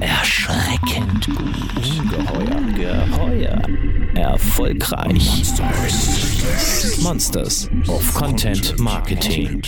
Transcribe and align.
Erschreckend 0.00 1.26
gut. 1.26 1.38
Ungeheuer. 1.98 3.06
Geheuer. 3.06 3.62
Erfolgreich. 4.14 5.26
Monsters. 5.28 7.00
Monsters 7.00 7.70
of 7.88 8.14
Content 8.14 8.78
Marketing. 8.78 9.62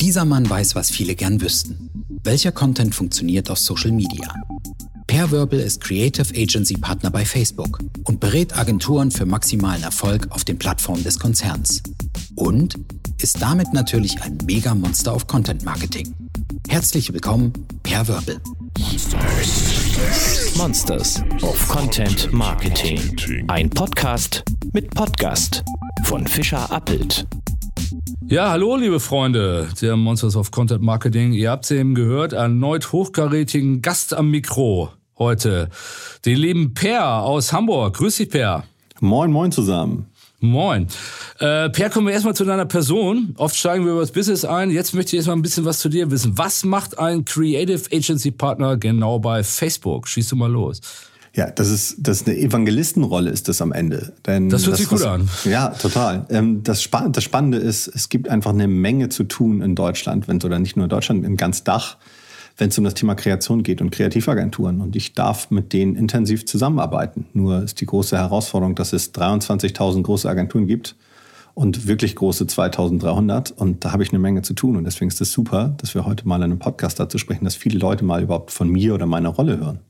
Dieser 0.00 0.24
Mann 0.24 0.48
weiß, 0.48 0.74
was 0.74 0.90
viele 0.90 1.14
gern 1.14 1.40
wüssten. 1.40 1.90
Welcher 2.24 2.52
Content 2.52 2.94
funktioniert 2.94 3.50
auf 3.50 3.58
Social 3.58 3.92
Media? 3.92 4.34
Per 5.06 5.30
Verbal 5.32 5.60
ist 5.60 5.80
Creative 5.80 6.34
Agency 6.34 6.74
Partner 6.74 7.10
bei 7.10 7.24
Facebook 7.24 7.80
und 8.04 8.20
berät 8.20 8.56
Agenturen 8.56 9.10
für 9.10 9.26
maximalen 9.26 9.82
Erfolg 9.82 10.28
auf 10.30 10.44
den 10.44 10.58
Plattformen 10.58 11.02
des 11.02 11.18
Konzerns. 11.18 11.82
Und 12.36 12.78
ist 13.20 13.42
damit 13.42 13.72
natürlich 13.72 14.22
ein 14.22 14.38
Mega-Monster 14.46 15.12
auf 15.12 15.26
Content 15.26 15.64
Marketing. 15.64 16.14
Herzlich 16.68 17.12
willkommen, 17.12 17.52
Per 17.82 18.06
Verbal. 18.06 18.40
Monsters 20.56 21.22
of 21.42 21.68
Content 21.68 22.32
Marketing. 22.32 23.00
Ein 23.48 23.70
Podcast 23.70 24.44
mit 24.72 24.94
Podcast 24.94 25.64
von 26.04 26.26
Fischer 26.26 26.70
Appelt. 26.70 27.26
Ja, 28.26 28.50
hallo 28.50 28.76
liebe 28.76 29.00
Freunde 29.00 29.68
der 29.80 29.96
Monsters 29.96 30.36
of 30.36 30.50
Content 30.50 30.82
Marketing. 30.82 31.32
Ihr 31.32 31.50
habt 31.50 31.64
es 31.64 31.70
eben 31.72 31.94
gehört, 31.94 32.32
erneut 32.32 32.92
hochkarätigen 32.92 33.82
Gast 33.82 34.14
am 34.14 34.30
Mikro 34.30 34.90
heute. 35.18 35.68
Den 36.24 36.36
lieben 36.36 36.74
Per 36.74 37.22
aus 37.22 37.52
Hamburg. 37.52 37.96
Grüß 37.96 38.16
dich, 38.16 38.30
Per. 38.30 38.64
Moin, 39.00 39.32
moin 39.32 39.50
zusammen. 39.50 40.09
Moin. 40.40 40.86
Äh, 41.38 41.68
per, 41.68 41.90
kommen 41.90 42.06
wir 42.06 42.14
erstmal 42.14 42.34
zu 42.34 42.44
deiner 42.44 42.64
Person. 42.64 43.34
Oft 43.36 43.54
steigen 43.54 43.84
wir 43.84 43.92
über 43.92 44.00
das 44.00 44.10
Business 44.10 44.44
ein. 44.46 44.70
Jetzt 44.70 44.94
möchte 44.94 45.10
ich 45.10 45.18
erstmal 45.18 45.36
ein 45.36 45.42
bisschen 45.42 45.66
was 45.66 45.80
zu 45.80 45.90
dir 45.90 46.10
wissen. 46.10 46.38
Was 46.38 46.64
macht 46.64 46.98
ein 46.98 47.26
Creative 47.26 47.82
Agency 47.92 48.30
Partner 48.30 48.78
genau 48.78 49.18
bei 49.18 49.42
Facebook? 49.44 50.08
Schieß 50.08 50.28
du 50.30 50.36
mal 50.36 50.50
los. 50.50 50.80
Ja, 51.34 51.50
das 51.50 51.68
ist, 51.68 51.96
das 51.98 52.22
ist 52.22 52.28
eine 52.28 52.38
Evangelistenrolle 52.38 53.30
ist 53.30 53.48
das 53.48 53.62
am 53.62 53.72
Ende. 53.72 54.14
Denn 54.26 54.48
das 54.48 54.62
hört 54.62 54.72
das, 54.72 54.80
sich 54.80 54.88
gut 54.88 55.00
was, 55.00 55.06
an. 55.06 55.28
Ja, 55.44 55.68
total. 55.68 56.26
Ähm, 56.30 56.62
das, 56.64 56.82
Spann 56.82 57.12
das 57.12 57.22
Spannende 57.22 57.58
ist, 57.58 57.86
es 57.86 58.08
gibt 58.08 58.28
einfach 58.28 58.50
eine 58.50 58.66
Menge 58.66 59.10
zu 59.10 59.24
tun 59.24 59.60
in 59.60 59.74
Deutschland, 59.74 60.26
wenn 60.26 60.42
oder 60.42 60.58
nicht 60.58 60.76
nur 60.76 60.84
in 60.84 60.90
Deutschland, 60.90 61.24
in 61.24 61.36
ganz 61.36 61.62
Dach 61.62 61.98
wenn 62.60 62.68
es 62.68 62.78
um 62.78 62.84
das 62.84 62.94
Thema 62.94 63.14
Kreation 63.14 63.62
geht 63.62 63.80
und 63.80 63.90
Kreativagenturen. 63.90 64.80
Und 64.80 64.94
ich 64.94 65.14
darf 65.14 65.50
mit 65.50 65.72
denen 65.72 65.96
intensiv 65.96 66.44
zusammenarbeiten. 66.46 67.26
Nur 67.32 67.62
ist 67.62 67.80
die 67.80 67.86
große 67.86 68.16
Herausforderung, 68.16 68.74
dass 68.74 68.92
es 68.92 69.14
23.000 69.14 70.02
große 70.02 70.28
Agenturen 70.28 70.66
gibt 70.66 70.94
und 71.54 71.86
wirklich 71.88 72.14
große 72.14 72.46
2300. 72.46 73.50
Und 73.50 73.84
da 73.84 73.92
habe 73.92 74.02
ich 74.02 74.10
eine 74.10 74.18
Menge 74.18 74.42
zu 74.42 74.52
tun. 74.52 74.76
Und 74.76 74.84
deswegen 74.84 75.08
ist 75.08 75.20
es 75.20 75.32
super, 75.32 75.74
dass 75.78 75.94
wir 75.94 76.04
heute 76.04 76.28
mal 76.28 76.36
in 76.36 76.44
einem 76.44 76.58
Podcast 76.58 77.00
dazu 77.00 77.18
sprechen, 77.18 77.44
dass 77.44 77.56
viele 77.56 77.78
Leute 77.78 78.04
mal 78.04 78.22
überhaupt 78.22 78.50
von 78.50 78.68
mir 78.68 78.94
oder 78.94 79.06
meiner 79.06 79.30
Rolle 79.30 79.58
hören 79.58 79.80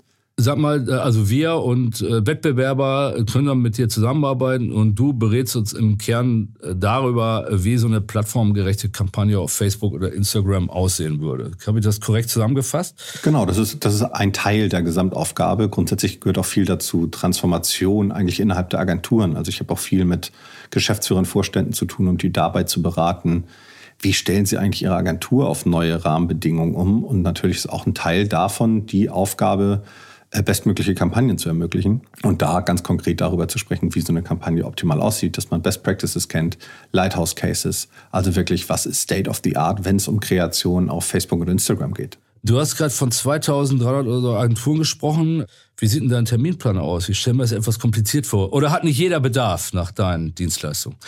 sag 0.41 0.59
mal, 0.59 0.89
äh, 0.89 0.93
also 0.93 1.29
wir 1.29 1.57
und 1.57 2.01
äh, 2.01 2.27
Wettbewerber 2.27 3.25
können 3.31 3.47
dann 3.47 3.59
mit 3.59 3.79
dir 3.79 3.89
zusammenarbeiten 3.89 4.73
und 4.73 4.95
du 4.95 5.13
berätst 5.13 5.57
uns 5.57 5.73
im 5.73 5.99
Kern 5.99 6.55
äh, 6.63 6.75
darüber, 6.75 7.49
wie 7.51 7.77
so 7.77 7.87
eine 7.87 8.01
plattformgerechte 8.01 8.89
Kampagne 8.89 9.39
auf 9.39 9.53
Facebook 9.53 9.93
oder 9.93 10.13
Instagram 10.13 10.71
aussehen 10.71 11.21
würde. 11.21 11.53
Habe 11.67 11.79
ich 11.79 11.85
das 11.85 12.01
korrekt 12.01 12.31
zusammengefasst? 12.31 13.21
Genau, 13.23 13.47
das 13.47 13.59
ist, 13.59 13.85
das 13.85 13.95
ist 13.95 14.03
ein 14.03 14.33
Teil 14.33 14.69
der 14.69 14.83
Gesamtaufgabe. 14.83 15.69
Grundsätzlich 15.69 16.21
gehört 16.21 16.39
auch 16.39 16.45
viel 16.45 16.65
dazu 16.65 17.07
Transformation 17.07 18.13
eigentlich 18.13 18.41
innerhalb 18.41 18.71
der 18.71 18.81
Agenturen. 18.81 19.37
Also 19.37 19.51
ich 19.51 19.61
habe 19.61 19.73
auch 19.73 19.79
viel 19.79 20.05
mit 20.05 20.33
Geschäftsführern, 20.71 21.25
Vorständen 21.25 21.73
zu 21.73 21.85
tun, 21.85 22.09
um 22.09 22.19
die 22.19 22.33
dabei 22.33 22.65
zu 22.65 22.83
beraten, 22.83 23.45
wie 24.03 24.15
stellen 24.15 24.47
Sie 24.47 24.57
eigentlich 24.57 24.83
Ihre 24.83 24.95
Agentur 24.95 25.47
auf 25.47 25.67
neue 25.67 26.05
Rahmenbedingungen 26.05 26.75
um? 26.75 27.05
Und 27.05 27.23
natürlich 27.23 27.59
ist 27.59 27.69
auch 27.69 27.87
ein 27.87 27.95
Teil 27.95 28.27
davon 28.27 28.87
die 28.87 29.11
Aufgabe, 29.11 29.83
bestmögliche 30.45 30.95
Kampagnen 30.95 31.39
zu 31.39 31.49
ermöglichen 31.49 32.03
und 32.23 32.41
da 32.41 32.61
ganz 32.61 32.83
konkret 32.83 33.21
darüber 33.21 33.49
zu 33.49 33.59
sprechen, 33.59 33.95
wie 33.95 34.01
so 34.01 34.13
eine 34.13 34.23
Kampagne 34.23 34.65
optimal 34.65 35.01
aussieht, 35.01 35.37
dass 35.37 35.51
man 35.51 35.61
Best 35.63 35.83
Practices 35.83 36.29
kennt, 36.29 36.57
Lighthouse 36.93 37.35
Cases, 37.35 37.89
also 38.13 38.37
wirklich, 38.37 38.69
was 38.69 38.87
ist 38.87 39.01
State 39.01 39.29
of 39.29 39.41
the 39.43 39.57
Art, 39.57 39.85
wenn 39.85 39.97
es 39.97 40.07
um 40.07 40.21
Kreation 40.21 40.89
auf 40.89 41.05
Facebook 41.05 41.41
und 41.41 41.49
Instagram 41.49 41.95
geht. 41.95 42.19
Du 42.43 42.59
hast 42.59 42.77
gerade 42.77 42.91
von 42.91 43.11
2300 43.11 44.07
oder 44.07 44.21
so 44.21 44.35
Agenturen 44.35 44.79
gesprochen. 44.79 45.45
Wie 45.81 45.87
sieht 45.87 46.03
denn 46.03 46.11
dein 46.11 46.27
Terminplan 46.27 46.77
aus? 46.77 47.09
Ich 47.09 47.19
stelle 47.19 47.39
mir 47.39 47.43
das 47.43 47.53
etwas 47.53 47.79
kompliziert 47.79 48.27
vor. 48.27 48.53
Oder 48.53 48.71
hat 48.71 48.85
nicht 48.85 48.99
jeder 48.99 49.19
Bedarf 49.19 49.73
nach 49.73 49.91
deinen 49.91 50.35
Dienstleistungen? 50.35 50.99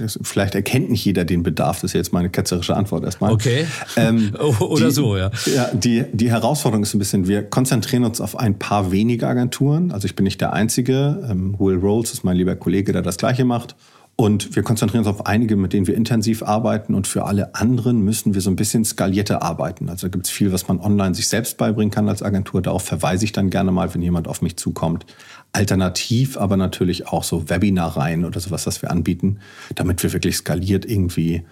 Das, 0.00 0.18
vielleicht 0.22 0.54
erkennt 0.54 0.90
nicht 0.90 1.04
jeder 1.04 1.26
den 1.26 1.42
Bedarf. 1.42 1.82
Das 1.82 1.90
ist 1.90 1.94
jetzt 1.94 2.12
meine 2.14 2.30
ketzerische 2.30 2.74
Antwort 2.74 3.04
erstmal. 3.04 3.30
Okay. 3.32 3.66
Ähm, 3.96 4.32
oder 4.60 4.86
die, 4.86 4.92
so, 4.92 5.18
ja. 5.18 5.30
Ja, 5.54 5.68
die, 5.74 6.04
die 6.12 6.30
Herausforderung 6.30 6.82
ist 6.82 6.94
ein 6.94 6.98
bisschen, 6.98 7.28
wir 7.28 7.42
konzentrieren 7.42 8.04
uns 8.04 8.22
auf 8.22 8.38
ein 8.38 8.58
paar 8.58 8.90
wenige 8.90 9.28
Agenturen. 9.28 9.92
Also 9.92 10.06
ich 10.06 10.16
bin 10.16 10.24
nicht 10.24 10.40
der 10.40 10.54
Einzige. 10.54 11.26
Ähm, 11.30 11.54
Will 11.58 11.76
Rolls 11.76 12.12
ist 12.12 12.24
mein 12.24 12.36
lieber 12.36 12.56
Kollege, 12.56 12.92
der 12.92 13.02
das 13.02 13.18
Gleiche 13.18 13.44
macht. 13.44 13.76
Und 14.14 14.54
wir 14.54 14.62
konzentrieren 14.62 15.04
uns 15.04 15.08
auf 15.08 15.26
einige, 15.26 15.56
mit 15.56 15.72
denen 15.72 15.86
wir 15.86 15.94
intensiv 15.94 16.42
arbeiten. 16.42 16.94
Und 16.94 17.06
für 17.06 17.24
alle 17.24 17.54
anderen 17.54 18.02
müssen 18.02 18.34
wir 18.34 18.40
so 18.40 18.50
ein 18.50 18.56
bisschen 18.56 18.84
skalierter 18.84 19.42
arbeiten. 19.42 19.88
Also 19.88 20.10
gibt 20.10 20.26
es 20.26 20.30
viel, 20.30 20.52
was 20.52 20.68
man 20.68 20.80
online 20.80 21.14
sich 21.14 21.28
selbst 21.28 21.56
beibringen 21.56 21.90
kann 21.90 22.08
als 22.08 22.22
Agentur. 22.22 22.60
Darauf 22.62 22.84
verweise 22.84 23.24
ich 23.24 23.32
dann 23.32 23.50
gerne 23.50 23.72
mal, 23.72 23.92
wenn 23.94 24.02
jemand 24.02 24.28
auf 24.28 24.42
mich 24.42 24.56
zukommt. 24.56 25.06
Alternativ 25.52 26.36
aber 26.36 26.56
natürlich 26.56 27.08
auch 27.08 27.24
so 27.24 27.48
Webinareien 27.48 28.24
oder 28.24 28.38
sowas, 28.38 28.66
was 28.66 28.82
wir 28.82 28.90
anbieten, 28.90 29.38
damit 29.74 30.02
wir 30.02 30.12
wirklich 30.12 30.36
skaliert 30.36 30.84
irgendwie 30.84 31.42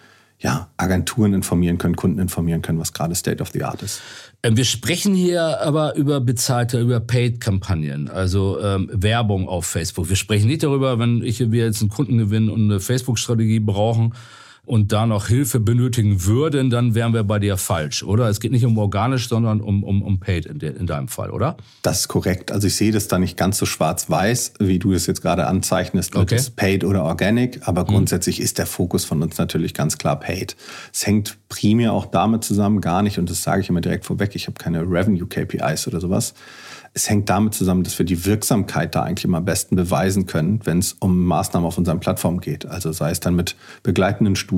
ja, 0.40 0.70
Agenturen 0.78 1.34
informieren 1.34 1.76
können, 1.78 1.96
Kunden 1.96 2.18
informieren 2.18 2.62
können, 2.62 2.78
was 2.78 2.92
gerade 2.92 3.14
State 3.14 3.42
of 3.42 3.50
the 3.52 3.62
Art 3.62 3.82
ist. 3.82 4.00
Ähm, 4.42 4.56
wir 4.56 4.64
sprechen 4.64 5.14
hier 5.14 5.60
aber 5.60 5.94
über 5.96 6.20
bezahlte, 6.20 6.80
über 6.80 6.98
Paid-Kampagnen, 6.98 8.08
also 8.08 8.58
ähm, 8.60 8.88
Werbung 8.92 9.48
auf 9.48 9.66
Facebook. 9.66 10.08
Wir 10.08 10.16
sprechen 10.16 10.46
nicht 10.46 10.62
darüber, 10.62 10.98
wenn 10.98 11.22
ich, 11.22 11.50
wir 11.50 11.64
jetzt 11.64 11.82
einen 11.82 11.90
Kunden 11.90 12.16
gewinnen 12.16 12.48
und 12.48 12.70
eine 12.70 12.80
Facebook-Strategie 12.80 13.60
brauchen, 13.60 14.14
und 14.66 14.92
da 14.92 15.06
noch 15.06 15.28
Hilfe 15.28 15.58
benötigen 15.58 16.24
würden, 16.26 16.70
dann 16.70 16.94
wären 16.94 17.12
wir 17.12 17.24
bei 17.24 17.38
dir 17.38 17.56
falsch, 17.56 18.02
oder? 18.02 18.28
Es 18.28 18.40
geht 18.40 18.52
nicht 18.52 18.64
um 18.64 18.78
organisch, 18.78 19.28
sondern 19.28 19.60
um, 19.60 19.82
um, 19.82 20.02
um 20.02 20.20
paid 20.20 20.46
in, 20.46 20.58
de, 20.58 20.76
in 20.76 20.86
deinem 20.86 21.08
Fall, 21.08 21.30
oder? 21.30 21.56
Das 21.82 22.00
ist 22.00 22.08
korrekt. 22.08 22.52
Also 22.52 22.66
ich 22.66 22.76
sehe 22.76 22.92
das 22.92 23.08
da 23.08 23.18
nicht 23.18 23.36
ganz 23.36 23.58
so 23.58 23.66
schwarz-weiß, 23.66 24.54
wie 24.60 24.78
du 24.78 24.92
es 24.92 25.06
jetzt 25.06 25.22
gerade 25.22 25.46
anzeichnest, 25.46 26.14
okay. 26.14 26.36
das 26.36 26.50
paid 26.50 26.84
oder 26.84 27.04
organic, 27.04 27.66
aber 27.66 27.82
hm. 27.82 27.88
grundsätzlich 27.88 28.36
hm. 28.36 28.44
ist 28.44 28.58
der 28.58 28.66
Fokus 28.66 29.04
von 29.04 29.22
uns 29.22 29.38
natürlich 29.38 29.74
ganz 29.74 29.98
klar 29.98 30.18
paid. 30.20 30.56
Es 30.92 31.06
hängt 31.06 31.38
primär 31.48 31.92
auch 31.92 32.06
damit 32.06 32.44
zusammen, 32.44 32.80
gar 32.80 33.02
nicht, 33.02 33.18
und 33.18 33.30
das 33.30 33.42
sage 33.42 33.62
ich 33.62 33.68
immer 33.68 33.80
direkt 33.80 34.04
vorweg, 34.04 34.34
ich 34.34 34.46
habe 34.46 34.58
keine 34.58 34.82
Revenue-KPIs 34.82 35.88
oder 35.88 36.00
sowas, 36.00 36.34
es 36.92 37.08
hängt 37.08 37.30
damit 37.30 37.54
zusammen, 37.54 37.84
dass 37.84 37.98
wir 37.98 38.06
die 38.06 38.24
Wirksamkeit 38.24 38.94
da 38.96 39.02
eigentlich 39.02 39.24
immer 39.24 39.38
am 39.38 39.44
besten 39.44 39.76
beweisen 39.76 40.26
können, 40.26 40.60
wenn 40.64 40.80
es 40.80 40.94
um 40.94 41.24
Maßnahmen 41.24 41.66
auf 41.66 41.78
unseren 41.78 42.00
Plattformen 42.00 42.40
geht. 42.40 42.66
Also 42.66 42.90
sei 42.90 43.12
es 43.12 43.20
dann 43.20 43.36
mit 43.36 43.54
begleitenden 43.84 44.34
Studien 44.34 44.49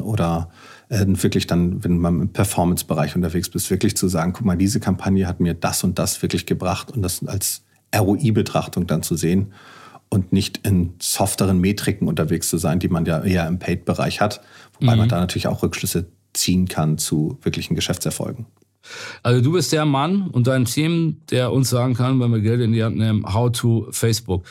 oder 0.00 0.50
äh, 0.88 1.04
wirklich 1.06 1.46
dann, 1.46 1.82
wenn 1.84 1.98
man 1.98 2.20
im 2.20 2.28
Performance-Bereich 2.28 3.16
unterwegs 3.16 3.48
bist, 3.48 3.70
wirklich 3.70 3.96
zu 3.96 4.08
sagen, 4.08 4.32
guck 4.32 4.44
mal, 4.44 4.56
diese 4.56 4.80
Kampagne 4.80 5.26
hat 5.26 5.40
mir 5.40 5.54
das 5.54 5.84
und 5.84 5.98
das 5.98 6.22
wirklich 6.22 6.46
gebracht 6.46 6.90
und 6.90 7.02
das 7.02 7.26
als 7.26 7.64
ROI-Betrachtung 7.94 8.86
dann 8.86 9.02
zu 9.02 9.16
sehen 9.16 9.52
und 10.08 10.32
nicht 10.32 10.66
in 10.66 10.94
softeren 11.00 11.60
Metriken 11.60 12.08
unterwegs 12.08 12.48
zu 12.48 12.58
sein, 12.58 12.78
die 12.78 12.88
man 12.88 13.04
ja 13.06 13.22
eher 13.22 13.46
im 13.48 13.58
Paid-Bereich 13.58 14.20
hat, 14.20 14.40
wobei 14.78 14.92
mhm. 14.92 15.00
man 15.00 15.08
da 15.08 15.20
natürlich 15.20 15.48
auch 15.48 15.62
Rückschlüsse 15.62 16.06
ziehen 16.32 16.68
kann 16.68 16.98
zu 16.98 17.38
wirklichen 17.42 17.74
Geschäftserfolgen. 17.74 18.46
Also 19.22 19.42
du 19.42 19.52
bist 19.52 19.72
der 19.72 19.84
Mann 19.84 20.28
und 20.28 20.46
dein 20.46 20.64
Team, 20.64 21.20
der 21.30 21.52
uns 21.52 21.70
sagen 21.70 21.94
kann, 21.94 22.20
wenn 22.20 22.30
wir 22.30 22.40
Geld 22.40 22.60
in 22.60 22.72
die 22.72 22.84
Hand 22.84 22.96
nehmen, 22.96 23.24
how 23.32 23.50
to 23.50 23.88
Facebook. 23.90 24.44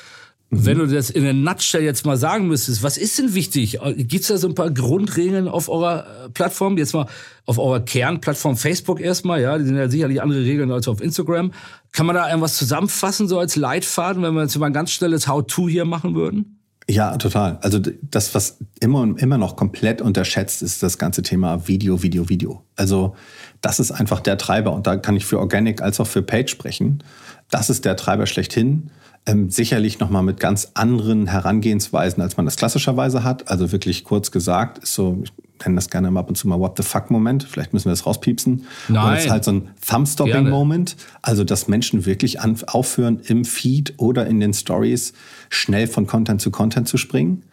Mhm. 0.49 0.65
Wenn 0.65 0.77
du 0.77 0.87
das 0.87 1.09
in 1.09 1.23
der 1.23 1.33
Nutshell 1.33 1.83
jetzt 1.83 2.05
mal 2.05 2.17
sagen 2.17 2.47
müsstest, 2.47 2.83
was 2.83 2.97
ist 2.97 3.17
denn 3.17 3.33
wichtig? 3.33 3.79
Gibt 3.97 4.21
es 4.21 4.27
da 4.27 4.37
so 4.37 4.47
ein 4.47 4.55
paar 4.55 4.71
Grundregeln 4.71 5.47
auf 5.47 5.69
eurer 5.69 6.25
äh, 6.25 6.29
Plattform? 6.29 6.77
Jetzt 6.77 6.93
mal 6.93 7.07
auf 7.45 7.57
eurer 7.57 7.79
Kernplattform 7.79 8.57
Facebook 8.57 8.99
erstmal, 8.99 9.41
ja, 9.41 9.57
die 9.57 9.65
sind 9.65 9.77
ja 9.77 9.89
sicherlich 9.89 10.21
andere 10.21 10.41
Regeln 10.41 10.71
als 10.71 10.87
auf 10.87 11.01
Instagram. 11.01 11.51
Kann 11.91 12.05
man 12.05 12.15
da 12.15 12.27
irgendwas 12.27 12.57
zusammenfassen, 12.57 13.27
so 13.27 13.39
als 13.39 13.55
Leitfaden, 13.55 14.23
wenn 14.23 14.33
wir 14.33 14.43
jetzt 14.43 14.57
mal 14.57 14.67
ein 14.67 14.73
ganz 14.73 14.91
schnelles 14.91 15.27
How-To 15.27 15.67
hier 15.67 15.85
machen 15.85 16.15
würden? 16.15 16.59
Ja, 16.87 17.17
total. 17.17 17.57
Also 17.61 17.79
das, 17.79 18.35
was 18.35 18.59
immer 18.79 19.15
immer 19.17 19.39
noch 19.39 19.55
komplett 19.55 20.03
unterschätzt, 20.03 20.61
ist 20.61 20.83
das 20.83 20.99
ganze 20.99 21.23
Thema 21.23 21.67
Video, 21.67 22.03
Video, 22.03 22.29
Video. 22.29 22.63
Also 22.75 23.15
das 23.61 23.79
ist 23.79 23.91
einfach 23.91 24.19
der 24.19 24.37
Treiber 24.37 24.71
und 24.73 24.85
da 24.85 24.95
kann 24.95 25.15
ich 25.15 25.25
für 25.25 25.39
Organic 25.39 25.81
als 25.81 25.99
auch 25.99 26.05
für 26.05 26.21
Page 26.21 26.51
sprechen. 26.51 27.03
Das 27.49 27.71
ist 27.71 27.85
der 27.85 27.95
Treiber 27.95 28.27
schlechthin. 28.27 28.91
Ähm, 29.27 29.49
sicherlich 29.49 29.99
nochmal 29.99 30.21
mit 30.21 30.39
ganz 30.39 30.71
anderen 30.75 31.27
Herangehensweisen, 31.27 32.21
als 32.21 32.37
man 32.37 32.45
das 32.45 32.57
klassischerweise 32.57 33.23
hat. 33.23 33.49
Also 33.49 33.71
wirklich 33.71 34.03
kurz 34.03 34.29
gesagt, 34.31 34.77
ist 34.79 34.93
so, 34.93 35.19
ich 35.23 35.31
nenne 35.65 35.75
das 35.75 35.89
gerne 35.89 36.09
ab 36.17 36.29
und 36.29 36.35
zu 36.35 36.47
mal 36.47 36.59
What 36.59 36.77
the 36.77 36.83
fuck-Moment. 36.83 37.43
Vielleicht 37.43 37.73
müssen 37.73 37.85
wir 37.85 37.91
das 37.91 38.05
rauspiepsen. 38.05 38.65
Nein. 38.87 39.03
Oder 39.03 39.17
ist 39.17 39.29
halt 39.29 39.43
so 39.43 39.51
ein 39.51 39.69
Thumb-Stopping-Moment. 39.87 40.95
Also, 41.23 41.43
dass 41.43 41.67
Menschen 41.67 42.05
wirklich 42.05 42.41
an, 42.41 42.55
aufhören, 42.67 43.19
im 43.25 43.45
Feed 43.45 43.95
oder 43.97 44.27
in 44.27 44.39
den 44.39 44.53
Stories 44.53 45.13
schnell 45.49 45.87
von 45.87 46.05
Content 46.05 46.41
zu 46.41 46.51
Content 46.51 46.87
zu 46.87 46.97
springen 46.97 47.43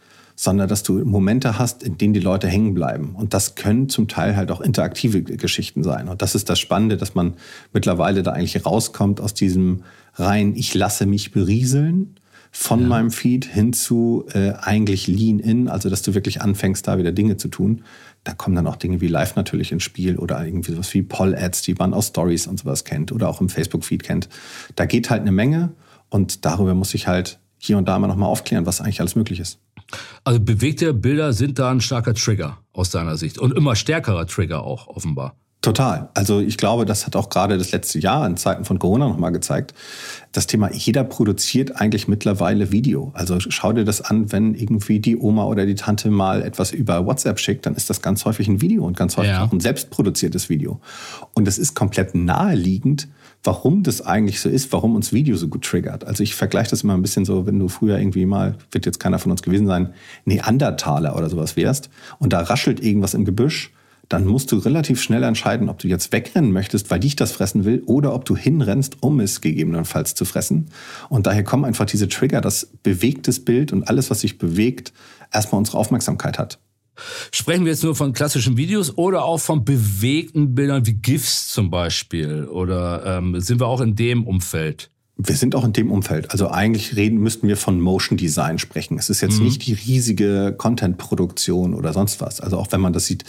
sondern 0.43 0.69
dass 0.69 0.83
du 0.83 1.05
Momente 1.05 1.57
hast, 1.57 1.85
in 1.85 1.99
denen 1.99 2.15
die 2.15 2.21
Leute 2.21 2.49
hängen 2.49 2.75
bleiben. 2.75 3.15
Und 3.15 3.33
das 3.33 3.55
können 3.55 3.89
zum 3.89 4.09
Teil 4.09 4.35
halt 4.35 4.51
auch 4.51 4.61
interaktive 4.61 5.23
Geschichten 5.23 5.85
sein. 5.85 6.09
Und 6.09 6.21
das 6.21 6.35
ist 6.35 6.51
das 6.51 6.59
Spannende, 6.59 6.97
dass 6.97 7.15
man 7.15 7.35
mittlerweile 7.73 8.25
da 8.25 8.33
eigentlich 8.33 8.67
rauskommt 8.67 9.21
aus 9.21 9.35
diesem 9.35 9.85
rein, 10.15 10.55
ich 10.57 10.75
lasse 10.75 11.07
mich 11.07 11.31
berieseln 11.31 12.17
von 12.51 12.81
ja. 12.81 12.89
meinem 12.89 13.13
Feed 13.13 13.45
hin 13.45 13.73
zu 13.73 14.25
äh, 14.35 14.55
eigentlich 14.55 15.07
Lean 15.07 15.39
In, 15.39 15.69
also 15.69 15.89
dass 15.89 16.03
du 16.03 16.13
wirklich 16.13 16.43
anfängst, 16.43 16.89
da 16.89 16.99
wieder 16.99 17.13
Dinge 17.13 17.37
zu 17.37 17.47
tun. 17.47 17.85
Da 18.25 18.35
kommen 18.35 18.57
dann 18.57 18.67
auch 18.67 18.75
Dinge 18.75 19.01
wie 19.01 19.07
Live 19.07 19.37
natürlich 19.37 19.71
ins 19.71 19.85
Spiel 19.85 20.19
oder 20.19 20.45
irgendwie 20.45 20.73
sowas 20.73 20.93
wie 20.93 21.03
Poll-Ads, 21.03 21.63
die 21.63 21.75
man 21.75 21.95
aus 21.95 22.09
Stories 22.09 22.49
und 22.49 22.59
sowas 22.59 22.83
kennt 22.83 23.13
oder 23.13 23.29
auch 23.29 23.41
im 23.41 23.49
Facebook-Feed 23.49 24.03
kennt. 24.03 24.29
Da 24.75 24.87
geht 24.87 25.09
halt 25.09 25.21
eine 25.21 25.31
Menge 25.31 25.71
und 26.11 26.45
darüber 26.45 26.75
muss 26.75 26.95
ich 26.95 27.07
halt 27.07 27.39
hier 27.59 27.79
und 27.79 27.87
da 27.87 27.97
mal 28.01 28.09
nochmal 28.09 28.29
aufklären, 28.29 28.67
was 28.67 28.81
eigentlich 28.81 28.99
alles 28.99 29.15
möglich 29.15 29.39
ist. 29.39 29.61
Also 30.25 30.41
bewegte 30.41 30.95
Bilder 30.95 31.33
sind 31.33 31.59
da 31.59 31.71
ein 31.71 31.81
starker 31.81 32.15
Trigger 32.15 32.59
aus 32.73 32.91
deiner 32.91 33.17
Sicht 33.17 33.39
und 33.39 33.57
immer 33.57 33.77
stärkerer 33.77 34.27
Trigger 34.27 34.63
auch 34.65 34.89
offenbar. 34.89 35.37
Total. 35.63 36.09
Also 36.15 36.41
ich 36.41 36.57
glaube, 36.57 36.85
das 36.85 37.07
hat 37.07 37.15
auch 37.15 37.29
gerade 37.29 37.57
das 37.57 37.71
letzte 37.71 38.01
Jahr 38.01 38.27
in 38.27 38.37
Zeiten 38.37 38.65
von 38.65 38.81
Corona 38.81 39.07
nochmal 39.07 39.31
gezeigt. 39.31 39.75
Das 40.33 40.49
Thema, 40.49 40.73
jeder 40.73 41.05
produziert 41.05 41.81
eigentlich 41.81 42.09
mittlerweile 42.09 42.73
Video. 42.73 43.13
Also 43.15 43.39
schau 43.39 43.73
dir 43.73 43.85
das 43.85 44.01
an, 44.01 44.33
wenn 44.33 44.57
irgendwie 44.57 44.99
die 44.99 45.17
Oma 45.17 45.45
oder 45.45 45.65
die 45.65 45.77
Tante 45.77 46.11
mal 46.11 46.43
etwas 46.43 46.73
über 46.73 47.07
WhatsApp 47.07 47.39
schickt, 47.39 47.65
dann 47.65 47.77
ist 47.77 47.89
das 47.91 48.03
ganz 48.03 48.25
häufig 48.25 48.49
ein 48.49 48.61
Video 48.61 48.85
und 48.85 48.97
ganz 48.97 49.17
häufig 49.17 49.31
ja. 49.31 49.45
auch 49.45 49.53
ein 49.53 49.61
selbstproduziertes 49.61 50.49
Video. 50.49 50.81
Und 51.33 51.47
es 51.47 51.59
ist 51.59 51.77
komplett 51.77 52.17
naheliegend, 52.17 53.07
warum 53.43 53.83
das 53.83 54.03
eigentlich 54.03 54.41
so 54.41 54.49
ist, 54.49 54.73
warum 54.73 54.95
uns 54.95 55.13
Video 55.13 55.37
so 55.37 55.49
gut 55.49 55.65
triggert. 55.65 56.05
Also 56.05 56.23
ich 56.23 56.35
vergleiche 56.35 56.71
das 56.71 56.83
immer 56.83 56.95
ein 56.95 57.03
bisschen 57.03 57.25
so, 57.25 57.47
wenn 57.47 57.59
du 57.59 57.69
früher 57.69 57.99
irgendwie 57.99 58.27
mal, 58.27 58.57
wird 58.71 58.87
jetzt 58.87 59.01
keiner 59.01 59.19
von 59.19 59.33
uns 59.33 59.43
gewesen 59.43 59.67
sein, 59.67 59.95
Neandertaler 60.25 61.17
oder 61.17 61.29
sowas 61.29 61.57
wärst 61.57 61.91
und 62.19 62.33
da 62.33 62.41
raschelt 62.41 62.81
irgendwas 62.81 63.15
im 63.15 63.25
Gebüsch 63.25 63.73
dann 64.13 64.27
musst 64.27 64.53
du 64.53 64.59
relativ 64.59 65.01
schnell 65.01 65.23
entscheiden, 65.23 65.71
ob 65.71 65.79
du 65.79 65.89
jetzt 65.89 66.13
wegrennen 66.13 66.53
möchtest, 66.53 66.91
weil 66.91 67.01
dich 67.01 67.17
das 67.17 67.33
fressen 67.33 67.65
will, 67.65 67.83
oder 67.87 68.15
ob 68.15 68.27
du 68.27 68.37
hinrennst, 68.37 68.99
um 69.01 69.21
es 69.21 69.41
gegebenenfalls 69.41 70.15
zu 70.15 70.27
fressen. 70.27 70.69
Und 71.09 71.27
daher 71.27 71.45
kommen 71.45 71.65
einfach 71.65 71.87
diese 71.87 72.09
Trigger, 72.09 72.43
dass 72.43 72.67
bewegtes 72.83 73.43
Bild 73.43 73.73
und 73.73 73.89
alles, 73.89 74.11
was 74.11 74.21
sich 74.21 74.39
bewegt, 74.39 74.93
erstmal 75.33 75.59
unsere 75.61 75.79
Aufmerksamkeit 75.79 76.39
hat. 76.39 76.59
Sprechen 77.31 77.65
wir 77.65 77.73
jetzt 77.73 77.83
nur 77.83 77.95
von 77.95 78.13
klassischen 78.13 78.57
Videos 78.57 78.97
oder 78.97 79.25
auch 79.25 79.41
von 79.41 79.65
bewegten 79.65 80.55
Bildern 80.55 80.87
wie 80.87 80.95
GIFs 80.95 81.49
zum 81.49 81.71
Beispiel? 81.71 82.45
Oder 82.45 83.19
ähm, 83.19 83.41
sind 83.41 83.61
wir 83.61 83.67
auch 83.67 83.81
in 83.81 83.97
dem 83.97 84.27
Umfeld? 84.27 84.91
Wir 85.17 85.37
sind 85.37 85.55
auch 85.55 85.65
in 85.65 85.73
dem 85.73 85.93
Umfeld. 85.93 86.31
Also 86.31 86.49
eigentlich 86.49 86.97
reden 86.97 87.19
müssten 87.19 87.47
wir 87.47 87.57
von 87.57 87.81
Motion 87.81 88.17
Design 88.17 88.59
sprechen. 88.59 88.99
Es 88.99 89.11
ist 89.11 89.21
jetzt 89.21 89.39
mhm. 89.39 89.45
nicht 89.45 89.67
die 89.67 89.75
riesige 89.75 90.55
Content-Produktion 90.57 91.75
oder 91.75 91.93
sonst 91.93 92.21
was. 92.21 92.41
Also 92.41 92.59
auch 92.59 92.73
wenn 92.73 92.81
man 92.81 92.93
das 92.93 93.07
sieht, 93.07 93.25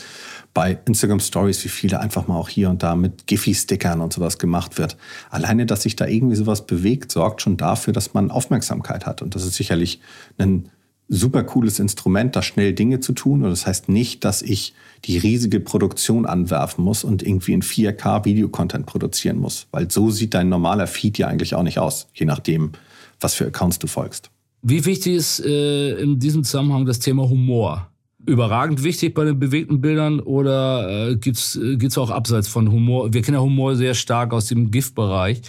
bei 0.53 0.77
Instagram 0.85 1.19
Stories, 1.19 1.63
wie 1.63 1.69
viele 1.69 1.99
einfach 1.99 2.27
mal 2.27 2.37
auch 2.37 2.49
hier 2.49 2.69
und 2.69 2.83
da 2.83 2.95
mit 2.95 3.27
Giphy-Stickern 3.27 4.01
und 4.01 4.13
sowas 4.13 4.37
gemacht 4.37 4.77
wird. 4.77 4.97
Alleine, 5.29 5.65
dass 5.65 5.83
sich 5.83 5.95
da 5.95 6.07
irgendwie 6.07 6.35
sowas 6.35 6.65
bewegt, 6.65 7.11
sorgt 7.11 7.41
schon 7.41 7.57
dafür, 7.57 7.91
dass 7.91 8.13
man 8.13 8.31
Aufmerksamkeit 8.31 9.05
hat. 9.05 9.21
Und 9.21 9.35
das 9.35 9.43
ist 9.43 9.55
sicherlich 9.55 9.99
ein 10.37 10.69
super 11.09 11.43
cooles 11.43 11.79
Instrument, 11.79 12.35
da 12.35 12.41
schnell 12.41 12.73
Dinge 12.73 12.99
zu 12.99 13.13
tun. 13.13 13.43
Und 13.43 13.49
das 13.49 13.67
heißt 13.67 13.89
nicht, 13.89 14.23
dass 14.23 14.41
ich 14.41 14.73
die 15.05 15.17
riesige 15.17 15.59
Produktion 15.59 16.25
anwerfen 16.25 16.83
muss 16.83 17.03
und 17.03 17.23
irgendwie 17.23 17.53
in 17.53 17.61
4K 17.61 18.25
Videocontent 18.25 18.85
produzieren 18.85 19.37
muss. 19.37 19.67
Weil 19.71 19.91
so 19.91 20.09
sieht 20.09 20.33
dein 20.33 20.49
normaler 20.49 20.87
Feed 20.87 21.17
ja 21.17 21.27
eigentlich 21.27 21.55
auch 21.55 21.63
nicht 21.63 21.79
aus, 21.79 22.07
je 22.13 22.25
nachdem, 22.25 22.71
was 23.19 23.33
für 23.33 23.45
Accounts 23.45 23.79
du 23.79 23.87
folgst. 23.87 24.29
Wie 24.61 24.85
wichtig 24.85 25.15
ist 25.15 25.39
äh, 25.45 25.95
in 25.99 26.19
diesem 26.19 26.43
Zusammenhang 26.43 26.85
das 26.85 26.99
Thema 26.99 27.27
Humor? 27.29 27.89
überragend 28.25 28.83
wichtig 28.83 29.13
bei 29.13 29.25
den 29.25 29.39
bewegten 29.39 29.81
Bildern 29.81 30.19
oder 30.19 31.09
äh, 31.09 31.15
gibt's 31.15 31.55
äh, 31.55 31.75
geht's 31.77 31.97
auch 31.97 32.09
abseits 32.09 32.47
von 32.47 32.71
Humor? 32.71 33.13
Wir 33.13 33.21
kennen 33.21 33.35
ja 33.35 33.41
Humor 33.41 33.75
sehr 33.75 33.93
stark 33.93 34.33
aus 34.33 34.47
dem 34.47 34.71
Giftbereich. 34.71 35.41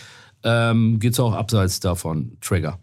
Ähm, 0.42 0.98
geht's 0.98 1.20
auch 1.20 1.34
abseits 1.34 1.80
davon 1.80 2.32
Trigger? 2.40 2.78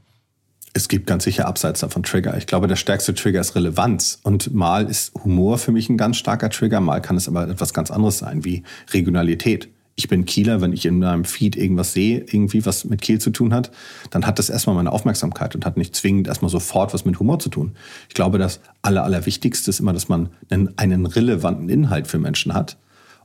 Es 0.73 0.87
gibt 0.87 1.05
ganz 1.05 1.25
sicher 1.25 1.47
abseits 1.47 1.81
davon 1.81 2.03
Trigger. 2.03 2.37
Ich 2.37 2.47
glaube, 2.47 2.67
der 2.67 2.77
stärkste 2.77 3.13
Trigger 3.13 3.41
ist 3.41 3.55
Relevanz. 3.55 4.19
Und 4.23 4.53
mal 4.53 4.89
ist 4.89 5.13
Humor 5.23 5.57
für 5.57 5.71
mich 5.71 5.89
ein 5.89 5.97
ganz 5.97 6.17
starker 6.17 6.49
Trigger, 6.49 6.79
mal 6.79 7.01
kann 7.01 7.17
es 7.17 7.27
aber 7.27 7.47
etwas 7.47 7.73
ganz 7.73 7.91
anderes 7.91 8.19
sein, 8.19 8.45
wie 8.45 8.63
Regionalität 8.93 9.69
ich 9.95 10.07
bin 10.07 10.25
Kieler, 10.25 10.61
wenn 10.61 10.73
ich 10.73 10.85
in 10.85 10.99
meinem 10.99 11.25
Feed 11.25 11.55
irgendwas 11.55 11.93
sehe, 11.93 12.19
irgendwie 12.19 12.65
was 12.65 12.85
mit 12.85 13.01
Kiel 13.01 13.19
zu 13.19 13.29
tun 13.29 13.53
hat, 13.53 13.71
dann 14.09 14.25
hat 14.25 14.39
das 14.39 14.49
erstmal 14.49 14.75
meine 14.75 14.91
Aufmerksamkeit 14.91 15.53
und 15.53 15.65
hat 15.65 15.77
nicht 15.77 15.95
zwingend 15.95 16.27
erstmal 16.27 16.49
sofort 16.49 16.93
was 16.93 17.05
mit 17.05 17.19
Humor 17.19 17.39
zu 17.39 17.49
tun. 17.49 17.75
Ich 18.07 18.15
glaube, 18.15 18.37
das 18.37 18.61
Aller, 18.81 19.03
Allerwichtigste 19.03 19.69
ist 19.69 19.79
immer, 19.79 19.93
dass 19.93 20.09
man 20.09 20.29
einen, 20.49 20.77
einen 20.77 21.05
relevanten 21.05 21.69
Inhalt 21.69 22.07
für 22.07 22.19
Menschen 22.19 22.53
hat. 22.53 22.77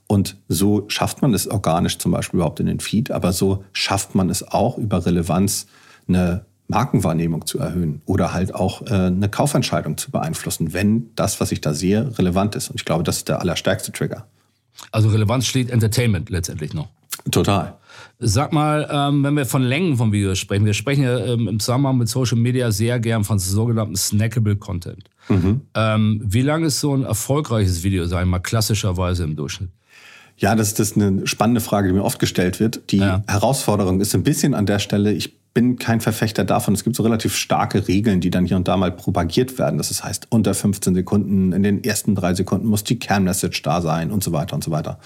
Und 0.09 0.37
so 0.49 0.85
schafft 0.89 1.23
man 1.23 1.35
es 1.35 1.49
organisch 1.49 1.99
zum 1.99 2.13
Beispiel 2.13 2.39
überhaupt 2.39 2.61
in 2.61 2.67
den 2.67 2.81
Feed, 2.81 3.11
aber 3.11 3.33
so 3.33 3.65
schafft 3.73 4.15
man 4.15 4.31
es 4.31 4.47
auch 4.47 4.79
über 4.79 5.05
Relevanz 5.05 5.67
eine 6.09 6.46
Markenwahrnehmung 6.69 7.47
zu 7.47 7.59
erhöhen 7.59 8.03
oder 8.07 8.33
halt 8.33 8.55
auch 8.55 8.83
äh, 8.83 8.95
eine 8.95 9.29
Kaufentscheidung 9.29 9.97
zu 9.97 10.11
beeinflussen, 10.11 10.73
wenn 10.73 11.15
das, 11.15 11.41
was 11.41 11.53
ich 11.53 11.61
da 11.61 11.75
sehe, 11.75 12.19
relevant 12.19 12.55
ist. 12.55 12.71
Und 12.71 12.77
ich 12.77 12.85
glaube, 12.85 13.05
das 13.05 13.19
ist 13.19 13.29
der 13.29 13.41
allerstärkste 13.41 13.93
Trigger. 13.93 14.27
Also 14.91 15.09
Relevanz 15.09 15.47
schlägt 15.47 15.71
Entertainment 15.71 16.31
letztendlich 16.31 16.75
noch. 16.75 16.89
Total. 17.31 17.77
Sag 18.19 18.53
mal, 18.53 18.89
ähm, 18.91 19.25
wenn 19.25 19.35
wir 19.35 19.47
von 19.47 19.63
Längen 19.63 19.97
von 19.97 20.13
Videos 20.13 20.39
sprechen, 20.39 20.65
wir 20.65 20.75
sprechen 20.75 21.05
ja 21.05 21.19
ähm, 21.19 21.49
im 21.49 21.61
Zusammenhang 21.61 21.99
mit 21.99 22.09
Social 22.09 22.39
Media 22.39 22.71
sehr 22.71 23.01
gern 23.01 23.25
von 23.25 23.39
sogenannten 23.39 23.97
snackable 23.97 24.57
Content. 24.57 25.05
Mhm. 25.29 25.63
Ähm, 25.75 26.21
wie 26.25 26.43
lang 26.43 26.65
ist 26.65 26.81
so 26.81 26.95
ein 26.95 27.05
erfolgreiches 27.05 27.83
Video, 27.83 28.07
sagen 28.07 28.29
wir 28.29 28.33
mal, 28.33 28.39
klassischerweise 28.41 29.25
im 29.25 29.37
Durchschnitt? 29.37 29.71
Ja, 30.39 30.55
das, 30.55 30.75
das 30.75 30.91
ist 30.91 30.97
eine 30.97 31.27
spannende 31.27 31.61
Frage, 31.61 31.89
die 31.89 31.95
mir 31.95 32.05
oft 32.05 32.19
gestellt 32.19 32.61
wird. 32.61 32.91
Die 32.91 32.99
ja. 32.99 33.23
Herausforderung 33.27 34.01
ist 34.01 34.15
ein 34.15 34.23
bisschen 34.23 34.55
an 34.55 34.67
der 34.67 34.79
Stelle, 34.79 35.13
ich 35.13 35.39
bin 35.57 35.79
kein 35.79 36.03
Verfechter 36.03 36.45
davon. 36.45 36.75
Es 36.75 36.85
gibt 36.85 36.97
so 36.97 37.03
relativ 37.03 37.35
starke 37.35 37.89
Regeln, 37.89 38.21
die 38.21 38.29
dann 38.29 38.45
hier 38.45 38.59
und 38.59 38.69
da 38.69 38.77
mal 38.77 38.93
propagiert 38.93 39.59
werden. 39.59 39.79
Das 39.79 40.05
heißt, 40.05 40.27
unter 40.29 40.53
15 40.53 40.95
Sekunden, 40.95 41.53
in 41.53 41.63
den 41.63 41.83
ersten 41.83 42.15
drei 42.15 42.35
Sekunden 42.35 42.67
muss 42.67 42.85
die 42.85 42.99
Kernmessage 42.99 43.63
da 43.63 43.81
sein 43.81 44.11
und 44.11 44.23
so 44.23 44.33
weiter 44.33 44.55
und 44.55 44.63
so 44.63 44.71
weiter. 44.71 44.99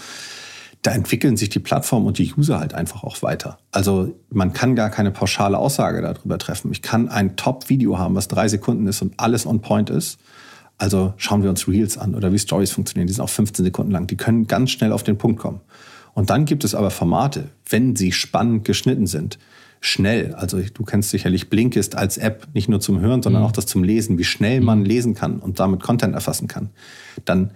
Da 0.82 0.90
entwickeln 0.90 1.36
sich 1.36 1.50
die 1.50 1.60
Plattform 1.60 2.04
und 2.04 2.18
die 2.18 2.34
User 2.34 2.58
halt 2.58 2.74
einfach 2.74 3.04
auch 3.04 3.22
weiter. 3.22 3.58
Also 3.70 4.18
man 4.28 4.52
kann 4.52 4.74
gar 4.74 4.90
keine 4.90 5.12
pauschale 5.12 5.56
Aussage 5.56 6.02
darüber 6.02 6.36
treffen. 6.36 6.72
Ich 6.72 6.82
kann 6.82 7.08
ein 7.08 7.36
Top-Video 7.36 7.96
haben, 7.98 8.16
was 8.16 8.26
drei 8.26 8.48
Sekunden 8.48 8.88
ist 8.88 9.02
und 9.02 9.20
alles 9.20 9.46
on 9.46 9.60
point 9.60 9.88
ist. 9.88 10.18
Also 10.78 11.14
schauen 11.16 11.44
wir 11.44 11.50
uns 11.50 11.68
Reels 11.68 11.96
an 11.96 12.16
oder 12.16 12.32
wie 12.32 12.40
Stories 12.40 12.72
funktionieren. 12.72 13.06
Die 13.06 13.12
sind 13.12 13.22
auch 13.22 13.30
15 13.30 13.64
Sekunden 13.64 13.92
lang. 13.92 14.08
Die 14.08 14.16
können 14.16 14.48
ganz 14.48 14.72
schnell 14.72 14.90
auf 14.90 15.04
den 15.04 15.16
Punkt 15.16 15.38
kommen. 15.38 15.60
Und 16.12 16.28
dann 16.28 16.44
gibt 16.44 16.64
es 16.64 16.74
aber 16.74 16.90
Formate, 16.90 17.50
wenn 17.68 17.94
sie 17.94 18.10
spannend 18.10 18.64
geschnitten 18.64 19.06
sind, 19.06 19.38
schnell. 19.80 20.34
Also 20.34 20.60
du 20.60 20.84
kennst 20.84 21.10
sicherlich 21.10 21.48
Blinkist 21.48 21.96
als 21.96 22.18
App 22.18 22.48
nicht 22.52 22.68
nur 22.68 22.80
zum 22.80 23.00
Hören, 23.00 23.22
sondern 23.22 23.42
mhm. 23.42 23.48
auch 23.48 23.52
das 23.52 23.66
zum 23.66 23.82
Lesen, 23.82 24.18
wie 24.18 24.24
schnell 24.24 24.60
man 24.60 24.80
mhm. 24.80 24.84
lesen 24.84 25.14
kann 25.14 25.38
und 25.38 25.58
damit 25.58 25.82
Content 25.82 26.14
erfassen 26.14 26.48
kann. 26.48 26.70
Dann 27.24 27.52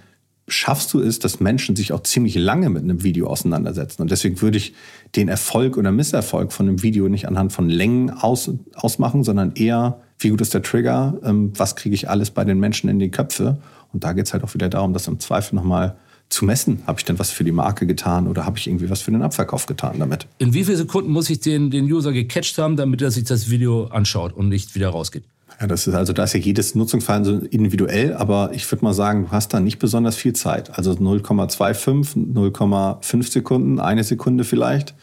schaffst 0.46 0.92
du 0.92 1.00
es, 1.00 1.18
dass 1.18 1.40
Menschen 1.40 1.74
sich 1.76 1.92
auch 1.92 2.02
ziemlich 2.02 2.34
lange 2.34 2.68
mit 2.68 2.82
einem 2.82 3.02
Video 3.02 3.28
auseinandersetzen. 3.28 4.02
Und 4.02 4.10
deswegen 4.10 4.40
würde 4.42 4.58
ich 4.58 4.74
den 5.16 5.28
Erfolg 5.28 5.76
oder 5.76 5.90
Misserfolg 5.90 6.52
von 6.52 6.68
einem 6.68 6.82
Video 6.82 7.08
nicht 7.08 7.28
anhand 7.28 7.52
von 7.52 7.68
Längen 7.68 8.10
aus, 8.10 8.50
ausmachen, 8.74 9.24
sondern 9.24 9.52
eher, 9.54 10.00
wie 10.18 10.30
gut 10.30 10.40
ist 10.40 10.52
der 10.52 10.62
Trigger, 10.62 11.18
ähm, 11.24 11.52
was 11.56 11.76
kriege 11.76 11.94
ich 11.94 12.10
alles 12.10 12.30
bei 12.30 12.44
den 12.44 12.58
Menschen 12.58 12.90
in 12.90 12.98
die 12.98 13.10
Köpfe. 13.10 13.58
Und 13.92 14.04
da 14.04 14.12
geht 14.12 14.26
es 14.26 14.32
halt 14.32 14.44
auch 14.44 14.52
wieder 14.54 14.68
darum, 14.68 14.92
dass 14.92 15.08
im 15.08 15.18
Zweifel 15.18 15.54
nochmal 15.54 15.96
zu 16.34 16.44
messen. 16.44 16.82
Habe 16.86 16.98
ich 16.98 17.04
denn 17.04 17.18
was 17.18 17.30
für 17.30 17.44
die 17.44 17.52
Marke 17.52 17.86
getan 17.86 18.26
oder 18.26 18.44
habe 18.44 18.58
ich 18.58 18.66
irgendwie 18.66 18.90
was 18.90 19.00
für 19.00 19.10
den 19.10 19.22
Abverkauf 19.22 19.66
getan 19.66 19.98
damit? 19.98 20.26
In 20.38 20.52
wie 20.52 20.64
vielen 20.64 20.76
Sekunden 20.76 21.10
muss 21.10 21.30
ich 21.30 21.40
den, 21.40 21.70
den 21.70 21.90
User 21.90 22.12
gecatcht 22.12 22.58
haben, 22.58 22.76
damit 22.76 23.00
er 23.00 23.10
sich 23.10 23.24
das 23.24 23.48
Video 23.48 23.86
anschaut 23.86 24.32
und 24.32 24.48
nicht 24.48 24.74
wieder 24.74 24.90
rausgeht? 24.90 25.24
Ja, 25.60 25.68
das 25.68 25.86
ist 25.86 25.94
also 25.94 26.12
da 26.12 26.24
ist 26.24 26.32
ja 26.32 26.40
jedes 26.40 26.74
Nutzungsfall 26.74 27.24
so 27.24 27.38
individuell, 27.38 28.14
aber 28.14 28.50
ich 28.52 28.70
würde 28.70 28.84
mal 28.84 28.92
sagen, 28.92 29.26
du 29.26 29.30
hast 29.30 29.54
da 29.54 29.60
nicht 29.60 29.78
besonders 29.78 30.16
viel 30.16 30.32
Zeit. 30.32 30.76
Also 30.76 30.92
0,25, 30.92 32.32
0,5 32.34 33.30
Sekunden, 33.30 33.78
eine 33.78 34.02
Sekunde 34.02 34.42
vielleicht. 34.42 34.94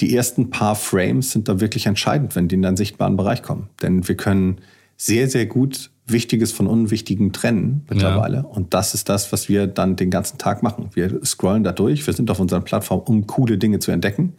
Die 0.00 0.14
ersten 0.14 0.50
paar 0.50 0.74
Frames 0.74 1.30
sind 1.30 1.48
da 1.48 1.60
wirklich 1.60 1.86
entscheidend, 1.86 2.34
wenn 2.34 2.48
die 2.48 2.56
in 2.56 2.62
den 2.62 2.76
sichtbaren 2.76 3.16
Bereich 3.16 3.42
kommen. 3.42 3.68
Denn 3.82 4.08
wir 4.08 4.16
können 4.16 4.58
sehr, 4.96 5.28
sehr 5.28 5.46
gut 5.46 5.90
Wichtiges 6.06 6.52
von 6.52 6.66
Unwichtigen 6.66 7.32
trennen 7.32 7.84
mittlerweile. 7.88 8.36
Ja. 8.38 8.42
Und 8.42 8.74
das 8.74 8.94
ist 8.94 9.08
das, 9.08 9.32
was 9.32 9.48
wir 9.48 9.66
dann 9.66 9.96
den 9.96 10.10
ganzen 10.10 10.36
Tag 10.36 10.62
machen. 10.62 10.90
Wir 10.92 11.24
scrollen 11.24 11.64
da 11.64 11.72
durch, 11.72 12.06
wir 12.06 12.12
sind 12.12 12.30
auf 12.30 12.40
unserer 12.40 12.60
Plattform, 12.60 13.00
um 13.00 13.26
coole 13.26 13.56
Dinge 13.56 13.78
zu 13.78 13.90
entdecken, 13.90 14.34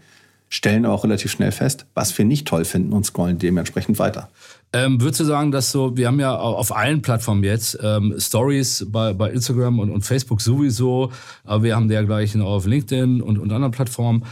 stellen 0.48 0.86
aber 0.86 0.94
auch 0.94 1.04
relativ 1.04 1.32
schnell 1.32 1.52
fest, 1.52 1.88
was 1.96 2.16
wir 2.18 2.26
nicht 2.26 2.48
toll 2.48 2.66
finden 2.66 2.94
und 2.94 3.06
scrollen 3.06 3.40
dementsprechend 3.40 3.98
weiter. 3.98 4.30
Ähm, 4.74 5.02
würdest 5.02 5.22
du 5.22 5.24
sagen, 5.26 5.52
dass 5.52 5.72
so, 5.72 5.98
wir 5.98 6.08
haben 6.08 6.20
ja 6.20 6.36
auf 6.36 6.76
allen 6.76 7.02
Plattformen 7.02 7.44
jetzt 7.44 7.80
ähm, 7.82 8.14
Stories 8.20 8.86
bei, 8.90 9.14
bei 9.14 9.32
Instagram 9.32 9.80
und, 9.80 9.90
und 9.90 10.04
Facebook 10.04 10.42
sowieso, 10.42 11.12
aber 11.46 11.64
wir 11.64 11.76
haben 11.76 11.88
dergleichen 11.88 12.42
auch 12.42 12.58
auf 12.58 12.68
LinkedIn 12.68 13.22
und, 13.22 13.40
und 13.40 13.52
anderen 13.52 13.72
Plattformen, 13.72 14.24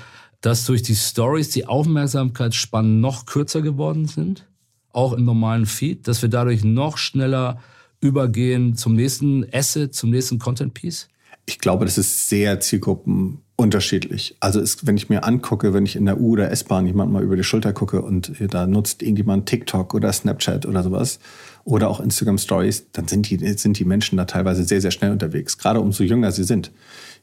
dass 0.42 0.66
durch 0.66 0.84
die 0.84 0.96
Stories 0.96 1.50
die 1.50 1.66
Aufmerksamkeitsspannen 1.66 3.00
noch 3.02 3.26
kürzer 3.26 3.62
geworden 3.62 4.06
sind? 4.06 4.46
Auch 4.94 5.14
im 5.14 5.26
normalen 5.26 5.66
Feed, 5.66 6.08
dass 6.08 6.22
wir 6.22 6.30
dadurch 6.30 6.64
noch 6.64 6.98
schneller 6.98 7.60
übergehen 8.00 8.76
zum 8.76 8.96
nächsten 8.96 9.46
Asset, 9.52 9.94
zum 9.94 10.12
nächsten 10.12 10.40
Content 10.40 10.74
Piece? 10.74 11.10
Ich 11.46 11.60
glaube, 11.60 11.84
das 11.84 11.98
ist 11.98 12.30
sehr 12.30 12.62
zielgruppenunterschiedlich. 12.62 14.38
Also 14.40 14.62
ist, 14.62 14.88
wenn 14.88 14.96
ich 14.96 15.10
mir 15.10 15.26
angucke, 15.26 15.74
wenn 15.74 15.86
ich 15.86 15.98
in 15.98 16.06
der 16.06 16.20
U- 16.20 16.32
oder 16.34 16.50
S-Bahn 16.52 16.86
jemand 16.86 17.12
mal 17.12 17.22
über 17.22 17.36
die 17.36 17.44
Schulter 17.44 17.74
gucke 17.74 18.02
und 18.02 18.32
da 18.40 18.66
nutzt 18.66 19.02
irgendjemand 19.02 19.48
TikTok 19.48 19.94
oder 19.94 20.14
Snapchat 20.14 20.66
oder 20.66 20.84
sowas 20.84 21.20
oder 21.66 21.90
auch 21.90 22.00
Instagram 22.00 22.38
Stories, 22.38 22.86
dann 22.94 23.10
sind 23.10 23.30
die, 23.30 23.38
sind 23.58 23.78
die 23.78 23.86
Menschen 23.86 24.18
da 24.18 24.26
teilweise 24.26 24.64
sehr, 24.64 24.80
sehr 24.80 24.92
schnell 24.92 25.12
unterwegs. 25.12 25.58
Gerade 25.58 25.82
umso 25.82 26.04
jünger 26.04 26.32
sie 26.32 26.44
sind. 26.44 26.72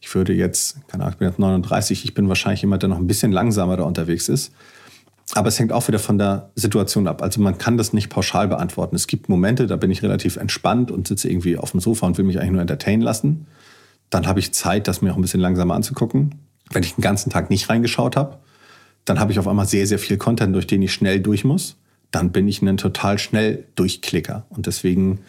Ich 0.03 0.15
würde 0.15 0.35
jetzt, 0.35 0.87
keine 0.89 1.05
Ahnung, 1.05 1.15
ich 1.15 1.19
bin 1.19 1.29
jetzt 1.29 1.39
39, 1.39 2.05
ich 2.05 2.15
bin 2.15 2.29
wahrscheinlich 2.29 2.61
jemand, 2.61 2.83
der 2.83 2.91
noch 2.91 2.99
ein 2.99 3.07
bisschen 3.07 3.33
langsamer 3.33 3.79
da 3.79 3.85
unterwegs 3.85 4.29
ist. 4.29 4.53
Aber 5.35 5.49
es 5.49 5.59
hängt 5.59 5.73
auch 5.73 5.87
wieder 5.87 5.99
von 5.99 6.19
der 6.19 6.51
Situation 6.57 7.07
ab. 7.07 7.23
Also 7.23 7.41
man 7.41 7.57
kann 7.57 7.77
das 7.77 7.93
nicht 7.93 8.09
pauschal 8.09 8.49
beantworten. 8.49 8.97
Es 8.97 9.07
gibt 9.07 9.29
Momente, 9.29 9.67
da 9.67 9.77
bin 9.77 9.91
ich 9.91 10.03
relativ 10.03 10.37
entspannt 10.37 10.91
und 10.91 11.07
sitze 11.07 11.29
irgendwie 11.29 11.57
auf 11.57 11.71
dem 11.71 11.81
Sofa 11.81 12.07
und 12.07 12.19
will 12.19 12.25
mich 12.25 12.39
eigentlich 12.39 12.53
nur 12.53 12.61
entertainen 12.61 13.03
lassen. 13.03 13.47
Dann 14.11 14.27
habe 14.27 14.41
ich 14.41 14.53
Zeit, 14.53 14.89
das 14.89 15.03
mir 15.03 15.13
auch 15.13 15.17
ein 15.17 15.23
bisschen 15.23 15.41
langsamer 15.41 15.75
anzugucken. 15.75 16.35
Wenn 16.73 16.83
ich 16.83 16.95
den 16.95 17.03
ganzen 17.03 17.31
Tag 17.31 17.49
nicht 17.49 17.69
reingeschaut 17.69 18.17
habe, 18.17 18.39
dann 19.05 19.21
habe 19.21 19.33
ich 19.33 19.39
auf 19.39 19.47
einmal 19.47 19.67
sehr, 19.67 19.87
sehr 19.87 19.99
viel 19.99 20.19
Content, 20.19 20.55
durch 20.55 20.67
den 20.67 20.83
ich 20.83 20.93
schnell 20.93 21.21
durch 21.21 21.45
muss. 21.45 21.77
Dann 22.11 22.33
bin 22.33 22.49
ich 22.49 22.61
ein 22.61 22.77
total 22.77 23.19
schnell 23.19 23.65
Durchklicker. 23.77 24.47
Und 24.51 24.67
deswegen 24.67 25.21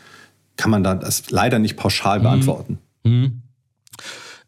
kann 0.58 0.72
man 0.72 0.84
da 0.84 0.96
das 0.96 1.30
leider 1.30 1.60
nicht 1.60 1.78
pauschal 1.78 2.20
mhm. 2.20 2.24
beantworten. 2.24 2.80
Mhm. 3.04 3.42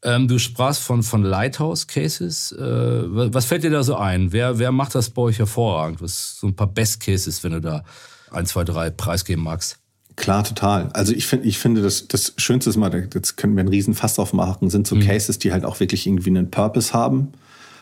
Ähm, 0.04 0.28
du 0.28 0.38
sprachst 0.38 0.82
von, 0.82 1.02
von 1.02 1.24
Lighthouse-Cases. 1.24 2.52
Äh, 2.54 3.34
was 3.34 3.46
fällt 3.46 3.64
dir 3.64 3.70
da 3.72 3.84
so 3.84 3.96
ein? 3.96 4.34
Wer, 4.34 4.60
wer 4.60 4.72
macht 4.72 4.96
das 4.96 5.10
bei 5.10 5.22
euch 5.22 5.40
hervorragend? 5.40 6.02
Was 6.02 6.40
so 6.40 6.48
ein 6.48 6.56
paar 6.56 6.68
Best-Cases, 6.68 7.44
wenn 7.44 7.54
du 7.54 7.62
da 7.62 7.84
ein, 8.32 8.46
zwei, 8.46 8.64
drei 8.64 8.90
preisgeben 8.90 9.44
magst? 9.44 9.78
Klar, 10.16 10.44
total. 10.44 10.90
Also 10.94 11.14
ich 11.14 11.26
finde, 11.26 11.48
ich 11.48 11.58
finde, 11.58 11.82
das, 11.82 12.08
das 12.08 12.34
Schönste 12.38 12.70
ist 12.70 12.78
mal, 12.78 12.94
jetzt 13.14 13.38
können 13.38 13.56
wir 13.56 13.62
einen 13.62 13.70
riesen 13.70 13.96
Fass 13.96 14.20
aufmachen, 14.20 14.70
sind 14.70 14.86
so 14.86 14.96
mhm. 14.96 15.02
Cases, 15.02 15.40
die 15.40 15.52
halt 15.52 15.66
auch 15.66 15.80
wirklich 15.80 16.06
irgendwie 16.06 16.30
einen 16.30 16.52
Purpose 16.52 16.94
haben. 16.94 17.32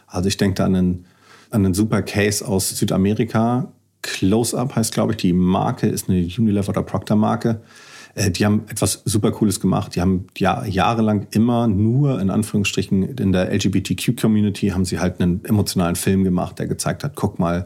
Also 0.08 0.28
ich 0.28 0.38
denke 0.38 0.56
da 0.56 0.66
an 0.66 0.76
einen, 0.76 1.06
an 1.50 1.66
einen 1.66 1.74
super 1.74 2.02
Case 2.02 2.48
aus 2.48 2.70
Südamerika. 2.70 3.72
Close-Up 4.02 4.76
heißt, 4.76 4.94
glaube 4.94 5.14
ich, 5.14 5.18
die 5.18 5.34
Marke 5.34 5.88
ist 5.88 6.10
eine 6.10 6.20
Unilever 6.20 6.70
oder 6.70 6.84
Procter 6.84 7.16
Marke. 7.16 7.62
Äh, 8.16 8.32
die 8.32 8.46
haben 8.46 8.64
etwas 8.70 9.02
super 9.06 9.32
Cooles 9.32 9.60
gemacht. 9.60 9.96
Die 9.96 10.02
haben 10.02 10.28
ja, 10.38 10.66
jahrelang 10.66 11.28
immer 11.32 11.68
nur 11.68 12.20
in 12.20 12.30
Anführungsstrichen 12.30 13.04
in 13.18 13.32
der 13.32 13.52
LGBTQ-Community 13.52 14.70
haben 14.70 14.86
sie 14.86 15.00
halt 15.00 15.22
einen 15.22 15.44
emotionalen 15.46 15.96
Film 15.96 16.24
gemacht, 16.24 16.60
der 16.60 16.68
gezeigt 16.68 17.04
hat, 17.04 17.16
guck 17.16 17.40
mal, 17.40 17.66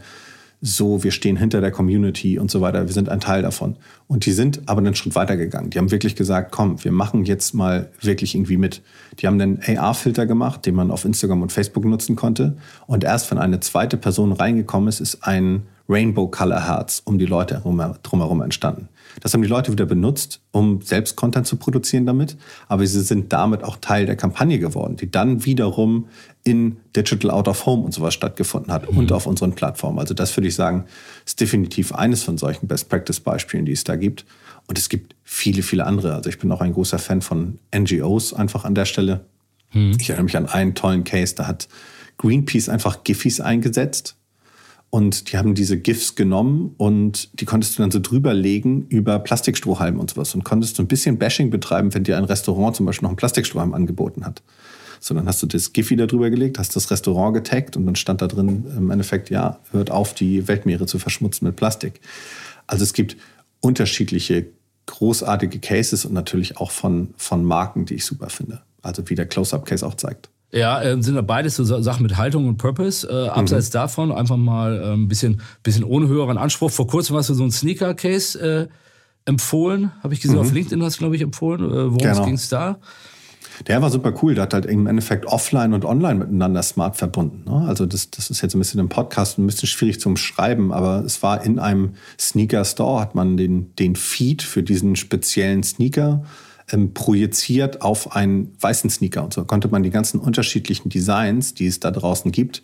so, 0.61 1.03
wir 1.03 1.11
stehen 1.11 1.37
hinter 1.37 1.61
der 1.61 1.69
Community 1.69 2.39
und 2.39 2.49
so 2.49 2.59
weiter, 2.59 2.87
wir 2.87 2.93
sind 2.93 3.07
ein 3.09 3.19
Teil 3.19 3.43
davon. 3.43 3.75
Und 4.07 4.25
die 4.25 4.31
sind 4.31 4.61
aber 4.65 4.79
einen 4.79 4.95
Schritt 4.95 5.13
weiter 5.13 5.37
gegangen. 5.37 5.69
Die 5.69 5.77
haben 5.77 5.91
wirklich 5.91 6.15
gesagt, 6.15 6.51
komm, 6.51 6.83
wir 6.83 6.91
machen 6.91 7.23
jetzt 7.25 7.53
mal 7.53 7.91
wirklich 8.01 8.33
irgendwie 8.33 8.57
mit. 8.57 8.81
Die 9.19 9.27
haben 9.27 9.39
einen 9.39 9.59
AR-Filter 9.63 10.25
gemacht, 10.25 10.65
den 10.65 10.73
man 10.73 10.89
auf 10.89 11.05
Instagram 11.05 11.43
und 11.43 11.51
Facebook 11.51 11.85
nutzen 11.85 12.15
konnte. 12.15 12.57
Und 12.87 13.03
erst 13.03 13.29
wenn 13.29 13.37
eine 13.37 13.59
zweite 13.59 13.97
Person 13.97 14.31
reingekommen 14.31 14.89
ist, 14.89 15.01
ist 15.01 15.23
ein 15.27 15.67
Rainbow 15.87 16.27
Color 16.27 16.67
Herz 16.67 17.01
um 17.05 17.19
die 17.19 17.27
Leute 17.27 17.61
drumherum 18.01 18.41
entstanden. 18.41 18.89
Das 19.22 19.34
haben 19.34 19.41
die 19.41 19.48
Leute 19.48 19.72
wieder 19.72 19.86
benutzt, 19.86 20.41
um 20.51 20.81
selbst 20.81 21.15
Content 21.15 21.48
zu 21.48 21.55
produzieren 21.57 22.05
damit. 22.05 22.38
Aber 22.67 22.86
sie 22.86 23.01
sind 23.01 23.31
damit 23.31 23.63
auch 23.63 23.77
Teil 23.77 24.05
der 24.05 24.15
Kampagne 24.15 24.60
geworden, 24.60 24.98
die 24.98 25.10
dann 25.10 25.45
wiederum 25.45 26.07
in 26.43 26.77
Digital 26.95 27.31
Out 27.31 27.48
of 27.48 27.65
Home 27.65 27.84
und 27.84 27.93
sowas 27.93 28.13
stattgefunden 28.13 28.72
hat 28.72 28.91
mhm. 28.91 28.98
und 28.98 29.12
auf 29.12 29.25
unseren 29.25 29.53
Plattformen. 29.53 30.00
Also 30.00 30.13
das 30.13 30.36
würde 30.36 30.48
ich 30.48 30.55
sagen, 30.55 30.86
ist 31.25 31.39
definitiv 31.39 31.93
eines 31.93 32.24
von 32.24 32.38
solchen 32.38 32.67
Best 32.67 32.89
Practice 32.89 33.19
Beispielen, 33.19 33.65
die 33.65 33.72
es 33.72 33.84
da 33.84 33.95
gibt. 33.95 34.25
Und 34.67 34.77
es 34.77 34.89
gibt 34.89 35.15
viele, 35.24 35.63
viele 35.63 35.86
andere. 35.86 36.13
Also 36.13 36.29
ich 36.29 36.39
bin 36.39 36.51
auch 36.51 36.62
ein 36.62 36.74
großer 36.74 37.00
Fan 37.00 37.22
von 37.22 37.60
NGOs 37.75 38.34
einfach 38.34 38.65
an 38.65 38.75
der 38.75 38.86
Stelle. 38.86 39.25
Mhm. 39.74 39.98
Ich 40.00 40.10
erinnere 40.10 40.25
mich 40.25 40.38
an 40.38 40.48
einen 40.48 40.75
tollen 40.75 41.03
Case, 41.03 41.36
da 41.36 41.48
hat 41.48 41.67
Greenpeace 42.17 42.69
einfach 42.69 43.03
Giffys 43.03 43.41
eingesetzt 43.41 44.15
und 44.95 45.29
die 45.29 45.37
haben 45.37 45.55
diese 45.55 45.77
GIFs 45.77 46.15
genommen 46.15 46.73
und 46.77 47.41
die 47.41 47.43
konntest 47.43 47.77
du 47.77 47.81
dann 47.81 47.91
so 47.91 47.99
drüberlegen 47.99 48.87
über 48.87 49.19
Plastikstrohhalme 49.19 49.99
und 49.99 50.11
sowas 50.11 50.33
und 50.35 50.45
konntest 50.45 50.77
so 50.77 50.83
ein 50.83 50.87
bisschen 50.87 51.17
Bashing 51.17 51.49
betreiben, 51.49 51.93
wenn 51.93 52.05
dir 52.05 52.17
ein 52.17 52.23
Restaurant 52.23 52.77
zum 52.77 52.85
Beispiel 52.85 53.03
noch 53.03 53.09
einen 53.09 53.17
Plastikstrohhalm 53.17 53.73
angeboten 53.73 54.25
hat. 54.25 54.41
So, 55.01 55.13
dann 55.13 55.27
hast 55.27 55.43
du 55.43 55.47
das 55.47 55.73
GIF 55.73 55.89
wieder 55.89 56.07
drüber 56.07 56.29
gelegt, 56.29 56.59
hast 56.59 56.77
das 56.77 56.89
Restaurant 56.91 57.33
getaggt 57.33 57.75
und 57.75 57.85
dann 57.85 57.97
stand 57.97 58.21
da 58.21 58.27
drin 58.27 58.63
im 58.77 58.89
Endeffekt, 58.89 59.29
ja, 59.29 59.59
hört 59.71 59.91
auf, 59.91 60.13
die 60.13 60.47
Weltmeere 60.47 60.85
zu 60.85 60.97
verschmutzen 60.97 61.45
mit 61.45 61.57
Plastik. 61.57 61.99
Also 62.65 62.85
es 62.85 62.93
gibt 62.93 63.17
unterschiedliche 63.59 64.45
großartige 64.85 65.59
Cases 65.59 66.05
und 66.05 66.13
natürlich 66.13 66.55
auch 66.55 66.71
von, 66.71 67.13
von 67.17 67.43
Marken, 67.43 67.85
die 67.85 67.95
ich 67.95 68.05
super 68.05 68.29
finde. 68.29 68.61
Also 68.81 69.09
wie 69.09 69.15
der 69.15 69.25
Close-Up-Case 69.25 69.85
auch 69.85 69.95
zeigt. 69.95 70.29
Ja, 70.55 70.81
äh, 70.81 71.01
sind 71.03 71.15
da 71.15 71.21
beides 71.21 71.57
so 71.57 71.63
Sachen 71.65 72.03
mit 72.03 72.15
Haltung 72.15 72.47
und 72.47 72.57
Purpose. 72.57 73.07
Äh, 73.07 73.27
abseits 73.27 73.69
mhm. 73.69 73.74
davon 73.74 74.12
einfach 74.13 74.38
mal 74.38 74.79
äh, 74.81 74.93
ein 74.93 75.09
bisschen, 75.09 75.41
bisschen 75.63 75.83
ohne 75.83 76.07
höheren 76.07 76.38
Anspruch. 76.38 76.71
Vor 76.71 76.88
kurzem 76.88 77.17
hast 77.17 77.29
du 77.29 77.33
so 77.33 77.43
ein 77.43 77.51
Sneaker-Case 77.51 78.39
äh, 78.39 78.67
empfohlen, 79.25 79.91
habe 80.01 80.13
ich 80.13 80.21
gesehen. 80.21 80.38
Mhm. 80.38 80.41
Auf 80.41 80.53
LinkedIn 80.53 80.81
hast 80.81 80.95
du, 80.95 81.00
glaube 81.00 81.17
ich, 81.17 81.21
empfohlen. 81.21 81.62
Äh, 81.62 81.74
worum 81.74 81.97
genau. 81.97 82.24
ging 82.24 82.35
es 82.35 82.47
da? 82.47 82.79
Der 83.67 83.81
war 83.81 83.89
super 83.89 84.13
cool. 84.21 84.33
Der 84.33 84.43
hat 84.43 84.53
halt 84.53 84.65
im 84.65 84.88
Endeffekt 84.88 85.25
offline 85.25 85.74
und 85.74 85.83
online 85.83 86.19
miteinander 86.19 86.63
smart 86.63 86.95
verbunden. 86.95 87.43
Ne? 87.50 87.67
Also 87.67 87.85
das, 87.85 88.09
das 88.09 88.29
ist 88.29 88.41
jetzt 88.41 88.55
ein 88.55 88.59
bisschen 88.59 88.79
im 88.79 88.88
Podcast 88.88 89.38
ein 89.38 89.45
bisschen 89.47 89.67
schwierig 89.67 90.00
zum 90.00 90.15
Schreiben, 90.15 90.71
aber 90.71 91.03
es 91.05 91.21
war 91.21 91.43
in 91.43 91.59
einem 91.59 91.95
Sneaker-Store, 92.17 93.01
hat 93.01 93.13
man 93.13 93.35
den, 93.35 93.75
den 93.75 93.97
Feed 93.97 94.41
für 94.41 94.63
diesen 94.63 94.95
speziellen 94.95 95.63
Sneaker 95.63 96.24
ähm, 96.72 96.93
projiziert 96.93 97.81
auf 97.81 98.15
einen 98.15 98.55
weißen 98.60 98.89
Sneaker. 98.89 99.24
Und 99.24 99.34
so 99.34 99.43
konnte 99.45 99.67
man 99.67 99.84
die 99.84 99.89
ganzen 99.89 100.19
unterschiedlichen 100.19 100.89
Designs, 100.89 101.53
die 101.53 101.67
es 101.67 101.79
da 101.79 101.91
draußen 101.91 102.31
gibt, 102.31 102.62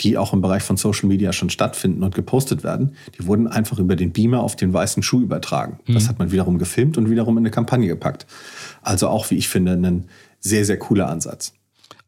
die 0.00 0.16
auch 0.16 0.32
im 0.32 0.40
Bereich 0.40 0.62
von 0.62 0.76
Social 0.76 1.08
Media 1.08 1.32
schon 1.32 1.50
stattfinden 1.50 2.02
und 2.02 2.14
gepostet 2.14 2.64
werden, 2.64 2.96
die 3.18 3.26
wurden 3.26 3.46
einfach 3.46 3.78
über 3.78 3.96
den 3.96 4.12
Beamer 4.12 4.40
auf 4.40 4.56
den 4.56 4.72
weißen 4.72 5.02
Schuh 5.02 5.20
übertragen. 5.20 5.78
Mhm. 5.86 5.94
Das 5.94 6.08
hat 6.08 6.18
man 6.18 6.32
wiederum 6.32 6.58
gefilmt 6.58 6.96
und 6.96 7.10
wiederum 7.10 7.36
in 7.36 7.42
eine 7.42 7.50
Kampagne 7.50 7.88
gepackt. 7.88 8.26
Also 8.80 9.08
auch, 9.08 9.30
wie 9.30 9.36
ich 9.36 9.48
finde, 9.48 9.72
ein 9.72 10.06
sehr, 10.40 10.64
sehr 10.64 10.78
cooler 10.78 11.08
Ansatz. 11.08 11.52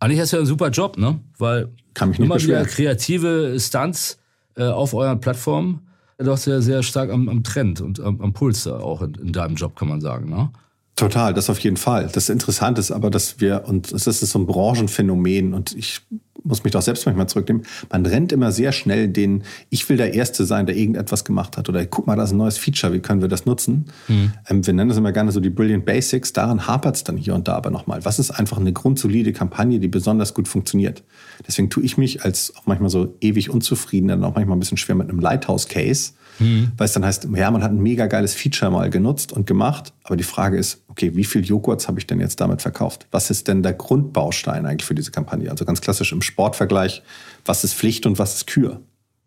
Eigentlich 0.01 0.21
hast 0.21 0.33
du 0.33 0.37
ja 0.37 0.41
einen 0.41 0.47
super 0.47 0.71
Job, 0.71 0.99
ne? 0.99 1.21
Weil 1.39 1.69
Kann 1.95 2.09
mich 2.09 2.19
nicht 2.19 2.27
immer 2.27 2.41
wieder 2.41 2.65
kreative 2.65 3.57
Stunts 3.61 4.19
äh, 4.57 4.65
auf 4.65 4.95
euren 4.95 5.21
Plattformen 5.21 5.81
doch 6.19 6.37
sehr, 6.37 6.63
sehr 6.63 6.83
stark 6.83 7.11
am, 7.11 7.29
am 7.29 7.43
Trend 7.43 7.81
und 7.81 8.01
am, 8.01 8.21
am 8.21 8.33
Puls 8.33 8.67
auch 8.67 9.03
in, 9.03 9.15
in, 9.15 9.33
deinem 9.33 9.57
Job, 9.57 9.77
kann 9.77 9.89
man 9.89 10.01
sagen. 10.01 10.31
Ne? 10.31 10.51
Total, 10.97 11.35
das 11.35 11.51
auf 11.51 11.59
jeden 11.59 11.77
Fall. 11.77 12.09
Das 12.13 12.29
Interessante 12.29 12.81
ist 12.81 12.93
aber, 12.93 13.11
dass 13.11 13.41
wir, 13.41 13.65
und 13.67 13.93
das 13.93 14.07
ist 14.07 14.21
so 14.21 14.39
ein 14.39 14.47
Branchenphänomen, 14.47 15.53
und 15.53 15.77
ich 15.77 16.01
muss 16.45 16.63
mich 16.63 16.73
doch 16.73 16.83
selbst 16.83 17.05
manchmal 17.07 17.29
zurücknehmen, 17.29 17.65
man 17.91 18.07
rennt 18.07 18.31
immer 18.31 18.53
sehr 18.53 18.71
schnell 18.71 19.09
den, 19.09 19.43
ich 19.71 19.89
will 19.89 19.97
der 19.97 20.15
Erste 20.15 20.45
sein, 20.45 20.67
der 20.67 20.77
irgendetwas 20.77 21.25
gemacht 21.25 21.57
hat, 21.57 21.69
oder 21.69 21.85
guck 21.87 22.07
mal, 22.07 22.15
da 22.15 22.23
ist 22.23 22.31
ein 22.31 22.37
neues 22.37 22.59
Feature, 22.59 22.93
wie 22.93 23.01
können 23.01 23.23
wir 23.23 23.29
das 23.29 23.45
nutzen? 23.45 23.87
Mhm. 24.07 24.33
Ähm, 24.49 24.67
wir 24.67 24.73
nennen 24.73 24.89
das 24.89 24.99
immer 24.99 25.11
gerne 25.11 25.33
so 25.33 25.41
die 25.41 25.51
Brilliant 25.51 25.85
Basics, 25.85 26.33
daran 26.33 26.69
hapert 26.69 26.95
es 26.95 27.03
dann 27.03 27.17
hier 27.17 27.35
und 27.35 27.49
da 27.49 27.55
aber 27.55 27.71
nochmal. 27.71 28.05
Was 28.05 28.21
ist 28.21 28.31
einfach 28.31 28.59
eine 28.59 28.73
grundsolide 28.73 29.33
Kampagne, 29.33 29.81
die 29.81 29.89
besonders 29.89 30.33
gut 30.33 30.47
funktioniert? 30.47 31.03
Deswegen 31.45 31.71
tue 31.71 31.83
ich 31.83 31.99
mich 31.99 32.25
als 32.25 32.55
auch 32.57 32.67
manchmal 32.67 32.91
so 32.91 33.17
ewig 33.21 33.51
unzufrieden, 33.51 34.09
dann 34.09 34.23
auch 34.23 34.37
manchmal 34.37 34.57
ein 34.57 34.61
bisschen 34.61 34.79
schwer 34.79 34.95
mit 34.95 35.09
einem 35.09 35.19
Lighthouse-Case, 35.19 36.13
Mhm. 36.39 36.73
Weil 36.77 36.87
es 36.87 36.93
dann 36.93 37.05
heißt, 37.05 37.29
ja, 37.35 37.51
man 37.51 37.63
hat 37.63 37.71
ein 37.71 37.83
mega 37.83 38.07
geiles 38.07 38.35
Feature 38.35 38.71
mal 38.71 38.91
genutzt 38.91 39.33
und 39.33 39.47
gemacht, 39.47 39.93
aber 40.03 40.17
die 40.17 40.25
Frage 40.25 40.59
ist, 40.59 40.83
okay, 40.89 41.15
wie 41.15 41.25
viel 41.25 41.45
Joghurts 41.45 41.89
habe 41.89 41.99
ich 41.99 42.07
denn 42.07 42.21
jetzt 42.21 42.41
damit 42.41 42.63
verkauft? 42.63 43.07
Was 43.11 43.31
ist 43.31 43.49
denn 43.49 43.63
der 43.63 43.75
Grundbaustein 43.75 44.67
eigentlich 44.67 44.87
für 44.87 44.95
diese 44.95 45.11
Kampagne? 45.11 45.51
Also 45.51 45.65
ganz 45.65 45.81
klassisch 45.81 46.13
im 46.13 46.23
Sportvergleich, 46.23 47.03
was 47.45 47.65
ist 47.65 47.75
Pflicht 47.75 48.07
und 48.07 48.19
was 48.19 48.35
ist 48.37 48.47
Kür? 48.47 48.81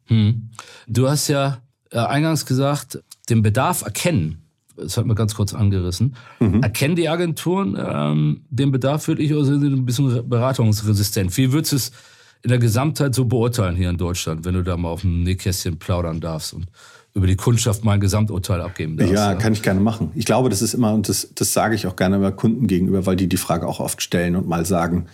Mhm. 0.10 0.50
Du 0.88 1.10
hast 1.10 1.28
ja 1.28 1.62
äh, 1.92 2.00
eingangs 2.00 2.46
gesagt, 2.46 3.00
den 3.30 3.42
Bedarf 3.42 3.84
erkennen. 3.84 4.44
Das 4.76 4.96
hat 4.96 5.06
man 5.06 5.16
ganz 5.16 5.34
kurz 5.34 5.54
angerissen. 5.54 6.16
Mhm. 6.40 6.62
Erkennen 6.62 6.96
die 6.96 7.10
Agenturen 7.10 7.76
ähm, 7.80 8.42
den 8.50 8.72
Bedarf 8.72 9.08
wirklich 9.08 9.34
oder 9.34 9.46
sind 9.46 9.62
sie 9.62 9.68
ein 9.68 9.86
bisschen 9.86 10.30
beratungsresistent? 10.30 11.36
Wie 11.36 11.52
würdest 11.52 11.72
du 11.72 11.76
es 11.78 11.92
in 12.44 12.50
der 12.50 12.60
Gesamtheit 12.60 13.16
so 13.16 13.26
beurteilen 13.26 13.76
hier 13.76 13.90
in 13.90 13.98
Deutschland, 13.98 14.46
wenn 14.46 14.54
du 14.54 14.64
da 14.64 14.78
mal 14.78 14.90
auf 14.90 15.02
dem 15.02 15.24
Nähkästchen 15.24 15.80
plaudern 15.80 16.20
darfst 16.20 16.54
und 16.54 16.68
über 17.18 17.28
die 17.28 17.36
Kundschaft 17.36 17.84
mal 17.84 17.94
ein 17.94 18.00
Gesamturteil 18.00 18.62
abgeben 18.62 18.96
darfst. 18.96 19.12
Ja, 19.12 19.32
ja, 19.32 19.38
kann 19.38 19.52
ich 19.52 19.64
gerne 19.64 19.80
machen. 19.80 20.12
Ich 20.14 20.26
glaube, 20.26 20.50
das 20.50 20.62
ist 20.62 20.76
immer, 20.76 20.94
und 20.94 21.10
das, 21.10 21.34
das 21.34 21.52
sage 21.52 21.74
ich 21.74 21.88
auch 21.88 21.96
gerne 21.96 22.18
über 22.18 22.32
Kunden 22.32 22.68
gegenüber, 22.68 23.08
weil 23.08 23.16
die 23.16 23.28
die 23.28 23.38
Frage 23.38 23.68
auch 23.68 23.80
oft 23.80 24.04
stellen 24.04 24.36
und 24.36 24.48
mal 24.48 24.66
sagen, 24.66 25.08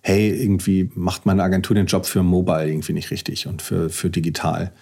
hey, 0.00 0.30
irgendwie 0.30 0.90
macht 0.94 1.26
meine 1.26 1.42
Agentur 1.42 1.74
den 1.74 1.86
Job 1.86 2.06
für 2.06 2.22
Mobile 2.22 2.68
irgendwie 2.68 2.94
nicht 2.94 3.10
richtig 3.10 3.46
und 3.46 3.60
für, 3.60 3.90
für 3.90 4.08
digital. 4.08 4.72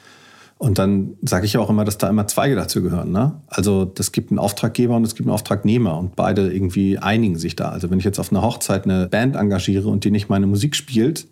Und 0.59 0.79
dann 0.79 1.15
sage 1.23 1.45
ich 1.45 1.59
auch 1.59 1.71
immer, 1.71 1.85
dass 1.85 1.99
da 1.99 2.09
immer 2.09 2.29
Zweige 2.29 2.55
dazu 2.55 2.83
gehören. 2.83 3.11
Ne? 3.11 3.41
Also 3.49 3.85
das 3.85 4.13
gibt 4.13 4.31
einen 4.31 4.39
Auftraggeber 4.39 4.95
und 4.95 5.05
es 5.05 5.17
gibt 5.17 5.27
einen 5.27 5.35
Auftragnehmer 5.35 5.99
und 5.99 6.15
beide 6.15 6.53
irgendwie 6.53 6.99
einigen 6.99 7.37
sich 7.37 7.57
da. 7.57 7.71
Also 7.71 7.91
wenn 7.91 7.99
ich 7.99 8.05
jetzt 8.05 8.21
auf 8.21 8.31
einer 8.31 8.43
Hochzeit 8.43 8.85
eine 8.85 9.09
Band 9.09 9.35
engagiere 9.35 9.89
und 9.89 10.05
die 10.05 10.13
nicht 10.13 10.29
meine 10.29 10.47
Musik 10.47 10.77
spielt, 10.77 11.27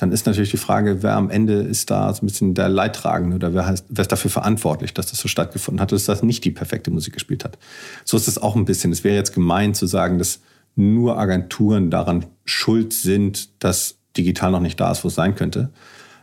dann 0.00 0.12
ist 0.12 0.24
natürlich 0.24 0.50
die 0.50 0.56
Frage, 0.56 1.02
wer 1.02 1.16
am 1.16 1.28
Ende 1.28 1.54
ist 1.54 1.90
da 1.90 2.12
so 2.14 2.22
ein 2.22 2.26
bisschen 2.26 2.54
der 2.54 2.70
Leidtragende 2.70 3.36
oder 3.36 3.52
wer, 3.52 3.66
heißt, 3.66 3.86
wer 3.90 4.02
ist 4.02 4.10
dafür 4.10 4.30
verantwortlich, 4.30 4.94
dass 4.94 5.06
das 5.10 5.18
so 5.18 5.28
stattgefunden 5.28 5.80
hat, 5.80 5.92
dass 5.92 6.06
das 6.06 6.22
nicht 6.22 6.44
die 6.44 6.50
perfekte 6.50 6.90
Musik 6.90 7.12
gespielt 7.12 7.44
hat. 7.44 7.58
So 8.04 8.16
ist 8.16 8.26
es 8.26 8.38
auch 8.38 8.56
ein 8.56 8.64
bisschen. 8.64 8.92
Es 8.92 9.04
wäre 9.04 9.16
jetzt 9.16 9.34
gemein 9.34 9.74
zu 9.74 9.86
sagen, 9.86 10.18
dass 10.18 10.40
nur 10.74 11.18
Agenturen 11.18 11.90
daran 11.90 12.24
schuld 12.46 12.94
sind, 12.94 13.62
dass 13.62 13.96
digital 14.16 14.52
noch 14.52 14.60
nicht 14.60 14.80
da 14.80 14.90
ist, 14.90 15.04
wo 15.04 15.08
es 15.08 15.14
sein 15.14 15.34
könnte. 15.34 15.70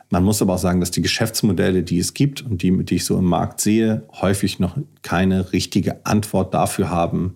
Man 0.10 0.24
muss 0.24 0.42
aber 0.42 0.56
auch 0.56 0.60
sagen, 0.60 0.80
dass 0.80 0.90
die 0.90 1.02
Geschäftsmodelle, 1.02 1.84
die 1.84 2.00
es 2.00 2.14
gibt 2.14 2.42
und 2.42 2.64
die, 2.64 2.84
die 2.84 2.96
ich 2.96 3.06
so 3.06 3.18
im 3.20 3.26
Markt 3.26 3.62
sehe, 3.62 4.04
häufig 4.22 4.58
noch 4.58 4.78
keine 5.02 5.52
richtige 5.54 6.06
Antwort 6.06 6.54
dafür 6.54 6.90
haben, 6.90 7.36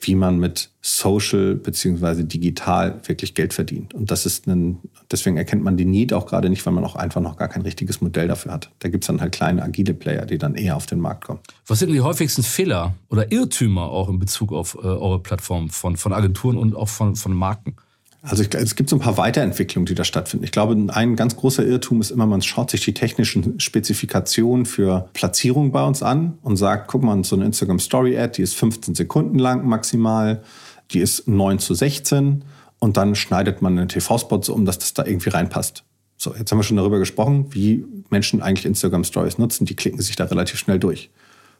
wie 0.00 0.14
man 0.14 0.38
mit 0.38 0.70
Social 0.82 1.54
beziehungsweise 1.54 2.24
digital 2.24 3.00
wirklich 3.04 3.34
Geld 3.34 3.54
verdient. 3.54 3.94
Und 3.94 4.10
das 4.10 4.26
ist 4.26 4.46
ein, 4.46 4.78
deswegen 5.10 5.36
erkennt 5.36 5.62
man 5.62 5.76
die 5.76 5.84
Need 5.84 6.12
auch 6.12 6.26
gerade 6.26 6.50
nicht, 6.50 6.64
weil 6.66 6.72
man 6.72 6.84
auch 6.84 6.96
einfach 6.96 7.20
noch 7.20 7.36
gar 7.36 7.48
kein 7.48 7.62
richtiges 7.62 8.00
Modell 8.00 8.28
dafür 8.28 8.52
hat. 8.52 8.70
Da 8.80 8.88
gibt 8.88 9.04
es 9.04 9.08
dann 9.08 9.20
halt 9.20 9.32
kleine 9.32 9.62
agile 9.62 9.94
Player, 9.94 10.26
die 10.26 10.38
dann 10.38 10.54
eher 10.54 10.76
auf 10.76 10.86
den 10.86 11.00
Markt 11.00 11.24
kommen. 11.24 11.40
Was 11.66 11.78
sind 11.78 11.90
die 11.90 12.00
häufigsten 12.00 12.42
Fehler 12.42 12.94
oder 13.08 13.32
Irrtümer 13.32 13.88
auch 13.88 14.08
in 14.08 14.18
Bezug 14.18 14.52
auf 14.52 14.74
äh, 14.74 14.86
eure 14.86 15.20
Plattform 15.20 15.70
von, 15.70 15.96
von 15.96 16.12
Agenturen 16.12 16.58
und 16.58 16.76
auch 16.76 16.88
von, 16.88 17.16
von 17.16 17.32
Marken? 17.32 17.76
Also 18.26 18.42
ich, 18.42 18.54
es 18.54 18.74
gibt 18.74 18.88
so 18.88 18.96
ein 18.96 19.00
paar 19.00 19.18
Weiterentwicklungen, 19.18 19.84
die 19.84 19.94
da 19.94 20.02
stattfinden. 20.02 20.44
Ich 20.44 20.50
glaube, 20.50 20.74
ein 20.94 21.14
ganz 21.14 21.36
großer 21.36 21.64
Irrtum 21.64 22.00
ist 22.00 22.10
immer, 22.10 22.24
man 22.24 22.40
schaut 22.40 22.70
sich 22.70 22.80
die 22.82 22.94
technischen 22.94 23.60
Spezifikationen 23.60 24.64
für 24.64 25.10
Platzierung 25.12 25.72
bei 25.72 25.84
uns 25.84 26.02
an 26.02 26.38
und 26.40 26.56
sagt, 26.56 26.88
guck 26.88 27.02
mal, 27.02 27.22
so 27.22 27.36
eine 27.36 27.44
Instagram 27.44 27.78
Story 27.78 28.18
Ad, 28.18 28.38
die 28.38 28.42
ist 28.42 28.54
15 28.54 28.94
Sekunden 28.94 29.38
lang 29.38 29.66
maximal, 29.68 30.42
die 30.90 31.00
ist 31.00 31.28
9 31.28 31.58
zu 31.58 31.74
16 31.74 32.44
und 32.78 32.96
dann 32.96 33.14
schneidet 33.14 33.60
man 33.60 33.78
einen 33.78 33.88
TV-Spot 33.88 34.42
so 34.42 34.54
um, 34.54 34.64
dass 34.64 34.78
das 34.78 34.94
da 34.94 35.04
irgendwie 35.04 35.28
reinpasst. 35.28 35.84
So, 36.16 36.34
jetzt 36.34 36.50
haben 36.50 36.58
wir 36.58 36.62
schon 36.62 36.78
darüber 36.78 36.98
gesprochen, 36.98 37.48
wie 37.50 37.84
Menschen 38.08 38.40
eigentlich 38.40 38.64
Instagram 38.64 39.04
Stories 39.04 39.36
nutzen. 39.36 39.66
Die 39.66 39.76
klicken 39.76 40.00
sich 40.00 40.16
da 40.16 40.24
relativ 40.24 40.58
schnell 40.58 40.78
durch. 40.78 41.10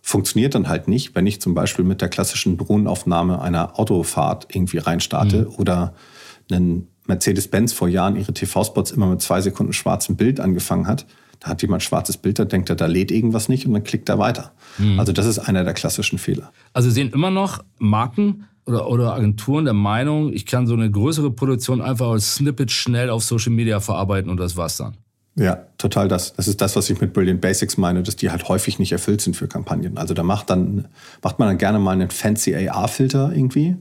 Funktioniert 0.01 0.55
dann 0.55 0.69
halt 0.69 0.89
nicht, 0.89 1.15
wenn 1.15 1.27
ich 1.27 1.43
zum 1.43 1.55
Beispiel 1.55 1.85
mit 1.85 2.01
der 2.01 2.09
klassischen 2.09 2.57
Drohnenaufnahme 2.57 3.43
einer 3.43 3.79
Autofahrt 3.79 4.47
irgendwie 4.51 4.79
reinstarte 4.79 5.43
mhm. 5.43 5.55
oder 5.57 5.95
einen 6.51 6.89
Mercedes-Benz 7.07 7.73
vor 7.73 7.89
Jahren 7.89 8.17
ihre 8.17 8.33
TV-Spots 8.33 8.91
immer 8.91 9.07
mit 9.07 9.23
zwei 9.23 9.41
Sekunden 9.41 9.73
schwarzem 9.73 10.17
Bild 10.17 10.41
angefangen 10.41 10.87
hat. 10.87 11.07
Da 11.41 11.49
hat 11.49 11.63
jemand 11.63 11.83
schwarzes 11.83 12.17
Bild, 12.17 12.39
da 12.39 12.45
denkt 12.45 12.71
er, 12.71 12.77
da 12.77 12.87
lädt 12.87 13.11
irgendwas 13.11 13.49
nicht 13.49 13.67
und 13.67 13.75
dann 13.75 13.85
klickt 13.85 14.09
er 14.09 14.19
weiter. 14.19 14.53
Mhm. 14.79 14.99
Also 14.99 15.13
das 15.13 15.27
ist 15.27 15.39
einer 15.39 15.65
der 15.65 15.75
klassischen 15.75 16.19
Fehler. 16.19 16.53
Also 16.73 16.91
sehen 16.91 17.11
immer 17.13 17.31
noch 17.31 17.63
Marken 17.79 18.47
oder, 18.67 18.89
oder 18.89 19.13
Agenturen 19.13 19.65
der 19.65 19.75
Meinung, 19.75 20.33
ich 20.33 20.47
kann 20.47 20.67
so 20.67 20.75
eine 20.75 20.91
größere 20.91 21.31
Produktion 21.31 21.83
einfach 21.83 22.09
als 22.09 22.37
Snippet 22.37 22.71
schnell 22.71 23.11
auf 23.11 23.23
Social 23.23 23.53
Media 23.53 23.81
verarbeiten 23.81 24.31
und 24.31 24.39
das 24.39 24.57
war's 24.57 24.79
dann. 24.79 24.97
Ja, 25.37 25.67
total 25.79 26.07
das. 26.07 26.33
Das 26.35 26.47
ist 26.47 26.61
das, 26.61 26.77
was 26.77 26.89
ich 26.89 27.01
mit 27.01 27.13
Brilliant 27.13 27.41
Basics 27.41 27.77
meine, 27.77 28.05
dass 28.05 28.15
die 28.15 28.31
halt 28.31 28.49
häufig 28.49 28.79
nicht 28.79 28.93
erfüllt 28.93 29.21
sind 29.21 29.37
für 29.37 29.49
Kampagnen. 29.49 29.99
Also 29.99 30.15
da 30.15 30.23
macht 30.23 30.49
dann, 30.49 30.87
macht 31.23 31.41
man 31.41 31.49
dann 31.49 31.59
gerne 31.59 31.81
mal 31.81 31.91
einen 31.91 32.11
fancy 32.11 32.55
AR-Filter 32.55 33.33
irgendwie 33.35 33.77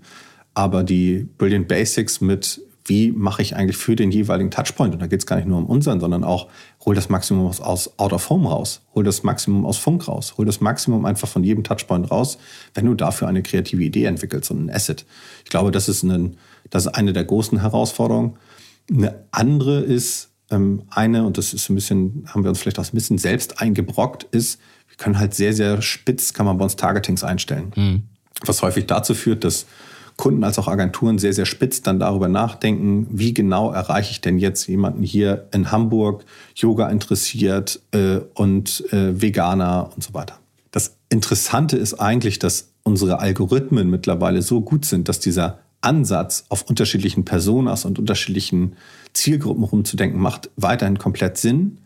aber 0.54 0.84
die 0.84 1.28
Brilliant 1.38 1.68
Basics 1.68 2.22
mit, 2.22 2.62
wie 2.86 3.12
mache 3.12 3.42
ich 3.42 3.56
eigentlich 3.56 3.78
für 3.78 3.96
den 3.96 4.12
jeweiligen 4.12 4.52
Touchpoint, 4.52 4.94
und 4.94 5.02
da 5.02 5.08
geht 5.08 5.20
es 5.20 5.26
gar 5.26 5.38
nicht 5.38 5.48
nur 5.48 5.58
um 5.58 5.66
unseren, 5.66 6.00
sondern 6.00 6.24
auch, 6.24 6.48
hol 6.86 6.96
das 6.96 7.10
Maximum 7.10 7.48
aus, 7.48 7.62
aus 7.62 7.98
Out 7.98 8.14
of 8.14 8.30
Home 8.30 8.50
raus, 8.50 8.82
hol 8.94 9.04
das 9.04 9.24
Maximum 9.24 9.66
aus 9.66 9.78
Funk 9.78 10.08
raus, 10.08 10.36
hol 10.38 10.46
das 10.46 10.60
Maximum 10.60 11.06
einfach 11.06 11.28
von 11.28 11.44
jedem 11.44 11.64
Touchpoint 11.64 12.12
raus, 12.12 12.38
wenn 12.74 12.86
du 12.86 12.94
dafür 12.94 13.28
eine 13.28 13.42
kreative 13.42 13.84
Idee 13.84 14.06
entwickelst 14.06 14.52
und 14.52 14.66
ein 14.66 14.70
Asset. 14.70 15.06
Ich 15.44 15.50
glaube, 15.50 15.72
das 15.72 15.88
ist, 15.88 16.04
ein, 16.04 16.38
das 16.70 16.86
ist 16.86 16.94
eine 16.94 17.14
der 17.14 17.24
großen 17.24 17.62
Herausforderungen. 17.62 18.38
Eine 18.92 19.24
andere 19.32 19.80
ist, 19.80 20.32
ähm, 20.52 20.84
eine, 20.90 21.26
und 21.26 21.38
das 21.38 21.54
ist 21.54 21.70
ein 21.70 21.76
bisschen, 21.76 22.26
haben 22.28 22.44
wir 22.44 22.50
uns 22.50 22.60
vielleicht 22.60 22.80
auch 22.80 22.86
ein 22.86 22.96
bisschen 22.96 23.18
selbst 23.18 23.62
eingebrockt, 23.62 24.26
ist, 24.26 24.60
wir 24.90 24.98
können 24.98 25.18
halt 25.18 25.34
sehr, 25.34 25.54
sehr 25.54 25.82
spitz, 25.82 26.34
kann 26.34 26.46
man 26.46 26.58
bei 26.58 26.66
uns 26.66 26.76
Targetings 26.76 27.24
einstellen. 27.24 27.72
Mhm. 27.76 28.04
Was 28.46 28.62
häufig 28.62 28.86
dazu 28.88 29.16
führt, 29.16 29.44
dass 29.44 29.66
Kunden 30.18 30.44
als 30.44 30.60
auch 30.60 30.68
Agenturen 30.68 31.18
sehr, 31.18 31.34
sehr 31.34 31.46
spitz 31.46 31.82
dann 31.82 32.00
darüber 32.00 32.28
nachdenken, 32.28 33.08
wie 33.10 33.34
genau 33.34 33.72
erreiche 33.72 34.12
ich 34.12 34.22
denn 34.22 34.38
jetzt 34.38 34.68
jemanden 34.68 35.04
hier 35.04 35.48
in 35.52 35.72
Hamburg, 35.72 36.26
Yoga 36.56 36.90
interessiert 36.90 37.82
äh, 37.92 38.20
und 38.34 38.84
äh, 38.94 39.22
Veganer 39.22 39.90
und 39.96 40.04
so 40.04 40.14
weiter. 40.14 40.40
Das 40.72 40.96
Interessante 41.10 41.78
ist 41.78 41.96
eigentlich, 41.96 42.40
dass 42.40 42.70
unsere 42.84 43.20
Algorithmen 43.20 43.90
mittlerweile 43.90 44.42
so 44.42 44.62
gut 44.62 44.86
sind, 44.86 45.10
dass 45.10 45.20
dieser 45.20 45.60
Ansatz 45.82 46.46
auf 46.50 46.64
unterschiedlichen 46.70 47.26
Personas 47.26 47.86
und 47.86 48.00
unterschiedlichen 48.00 48.76
Zielgruppen 49.14 49.64
rumzudenken 49.64 50.20
macht 50.20 50.50
weiterhin 50.56 50.98
komplett 50.98 51.38
Sinn. 51.38 51.80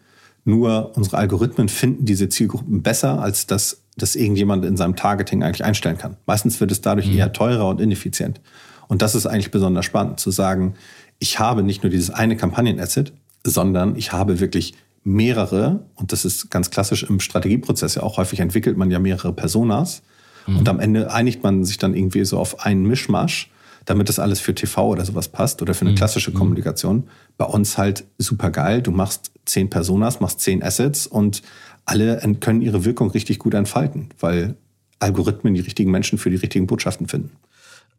Nur 0.45 0.95
unsere 0.95 1.17
Algorithmen 1.17 1.67
finden 1.67 2.05
diese 2.05 2.29
Zielgruppen 2.29 2.81
besser, 2.81 3.19
als 3.21 3.47
das 3.47 3.81
das 3.97 4.15
irgendjemand 4.15 4.63
in 4.65 4.77
seinem 4.77 4.95
Targeting 4.95 5.43
eigentlich 5.43 5.65
einstellen 5.65 5.97
kann. 5.97 6.17
Meistens 6.25 6.60
wird 6.60 6.71
es 6.71 6.81
dadurch 6.81 7.07
mhm. 7.07 7.17
eher 7.17 7.33
teurer 7.33 7.67
und 7.67 7.81
ineffizient. 7.81 8.39
Und 8.88 9.01
das 9.01 9.15
ist 9.15 9.25
eigentlich 9.25 9.51
besonders 9.51 9.86
spannend, 9.86 10.19
zu 10.19 10.31
sagen, 10.31 10.75
ich 11.19 11.39
habe 11.39 11.63
nicht 11.63 11.83
nur 11.83 11.89
dieses 11.89 12.10
eine 12.10 12.38
Kampagnenasset, 12.38 13.12
sondern 13.43 13.95
ich 13.95 14.12
habe 14.12 14.39
wirklich 14.39 14.75
mehrere, 15.03 15.86
und 15.95 16.12
das 16.12 16.25
ist 16.25 16.51
ganz 16.51 16.69
klassisch 16.69 17.03
im 17.03 17.19
Strategieprozess 17.19 17.95
ja 17.95 18.03
auch 18.03 18.17
häufig 18.17 18.39
entwickelt 18.39 18.77
man 18.77 18.91
ja 18.91 18.99
mehrere 18.99 19.33
Personas. 19.33 20.03
Mhm. 20.45 20.57
Und 20.57 20.69
am 20.69 20.79
Ende 20.79 21.12
einigt 21.12 21.43
man 21.43 21.63
sich 21.63 21.77
dann 21.77 21.95
irgendwie 21.95 22.23
so 22.25 22.38
auf 22.38 22.65
einen 22.65 22.83
Mischmasch, 22.83 23.49
damit 23.86 24.10
das 24.10 24.19
alles 24.19 24.41
für 24.41 24.53
TV 24.53 24.86
oder 24.86 25.05
sowas 25.05 25.29
passt 25.29 25.62
oder 25.62 25.73
für 25.73 25.81
eine 25.81 25.91
mhm. 25.91 25.95
klassische 25.95 26.31
mhm. 26.31 26.36
Kommunikation. 26.36 27.03
Bei 27.38 27.45
uns 27.45 27.77
halt 27.77 28.03
super 28.17 28.51
geil. 28.51 28.81
Du 28.81 28.91
machst 28.91 29.31
zehn 29.45 29.69
Personas, 29.69 30.19
machst 30.19 30.41
zehn 30.41 30.62
Assets 30.62 31.07
und 31.07 31.41
alle 31.88 32.19
können 32.41 32.62
ihre 32.62 32.86
Wirkung 32.86 33.10
richtig 33.10 33.39
gut 33.39 33.56
entfalten, 33.56 34.10
weil 34.19 34.56
Algorithmen 35.00 35.54
die 35.54 35.62
richtigen 35.62 35.89
Menschen 35.89 36.17
für 36.17 36.30
die 36.30 36.36
richtigen 36.36 36.67
Botschaften 36.67 37.08
finden. 37.08 37.32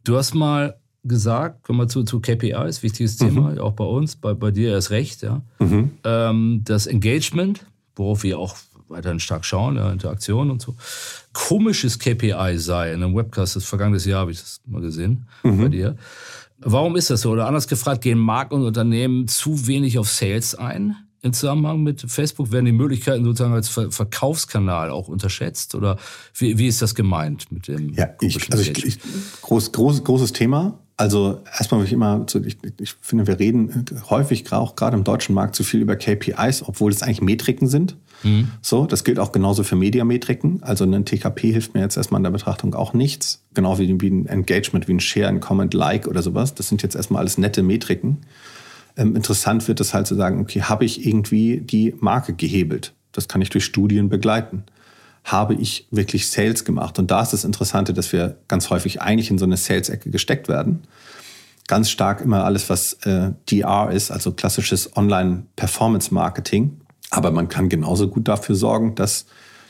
Du 0.03 0.15
hast 0.15 0.33
mal 0.33 0.77
gesagt, 1.03 1.63
kommen 1.63 1.79
wir 1.79 1.87
zu, 1.87 2.03
zu 2.03 2.19
KPIs, 2.19 2.83
wichtiges 2.83 3.17
Thema, 3.17 3.51
mhm. 3.51 3.59
auch 3.59 3.73
bei 3.73 3.85
uns, 3.85 4.15
bei, 4.15 4.33
bei 4.33 4.51
dir 4.51 4.71
erst 4.71 4.91
recht, 4.91 5.23
ja. 5.23 5.41
Mhm. 5.59 5.91
Ähm, 6.03 6.61
das 6.65 6.87
Engagement, 6.87 7.65
worauf 7.95 8.23
wir 8.23 8.37
auch 8.37 8.55
weiterhin 8.89 9.19
stark 9.19 9.45
schauen, 9.45 9.77
ja, 9.77 9.91
Interaktion 9.91 10.51
und 10.51 10.61
so, 10.61 10.75
komisches 11.33 11.97
KPI 11.99 12.57
sei. 12.57 12.93
In 12.93 13.03
einem 13.03 13.15
Webcast 13.15 13.55
des 13.55 13.65
vergangenen 13.65 14.01
Jahr 14.07 14.21
habe 14.21 14.31
ich 14.31 14.39
das 14.39 14.61
mal 14.65 14.81
gesehen 14.81 15.25
mhm. 15.43 15.61
bei 15.61 15.67
dir. 15.69 15.95
Warum 16.59 16.95
ist 16.95 17.09
das 17.09 17.21
so? 17.21 17.31
Oder 17.31 17.47
anders 17.47 17.67
gefragt, 17.67 18.01
gehen 18.01 18.19
Marken 18.19 18.55
und 18.55 18.65
Unternehmen 18.65 19.27
zu 19.27 19.67
wenig 19.67 19.97
auf 19.97 20.09
Sales 20.09 20.55
ein? 20.55 20.95
Im 21.21 21.33
Zusammenhang 21.33 21.83
mit 21.83 22.01
Facebook? 22.01 22.51
Werden 22.51 22.65
die 22.65 22.71
Möglichkeiten 22.71 23.23
sozusagen 23.23 23.53
als 23.53 23.69
Ver 23.69 23.91
Verkaufskanal 23.91 24.89
auch 24.89 25.07
unterschätzt? 25.07 25.75
Oder 25.75 25.97
wie, 26.35 26.57
wie 26.57 26.67
ist 26.67 26.81
das 26.81 26.95
gemeint 26.95 27.51
mit 27.51 27.67
dem? 27.67 27.93
Ja, 27.93 28.09
ich, 28.21 28.51
also 28.51 28.63
ich, 28.63 28.85
ich, 28.85 28.99
groß, 29.41 29.71
groß, 29.71 30.03
großes 30.03 30.33
Thema. 30.33 30.79
Also 30.99 31.41
erstmal 31.57 31.79
will 31.79 31.87
ich 31.87 31.93
immer, 31.93 32.25
ich, 32.45 32.57
ich 32.77 32.95
finde, 32.99 33.25
wir 33.25 33.39
reden 33.39 33.85
häufig 34.09 34.51
auch 34.51 34.75
gerade 34.75 34.97
im 34.97 35.05
deutschen 35.05 35.33
Markt 35.33 35.55
zu 35.55 35.63
viel 35.63 35.79
über 35.79 35.95
KPIs, 35.95 36.63
obwohl 36.67 36.91
es 36.91 37.01
eigentlich 37.01 37.21
Metriken 37.21 37.69
sind. 37.69 37.95
Mhm. 38.23 38.49
So, 38.61 38.85
das 38.85 39.05
gilt 39.05 39.17
auch 39.17 39.31
genauso 39.31 39.63
für 39.63 39.77
Mediametriken. 39.77 40.61
Also 40.61 40.83
ein 40.83 41.05
TKP 41.05 41.53
hilft 41.53 41.73
mir 41.73 41.79
jetzt 41.79 41.95
erstmal 41.95 42.19
in 42.19 42.23
der 42.23 42.31
Betrachtung 42.31 42.75
auch 42.75 42.93
nichts. 42.93 43.45
Genau 43.53 43.79
wie, 43.79 44.01
wie 44.01 44.09
ein 44.09 44.25
Engagement, 44.25 44.89
wie 44.89 44.93
ein 44.93 44.99
Share, 44.99 45.29
ein 45.29 45.39
Comment, 45.39 45.73
Like 45.73 46.05
oder 46.05 46.21
sowas. 46.21 46.53
Das 46.53 46.67
sind 46.67 46.83
jetzt 46.83 46.95
erstmal 46.95 47.21
alles 47.21 47.37
nette 47.37 47.63
Metriken. 47.63 48.17
Ähm, 48.99 49.15
interessant 49.15 49.67
wird 49.69 49.79
es 49.79 49.93
halt 49.93 50.05
zu 50.05 50.15
sagen, 50.15 50.41
okay, 50.41 50.61
habe 50.63 50.83
ich 50.83 51.05
irgendwie 51.07 51.61
die 51.61 51.95
Marke 51.99 52.33
gehebelt? 52.33 52.93
Das 53.13 53.27
kann 53.27 53.41
ich 53.41 53.49
durch 53.49 53.63
Studien 53.63 54.09
begleiten. 54.09 54.63
Habe 55.23 55.55
ich 55.55 55.87
wirklich 55.89 56.29
Sales 56.29 56.65
gemacht? 56.65 56.99
Und 56.99 57.09
da 57.09 57.21
ist 57.21 57.31
das 57.31 57.45
Interessante, 57.45 57.93
dass 57.93 58.11
wir 58.11 58.37
ganz 58.49 58.69
häufig 58.69 59.01
eigentlich 59.01 59.31
in 59.31 59.37
so 59.37 59.45
eine 59.45 59.57
Sales-Ecke 59.57 60.09
gesteckt 60.09 60.49
werden. 60.49 60.83
Ganz 61.67 61.89
stark 61.89 62.19
immer 62.21 62.43
alles, 62.43 62.69
was 62.69 62.93
äh, 63.05 63.31
DR 63.49 63.89
ist, 63.91 64.11
also 64.11 64.33
klassisches 64.33 64.95
Online-Performance-Marketing. 64.97 66.81
Aber 67.09 67.31
man 67.31 67.47
kann 67.47 67.69
genauso 67.69 68.09
gut 68.09 68.27
dafür 68.27 68.55
sorgen, 68.55 68.95
dass 68.95 69.25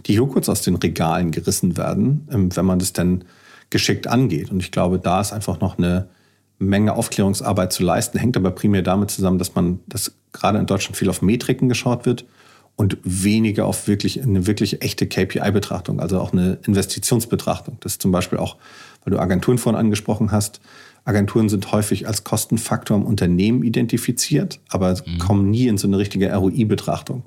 die 0.06 0.14
Joghurts 0.14 0.50
aus 0.50 0.62
den 0.62 0.76
Regalen 0.76 1.32
gerissen 1.32 1.78
werden, 1.78 2.28
ähm, 2.32 2.56
wenn 2.56 2.66
man 2.66 2.80
das 2.80 2.94
dann 2.94 3.26
geschickt 3.70 4.08
angeht. 4.08 4.50
Und 4.52 4.60
ich 4.60 4.72
glaube, 4.72 4.98
da 4.98 5.22
ist 5.22 5.34
einfach 5.34 5.60
noch 5.60 5.78
eine, 5.78 6.08
Menge 6.60 6.94
Aufklärungsarbeit 6.94 7.72
zu 7.72 7.84
leisten, 7.84 8.20
hängt 8.20 8.36
aber 8.36 8.52
primär 8.52 8.82
damit 8.82 9.12
zusammen, 9.12 9.40
dass 9.40 9.56
man, 9.56 9.80
dass 9.88 10.12
gerade 10.34 10.60
in 10.60 10.66
Deutschland 10.66 10.98
viel 10.98 11.10
auf 11.10 11.22
Metriken 11.22 11.70
geschaut 11.70 12.06
wird 12.06 12.26
und 12.76 12.98
weniger 13.04 13.66
auf 13.66 13.88
wirklich 13.88 14.22
eine 14.22 14.46
wirklich 14.46 14.82
echte 14.82 15.08
KPI-Betrachtung, 15.08 16.00
also 16.00 16.20
auch 16.20 16.34
eine 16.34 16.60
Investitionsbetrachtung. 16.66 17.78
Das 17.80 17.94
ist 17.94 18.02
zum 18.02 18.12
Beispiel 18.12 18.38
auch, 18.38 18.58
weil 19.04 19.12
du 19.12 19.20
Agenturen 19.20 19.58
vorhin 19.58 19.80
angesprochen 19.80 20.32
hast. 20.32 20.60
Agenturen 21.06 21.50
sind 21.50 21.72
häufig 21.72 22.08
als 22.08 22.26
Kostenfaktor 22.26 22.98
im 22.98 23.06
Unternehmen 23.06 23.64
identifiziert, 23.64 24.60
aber 24.70 24.94
mhm. 24.94 25.18
kommen 25.18 25.50
nie 25.50 25.68
in 25.68 25.78
so 25.78 25.88
eine 25.88 25.98
richtige 25.98 26.34
ROI-Betrachtung, 26.34 27.24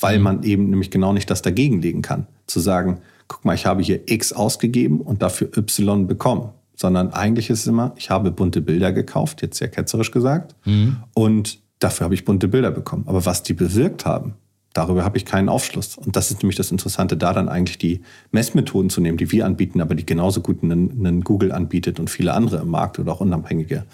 weil 0.00 0.18
mhm. 0.18 0.24
man 0.24 0.42
eben 0.42 0.70
nämlich 0.70 0.90
genau 0.90 1.12
nicht 1.12 1.30
das 1.30 1.40
dagegen 1.40 1.80
legen 1.82 2.02
kann. 2.02 2.26
Zu 2.46 2.60
sagen, 2.60 2.98
guck 3.28 3.44
mal, 3.44 3.54
ich 3.54 3.66
habe 3.66 3.82
hier 3.82 4.00
X 4.06 4.32
ausgegeben 4.32 5.00
und 5.00 5.22
dafür 5.22 5.48
Y 5.56 6.06
bekommen 6.06 6.50
sondern 6.76 7.12
eigentlich 7.12 7.50
ist 7.50 7.60
es 7.60 7.66
immer, 7.66 7.92
ich 7.96 8.10
habe 8.10 8.30
bunte 8.30 8.60
Bilder 8.60 8.92
gekauft, 8.92 9.42
jetzt 9.42 9.58
sehr 9.58 9.68
ketzerisch 9.68 10.12
gesagt, 10.12 10.54
mhm. 10.64 10.98
und 11.14 11.58
Dafür 11.78 12.04
habe 12.04 12.14
ich 12.14 12.24
bunte 12.24 12.48
Bilder 12.48 12.70
bekommen. 12.70 13.04
Aber 13.06 13.26
was 13.26 13.42
die 13.42 13.52
bewirkt 13.52 14.06
haben, 14.06 14.34
darüber 14.72 15.04
habe 15.04 15.18
ich 15.18 15.24
keinen 15.24 15.48
Aufschluss. 15.48 15.96
Und 15.96 16.16
das 16.16 16.30
ist 16.30 16.42
nämlich 16.42 16.56
das 16.56 16.70
Interessante, 16.70 17.16
da 17.16 17.32
dann 17.32 17.48
eigentlich 17.48 17.78
die 17.78 18.02
Messmethoden 18.30 18.88
zu 18.88 19.00
nehmen, 19.00 19.18
die 19.18 19.30
wir 19.30 19.44
anbieten, 19.44 19.80
aber 19.80 19.94
die 19.94 20.06
genauso 20.06 20.40
gut 20.40 20.62
einen, 20.62 20.90
einen 20.98 21.22
Google 21.22 21.52
anbietet 21.52 22.00
und 22.00 22.08
viele 22.08 22.32
andere 22.32 22.58
im 22.58 22.68
Markt 22.68 22.98
oder 22.98 23.12
auch 23.12 23.20
unabhängige 23.20 23.84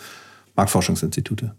Marktforschungsinstitute. 0.54 1.54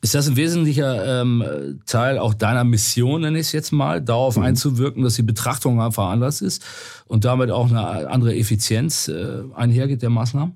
Ist 0.00 0.14
das 0.14 0.28
ein 0.28 0.36
wesentlicher 0.36 1.20
ähm, 1.20 1.80
Teil 1.84 2.18
auch 2.18 2.32
deiner 2.32 2.64
Mission, 2.64 3.20
nenne 3.20 3.38
ich 3.38 3.48
es 3.48 3.52
jetzt 3.52 3.72
mal, 3.72 4.00
darauf 4.00 4.38
mhm. 4.38 4.44
einzuwirken, 4.44 5.02
dass 5.02 5.16
die 5.16 5.22
Betrachtung 5.22 5.82
einfach 5.82 6.08
anders 6.08 6.40
ist 6.40 6.64
und 7.06 7.26
damit 7.26 7.50
auch 7.50 7.68
eine 7.68 8.08
andere 8.08 8.34
Effizienz 8.34 9.08
äh, 9.08 9.42
einhergeht 9.54 10.00
der 10.00 10.08
Maßnahmen? 10.08 10.54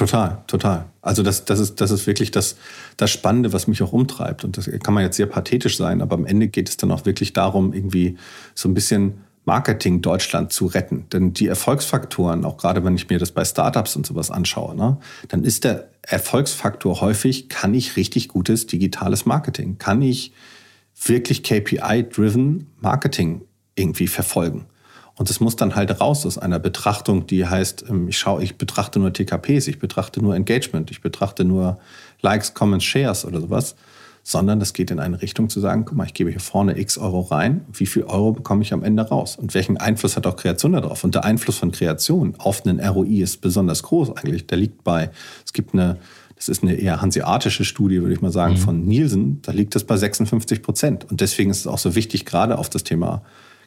Total, 0.00 0.38
total. 0.46 0.86
Also 1.02 1.22
das, 1.22 1.44
das, 1.44 1.60
ist, 1.60 1.78
das 1.78 1.90
ist 1.90 2.06
wirklich 2.06 2.30
das, 2.30 2.56
das 2.96 3.10
Spannende, 3.10 3.52
was 3.52 3.66
mich 3.66 3.82
auch 3.82 3.92
umtreibt. 3.92 4.44
Und 4.44 4.56
das 4.56 4.64
kann 4.82 4.94
man 4.94 5.02
jetzt 5.02 5.18
sehr 5.18 5.26
pathetisch 5.26 5.76
sein, 5.76 6.00
aber 6.00 6.14
am 6.14 6.24
Ende 6.24 6.48
geht 6.48 6.70
es 6.70 6.78
dann 6.78 6.90
auch 6.90 7.04
wirklich 7.04 7.34
darum, 7.34 7.74
irgendwie 7.74 8.16
so 8.54 8.70
ein 8.70 8.72
bisschen 8.72 9.20
Marketing 9.44 10.00
Deutschland 10.00 10.54
zu 10.54 10.64
retten. 10.64 11.04
Denn 11.12 11.34
die 11.34 11.48
Erfolgsfaktoren, 11.48 12.46
auch 12.46 12.56
gerade 12.56 12.82
wenn 12.82 12.94
ich 12.94 13.10
mir 13.10 13.18
das 13.18 13.30
bei 13.32 13.44
Startups 13.44 13.94
und 13.94 14.06
sowas 14.06 14.30
anschaue, 14.30 14.74
ne, 14.74 14.96
dann 15.28 15.44
ist 15.44 15.64
der 15.64 15.90
Erfolgsfaktor 16.00 17.02
häufig, 17.02 17.50
kann 17.50 17.74
ich 17.74 17.96
richtig 17.96 18.28
gutes 18.28 18.66
digitales 18.66 19.26
Marketing? 19.26 19.76
Kann 19.76 20.00
ich 20.00 20.32
wirklich 21.04 21.42
KPI-driven 21.42 22.68
Marketing 22.80 23.42
irgendwie 23.74 24.06
verfolgen? 24.06 24.64
Und 25.20 25.28
es 25.28 25.38
muss 25.38 25.54
dann 25.54 25.74
halt 25.74 26.00
raus 26.00 26.24
aus 26.24 26.38
einer 26.38 26.58
Betrachtung, 26.58 27.26
die 27.26 27.46
heißt, 27.46 27.84
ähm, 27.90 28.08
ich 28.08 28.16
schaue, 28.16 28.42
ich 28.42 28.56
betrachte 28.56 28.98
nur 28.98 29.12
TKPs, 29.12 29.68
ich 29.68 29.78
betrachte 29.78 30.22
nur 30.22 30.34
Engagement, 30.34 30.90
ich 30.90 31.02
betrachte 31.02 31.44
nur 31.44 31.78
Likes, 32.22 32.54
Comments, 32.54 32.82
Shares 32.82 33.26
oder 33.26 33.42
sowas, 33.42 33.76
sondern 34.22 34.60
das 34.60 34.72
geht 34.72 34.90
in 34.90 34.98
eine 34.98 35.20
Richtung 35.20 35.50
zu 35.50 35.60
sagen, 35.60 35.84
guck 35.84 35.98
mal, 35.98 36.06
ich 36.06 36.14
gebe 36.14 36.30
hier 36.30 36.40
vorne 36.40 36.80
x 36.80 36.96
Euro 36.96 37.20
rein, 37.20 37.66
wie 37.70 37.84
viel 37.84 38.04
Euro 38.04 38.32
bekomme 38.32 38.62
ich 38.62 38.72
am 38.72 38.82
Ende 38.82 39.02
raus? 39.02 39.36
Und 39.36 39.52
welchen 39.52 39.76
Einfluss 39.76 40.16
hat 40.16 40.26
auch 40.26 40.36
Kreation 40.36 40.72
darauf? 40.72 41.04
Und 41.04 41.14
der 41.14 41.26
Einfluss 41.26 41.58
von 41.58 41.70
Kreation 41.70 42.34
auf 42.38 42.64
einen 42.64 42.80
ROI 42.80 43.20
ist 43.20 43.42
besonders 43.42 43.82
groß 43.82 44.16
eigentlich. 44.16 44.46
Der 44.46 44.56
liegt 44.56 44.84
bei, 44.84 45.10
es 45.44 45.52
gibt 45.52 45.74
eine, 45.74 45.98
das 46.36 46.48
ist 46.48 46.62
eine 46.62 46.76
eher 46.76 47.02
hanseatische 47.02 47.66
Studie, 47.66 48.00
würde 48.00 48.14
ich 48.14 48.22
mal 48.22 48.32
sagen, 48.32 48.54
mhm. 48.54 48.58
von 48.58 48.86
Nielsen, 48.86 49.42
da 49.42 49.52
liegt 49.52 49.74
das 49.74 49.84
bei 49.84 49.98
56 49.98 50.62
Prozent. 50.62 51.10
Und 51.10 51.20
deswegen 51.20 51.50
ist 51.50 51.58
es 51.58 51.66
auch 51.66 51.76
so 51.76 51.94
wichtig, 51.94 52.24
gerade 52.24 52.56
auf 52.56 52.70
das 52.70 52.84
Thema 52.84 53.20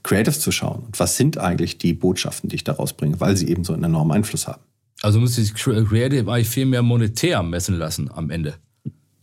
Creatives 0.04 0.40
zu 0.40 0.52
schauen. 0.52 0.84
Und 0.86 1.00
was 1.00 1.18
sind 1.18 1.38
eigentlich 1.38 1.78
die 1.78 1.94
Botschaften, 1.94 2.50
die 2.50 2.58
ich 2.58 2.64
daraus 2.64 2.94
bringe, 2.94 3.20
weil 3.20 3.36
sie 3.38 3.48
eben 3.48 3.64
so 3.64 3.74
einen 3.74 3.84
enormen 3.84 4.12
Einfluss 4.12 4.48
haben. 4.48 4.62
Also 5.02 5.20
muss 5.20 5.38
ich 5.38 5.54
Creative 5.54 6.32
eigentlich 6.32 6.50
viel 6.50 6.66
mehr 6.66 6.82
monetär 6.82 7.42
messen 7.44 7.78
lassen 7.78 8.10
am 8.14 8.30
Ende. 8.30 8.56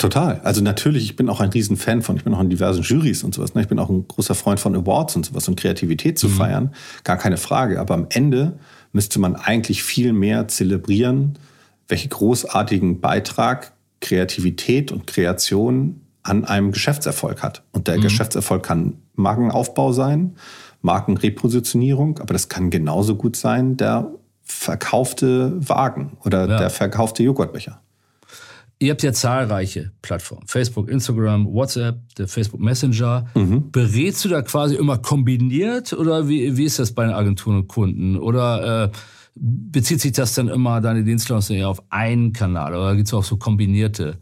Total. 0.01 0.41
Also 0.45 0.63
natürlich, 0.63 1.05
ich 1.05 1.17
bin 1.17 1.29
auch 1.29 1.41
ein 1.41 1.51
Riesenfan 1.51 2.01
von, 2.01 2.17
ich 2.17 2.25
bin 2.25 2.33
auch 2.33 2.41
in 2.41 2.49
diversen 2.49 2.83
Juries 2.83 3.23
und 3.23 3.35
sowas. 3.35 3.55
Ne? 3.55 3.61
Ich 3.61 3.69
bin 3.69 3.79
auch 3.79 3.91
ein 3.91 4.09
großer 4.09 4.35
Freund 4.35 4.59
von 4.59 4.75
Awards 4.75 5.15
und 5.15 5.27
sowas 5.27 5.47
und 5.47 5.61
Kreativität 5.61 6.19
zu 6.19 6.29
mhm. 6.29 6.33
feiern. 6.33 6.75
Gar 7.05 7.19
keine 7.19 7.37
Frage. 7.37 7.79
Aber 7.79 7.95
am 7.95 8.07
Ende 8.09 8.59
müsste 8.93 9.19
man 9.19 9.37
eigentlich 9.37 9.83
viel 9.83 10.15
mehr 10.15 10.49
zelebrieren, 10.49 11.39
welchen 11.89 12.09
großartigen 12.09 13.01
Beitrag 13.01 13.73
Kreativität 14.01 14.91
und 14.91 15.07
Kreation 15.07 16.01
an 16.23 16.47
einem 16.47 16.73
Geschäftserfolg 16.73 17.43
hat. 17.43 17.63
Und 17.73 17.87
der 17.87 17.99
mhm. 17.99 18.03
Geschäftserfolg 18.03 18.63
kann 18.63 18.95
Markenaufbau 19.17 19.93
sein, 19.93 20.37
Markenrepositionierung, 20.83 22.19
aber 22.19 22.33
das 22.33 22.49
kann 22.49 22.71
genauso 22.71 23.17
gut 23.17 23.37
sein 23.37 23.77
der 23.77 24.11
verkaufte 24.43 25.53
Wagen 25.69 26.17
oder 26.25 26.49
ja. 26.49 26.59
der 26.59 26.71
verkaufte 26.71 27.23
Joghurtbecher. 27.23 27.81
Ihr 28.83 28.93
habt 28.93 29.03
ja 29.03 29.13
zahlreiche 29.13 29.93
Plattformen. 30.01 30.47
Facebook, 30.47 30.89
Instagram, 30.89 31.53
WhatsApp, 31.53 31.99
der 32.17 32.27
Facebook 32.29 32.61
Messenger. 32.61 33.27
Mhm. 33.35 33.71
Berätst 33.71 34.25
du 34.25 34.31
da 34.31 34.41
quasi 34.41 34.75
immer 34.75 34.97
kombiniert 34.97 35.93
oder 35.93 36.29
wie, 36.29 36.57
wie 36.57 36.65
ist 36.65 36.79
das 36.79 36.93
bei 36.93 37.05
den 37.05 37.13
Agenturen 37.13 37.57
und 37.57 37.69
Kunden? 37.69 38.17
Oder 38.17 38.85
äh, 38.85 38.91
bezieht 39.35 40.01
sich 40.01 40.13
das 40.13 40.33
dann 40.33 40.49
immer, 40.49 40.81
deine 40.81 41.05
Dienstleistung 41.05 41.57
eher 41.57 41.69
auf 41.69 41.83
einen 41.91 42.33
Kanal? 42.33 42.75
Oder 42.75 42.97
gibt 42.97 43.09
es 43.09 43.15
auch 43.15 43.23
so 43.23 43.37
kombinierte 43.37 44.17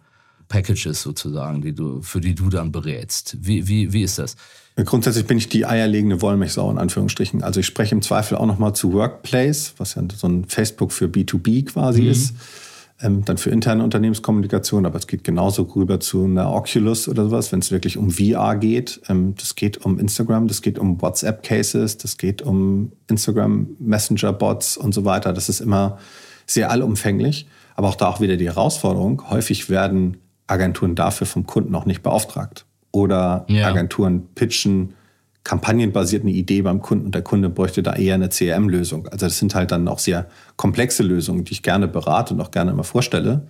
Packages 0.49 1.03
sozusagen, 1.03 1.63
die 1.63 1.75
du, 1.75 2.03
für 2.03 2.21
die 2.21 2.35
du 2.35 2.49
dann 2.49 2.73
berätst? 2.73 3.37
Wie, 3.41 3.69
wie, 3.69 3.93
wie 3.93 4.03
ist 4.03 4.19
das? 4.19 4.37
Grundsätzlich 4.77 5.27
bin 5.27 5.39
ich 5.39 5.49
die 5.49 5.67
eierlegende 5.67 6.23
Wollmilchsau 6.23 6.71
in 6.71 6.79
Anführungsstrichen. 6.79 7.43
Also 7.43 7.61
ich 7.61 7.67
spreche 7.67 7.95
im 7.95 8.03
Zweifel 8.03 8.39
auch 8.39 8.47
nochmal 8.47 8.75
zu 8.75 8.93
Workplace, 8.93 9.75
was 9.77 9.97
ja 9.97 10.03
so 10.15 10.29
ein 10.29 10.45
Facebook 10.45 10.93
für 10.93 11.07
B2B 11.07 11.67
quasi 11.67 12.03
mhm. 12.03 12.11
ist 12.11 12.35
ähm, 13.01 13.25
dann 13.25 13.39
für 13.39 13.51
interne 13.51 13.85
Unternehmenskommunikation, 13.85 14.85
aber 14.85 14.99
es 14.99 15.07
geht 15.07 15.23
genauso 15.23 15.63
rüber 15.63 16.01
zu 16.01 16.25
einer 16.25 16.53
Oculus 16.53 17.09
oder 17.09 17.25
sowas, 17.27 17.53
wenn 17.53 17.61
es 17.61 17.71
wirklich 17.71 17.97
um 17.97 18.11
VR 18.11 18.57
geht. 18.57 19.01
Ähm, 19.09 19.35
das 19.37 19.55
geht 19.55 19.85
um 19.85 19.99
Instagram, 19.99 20.49
das 20.49 20.63
geht 20.63 20.79
um 20.79 21.01
WhatsApp-Cases, 21.01 21.97
das 21.99 22.17
geht 22.17 22.43
um 22.43 22.93
Instagram 23.09 23.69
Messenger-Bots 23.79 24.77
und 24.77 24.95
so 24.95 25.05
weiter. 25.05 25.33
Das 25.33 25.49
ist 25.49 25.61
immer 25.61 25.99
sehr 26.47 26.71
allumfänglich, 26.71 27.47
aber 27.77 27.89
auch 27.89 27.95
da 27.95 28.09
auch 28.09 28.21
wieder 28.21 28.37
die 28.37 28.47
Herausforderung. 28.47 29.31
Häufig 29.31 29.71
werden 29.71 30.17
Agenturen 30.49 30.95
dafür 30.95 31.27
vom 31.27 31.47
Kunden 31.47 31.75
auch 31.75 31.87
nicht 31.87 32.03
beauftragt. 32.03 32.67
Oder 32.91 33.45
ja. 33.49 33.69
Agenturen 33.69 34.27
pitchen 34.35 34.95
kampagnenbasiert 35.45 36.25
eine 36.25 36.33
Idee 36.33 36.63
beim 36.63 36.83
Kunden 36.83 37.07
und 37.07 37.15
der 37.15 37.23
Kunde 37.23 37.49
bräuchte 37.49 37.83
da 37.83 37.95
eher 37.95 38.15
eine 38.15 38.29
CRM-Lösung. 38.29 39.09
Also 39.09 39.27
das 39.27 39.39
sind 39.39 39.55
halt 39.55 39.71
dann 39.71 39.89
auch 39.89 39.99
sehr 39.99 40.27
komplexe 40.57 41.03
Lösungen, 41.03 41.45
die 41.45 41.53
ich 41.53 41.63
gerne 41.63 41.89
berate 41.89 42.35
und 42.35 42.41
auch 42.41 42.51
gerne 42.51 42.71
immer 42.73 42.85
vorstelle. 42.85 43.47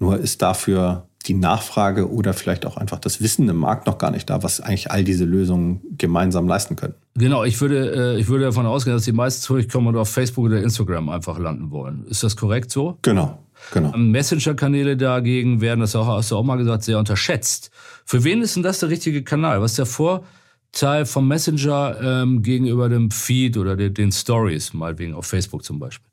Nur 0.00 0.18
ist 0.18 0.42
dafür 0.42 1.06
die 1.26 1.34
Nachfrage 1.34 2.10
oder 2.10 2.32
vielleicht 2.32 2.64
auch 2.64 2.76
einfach 2.76 2.98
das 2.98 3.20
Wissen 3.20 3.48
im 3.48 3.56
Markt 3.56 3.86
noch 3.86 3.98
gar 3.98 4.10
nicht 4.10 4.30
da, 4.30 4.42
was 4.42 4.60
eigentlich 4.60 4.90
all 4.90 5.04
diese 5.04 5.24
Lösungen 5.24 5.80
gemeinsam 5.96 6.48
leisten 6.48 6.76
können. 6.76 6.94
Genau, 7.14 7.44
ich 7.44 7.60
würde, 7.60 8.16
äh, 8.16 8.20
ich 8.20 8.28
würde 8.28 8.44
davon 8.44 8.66
ausgehen, 8.66 8.96
dass 8.96 9.04
die 9.04 9.12
meisten 9.12 9.42
zurückkommen 9.42 9.88
und 9.88 9.96
auf 9.96 10.08
Facebook 10.08 10.46
oder 10.46 10.62
Instagram 10.62 11.08
einfach 11.08 11.38
landen 11.38 11.70
wollen. 11.70 12.04
Ist 12.08 12.22
das 12.22 12.36
korrekt 12.36 12.70
so? 12.70 12.98
Genau. 13.02 13.38
Genau. 13.72 13.96
Messenger-Kanäle 13.96 14.96
dagegen 14.96 15.60
werden, 15.60 15.80
das 15.80 15.94
hast 15.94 16.30
du 16.30 16.36
auch 16.36 16.44
mal 16.44 16.56
gesagt, 16.56 16.84
sehr 16.84 16.98
unterschätzt. 16.98 17.70
Für 18.04 18.24
wen 18.24 18.42
ist 18.42 18.56
denn 18.56 18.62
das 18.62 18.80
der 18.80 18.88
richtige 18.88 19.22
Kanal? 19.22 19.60
Was 19.60 19.72
ist 19.72 19.78
der 19.78 19.86
Vor- 19.86 20.24
Teil 20.72 21.06
vom 21.06 21.26
Messenger 21.26 21.96
ähm, 22.02 22.42
gegenüber 22.42 22.88
dem 22.88 23.10
Feed 23.10 23.56
oder 23.56 23.76
den, 23.76 23.94
den 23.94 24.12
Stories, 24.12 24.74
meinetwegen 24.74 25.14
auf 25.14 25.26
Facebook 25.26 25.64
zum 25.64 25.78
Beispiel? 25.78 26.06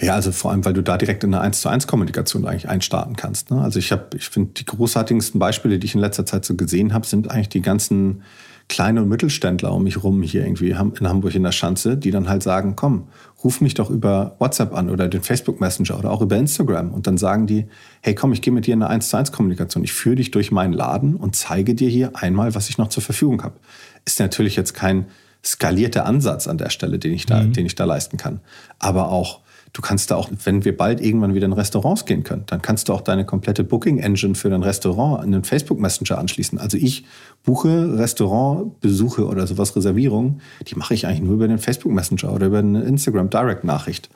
Ja, 0.00 0.14
also 0.14 0.32
vor 0.32 0.50
allem, 0.50 0.64
weil 0.64 0.72
du 0.72 0.82
da 0.82 0.96
direkt 0.96 1.24
in 1.24 1.34
eine 1.34 1.42
1 1.42 1.60
zu 1.60 1.68
1 1.68 1.86
Kommunikation 1.86 2.46
eigentlich 2.46 2.68
einstarten 2.68 3.16
kannst. 3.16 3.50
Ne? 3.50 3.60
Also 3.60 3.78
ich 3.78 3.92
habe, 3.92 4.16
ich 4.16 4.28
finde, 4.28 4.52
die 4.54 4.64
großartigsten 4.64 5.38
Beispiele, 5.38 5.78
die 5.78 5.86
ich 5.86 5.94
in 5.94 6.00
letzter 6.00 6.26
Zeit 6.26 6.44
so 6.44 6.54
gesehen 6.54 6.92
habe, 6.92 7.06
sind 7.06 7.30
eigentlich 7.30 7.48
die 7.48 7.62
ganzen 7.62 8.22
kleine 8.68 9.02
und 9.02 9.08
Mittelständler 9.08 9.72
um 9.72 9.84
mich 9.84 10.02
rum 10.02 10.22
hier 10.22 10.42
irgendwie 10.42 10.70
in 10.70 11.08
Hamburg 11.08 11.34
in 11.34 11.44
der 11.44 11.52
Schanze, 11.52 11.96
die 11.96 12.10
dann 12.10 12.28
halt 12.28 12.42
sagen, 12.42 12.74
komm, 12.74 13.08
ruf 13.44 13.60
mich 13.60 13.74
doch 13.74 13.90
über 13.90 14.34
WhatsApp 14.38 14.74
an 14.74 14.90
oder 14.90 15.08
den 15.08 15.22
Facebook 15.22 15.60
Messenger 15.60 15.98
oder 15.98 16.10
auch 16.10 16.22
über 16.22 16.36
Instagram. 16.36 16.92
Und 16.92 17.06
dann 17.06 17.18
sagen 17.18 17.46
die, 17.46 17.66
hey 18.00 18.14
komm, 18.14 18.32
ich 18.32 18.42
gehe 18.42 18.52
mit 18.52 18.66
dir 18.66 18.74
in 18.74 18.82
eine 18.82 18.90
1 18.90 19.10
zu 19.10 19.16
1 19.16 19.32
Kommunikation. 19.32 19.84
Ich 19.84 19.92
führe 19.92 20.16
dich 20.16 20.30
durch 20.30 20.50
meinen 20.50 20.72
Laden 20.72 21.16
und 21.16 21.36
zeige 21.36 21.74
dir 21.74 21.88
hier 21.88 22.12
einmal, 22.14 22.54
was 22.54 22.68
ich 22.70 22.78
noch 22.78 22.88
zur 22.88 23.02
Verfügung 23.02 23.42
habe 23.42 23.54
ist 24.06 24.20
natürlich 24.20 24.56
jetzt 24.56 24.72
kein 24.72 25.06
skalierter 25.44 26.06
Ansatz 26.06 26.48
an 26.48 26.56
der 26.56 26.70
Stelle, 26.70 26.98
den 26.98 27.12
ich 27.12 27.26
da, 27.26 27.42
mhm. 27.42 27.52
den 27.52 27.66
ich 27.66 27.74
da 27.74 27.84
leisten 27.84 28.16
kann. 28.16 28.40
Aber 28.78 29.10
auch, 29.10 29.40
du 29.76 29.82
kannst 29.82 30.10
da 30.10 30.16
auch, 30.16 30.30
wenn 30.44 30.64
wir 30.64 30.74
bald 30.74 31.02
irgendwann 31.02 31.34
wieder 31.34 31.44
in 31.44 31.52
Restaurants 31.52 32.06
gehen 32.06 32.24
können, 32.24 32.44
dann 32.46 32.62
kannst 32.62 32.88
du 32.88 32.94
auch 32.94 33.02
deine 33.02 33.26
komplette 33.26 33.62
Booking 33.62 33.98
Engine 33.98 34.34
für 34.34 34.48
dein 34.48 34.62
Restaurant 34.62 35.22
in 35.22 35.32
den 35.32 35.44
Facebook 35.44 35.78
Messenger 35.78 36.16
anschließen. 36.16 36.58
Also 36.58 36.78
ich 36.78 37.04
buche 37.44 37.98
Restaurantbesuche 37.98 39.26
oder 39.26 39.46
sowas, 39.46 39.76
Reservierungen, 39.76 40.40
die 40.66 40.76
mache 40.76 40.94
ich 40.94 41.06
eigentlich 41.06 41.20
nur 41.20 41.34
über 41.34 41.46
den 41.46 41.58
Facebook 41.58 41.92
Messenger 41.92 42.32
oder 42.32 42.46
über 42.46 42.60
eine 42.60 42.84
Instagram 42.84 43.28
Direct 43.28 43.64
Nachricht. 43.64 44.08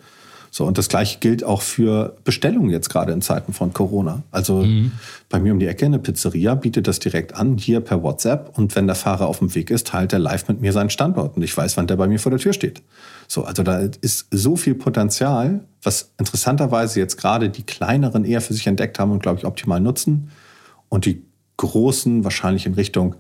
So, 0.51 0.65
und 0.65 0.79
das 0.79 0.89
gleiche 0.89 1.19
gilt 1.21 1.45
auch 1.45 1.63
für 1.63 2.17
Bestellungen 2.25 2.71
jetzt 2.71 2.89
gerade 2.89 3.13
in 3.13 3.21
Zeiten 3.23 3.53
von 3.53 3.73
Corona. 3.73 4.23
Also 4.33 4.65
mhm. 4.65 4.93
bei 5.29 5.39
mir 5.39 5.53
um 5.53 5.61
die 5.61 5.67
Ecke 5.67 5.85
eine 5.85 5.99
Pizzeria 5.99 6.55
bietet 6.55 6.89
das 6.89 6.99
direkt 6.99 7.37
an, 7.37 7.57
hier 7.57 7.81
per 7.81 8.03
WhatsApp. 8.03 8.59
Und 8.59 8.75
wenn 8.75 8.87
der 8.87 8.97
Fahrer 8.97 9.29
auf 9.29 9.39
dem 9.39 9.55
Weg 9.55 9.71
ist, 9.71 9.89
teilt 9.89 10.13
er 10.13 10.19
live 10.19 10.49
mit 10.49 10.61
mir 10.61 10.73
seinen 10.73 10.91
Standort. 10.91 11.37
Und 11.37 11.43
ich 11.45 11.57
weiß, 11.57 11.77
wann 11.77 11.87
der 11.87 11.97
bei 11.97 12.09
mir 12.09 12.19
vor 12.19 12.31
der 12.31 12.41
Tür 12.41 12.53
steht. 12.53 12.83
So, 13.31 13.45
also 13.45 13.63
da 13.63 13.79
ist 14.01 14.27
so 14.33 14.57
viel 14.57 14.75
Potenzial, 14.75 15.65
was 15.85 16.15
interessanterweise 16.19 16.99
jetzt 16.99 17.17
gerade 17.17 17.49
die 17.49 17.63
kleineren 17.63 18.25
eher 18.25 18.41
für 18.41 18.55
sich 18.55 18.67
entdeckt 18.67 18.99
haben 18.99 19.13
und, 19.13 19.23
glaube 19.23 19.39
ich, 19.39 19.45
optimal 19.45 19.79
nutzen. 19.79 20.33
Und 20.89 21.07
die 21.07 21.25
großen 21.57 22.25
wahrscheinlich 22.25 22.67
in 22.67 22.75
Richtung 22.75 23.15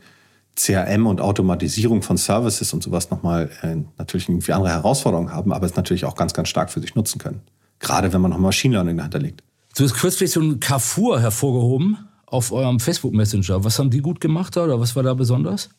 CRM 0.56 1.06
und 1.06 1.20
Automatisierung 1.20 2.02
von 2.02 2.16
Services 2.16 2.72
und 2.74 2.82
sowas 2.82 3.12
nochmal 3.12 3.50
äh, 3.62 3.76
natürlich 3.98 4.28
irgendwie 4.28 4.52
andere 4.52 4.72
Herausforderungen 4.72 5.32
haben, 5.32 5.52
aber 5.52 5.64
es 5.66 5.76
natürlich 5.76 6.04
auch 6.04 6.16
ganz, 6.16 6.34
ganz 6.34 6.48
stark 6.48 6.72
für 6.72 6.80
sich 6.80 6.96
nutzen 6.96 7.20
können. 7.20 7.42
Gerade 7.78 8.12
wenn 8.12 8.20
man 8.20 8.32
noch 8.32 8.38
Machine 8.38 8.74
Learning 8.74 8.96
dahinter 8.96 9.20
legt. 9.20 9.44
Du 9.76 9.84
hast 9.84 9.94
kürzlich 9.94 10.32
so 10.32 10.40
ein 10.40 10.58
Carrefour 10.58 11.20
hervorgehoben 11.20 11.98
auf 12.26 12.50
eurem 12.50 12.80
Facebook 12.80 13.12
Messenger. 13.12 13.62
Was 13.62 13.78
haben 13.78 13.90
die 13.90 14.00
gut 14.00 14.20
gemacht 14.20 14.56
da 14.56 14.64
oder 14.64 14.80
was 14.80 14.96
war 14.96 15.04
da 15.04 15.14
besonders? 15.14 15.70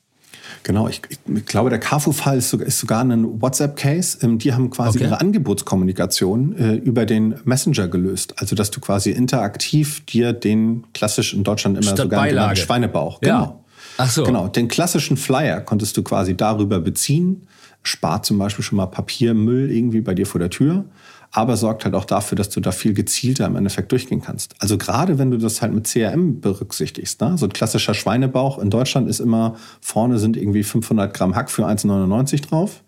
Genau, 0.64 0.88
ich, 0.88 1.02
ich 1.10 1.46
glaube, 1.46 1.70
der 1.70 1.80
Carrefour-Fall 1.80 2.38
ist 2.38 2.50
sogar, 2.50 2.68
ist 2.68 2.80
sogar 2.80 3.04
ein 3.04 3.42
WhatsApp-Case. 3.42 4.20
Ähm, 4.22 4.38
die 4.38 4.54
haben 4.54 4.70
quasi 4.70 5.00
okay. 5.00 5.08
ihre 5.08 5.20
Angebotskommunikation 5.20 6.56
äh, 6.58 6.74
über 6.76 7.06
den 7.06 7.36
Messenger 7.46 7.88
gelöst. 7.88 8.36
Also, 8.38 8.56
dass 8.56 8.72
du 8.72 8.80
quasi 8.80 9.12
interaktiv 9.12 10.06
dir 10.06 10.34
den 10.34 10.84
klassisch 10.94 11.34
in 11.34 11.44
Deutschland 11.44 11.78
immer 11.78 11.88
Statt 11.88 11.98
sogar 11.98 12.22
Beilage. 12.22 12.62
Schweinebauch. 12.62 13.20
Genau. 13.22 13.34
Ja. 13.34 13.60
Ach 13.98 14.10
so. 14.10 14.24
Genau, 14.24 14.48
den 14.48 14.68
klassischen 14.68 15.18
Flyer 15.18 15.62
konntest 15.62 15.98
du 15.98 16.04
quasi 16.04 16.36
darüber 16.36 16.80
beziehen. 16.80 17.48
Spart 17.84 18.26
zum 18.26 18.38
Beispiel 18.38 18.64
schon 18.64 18.78
mal 18.78 18.86
Papiermüll 18.86 19.72
irgendwie 19.72 20.02
bei 20.02 20.14
dir 20.14 20.28
vor 20.28 20.40
der 20.40 20.50
Tür 20.50 20.86
aber 21.32 21.56
sorgt 21.56 21.86
halt 21.86 21.96
auch 21.96 22.06
dafür, 22.06 22.36
dass 22.36 22.50
du 22.50 22.60
da 22.60 22.72
viel 22.72 22.94
gezielter 22.94 23.46
im 23.46 23.56
Endeffekt 23.56 23.92
durchgehen 23.92 24.22
kannst. 24.22 24.54
Also 24.60 24.78
gerade 24.78 25.18
wenn 25.18 25.32
du 25.32 25.38
das 25.38 25.62
halt 25.62 25.74
mit 25.74 25.88
CRM 25.88 26.42
berücksichtigst, 26.42 27.22
ne? 27.22 27.38
so 27.38 27.46
ein 27.46 27.54
klassischer 27.54 27.94
Schweinebauch 27.94 28.60
in 28.60 28.70
Deutschland 28.70 29.10
ist 29.10 29.22
immer, 29.22 29.56
vorne 29.80 30.20
sind 30.20 30.36
irgendwie 30.36 30.64
500 30.64 31.14
Gramm 31.14 31.36
Hack 31.36 31.50
für 31.50 31.66
1,99 31.66 32.48
drauf. 32.48 32.84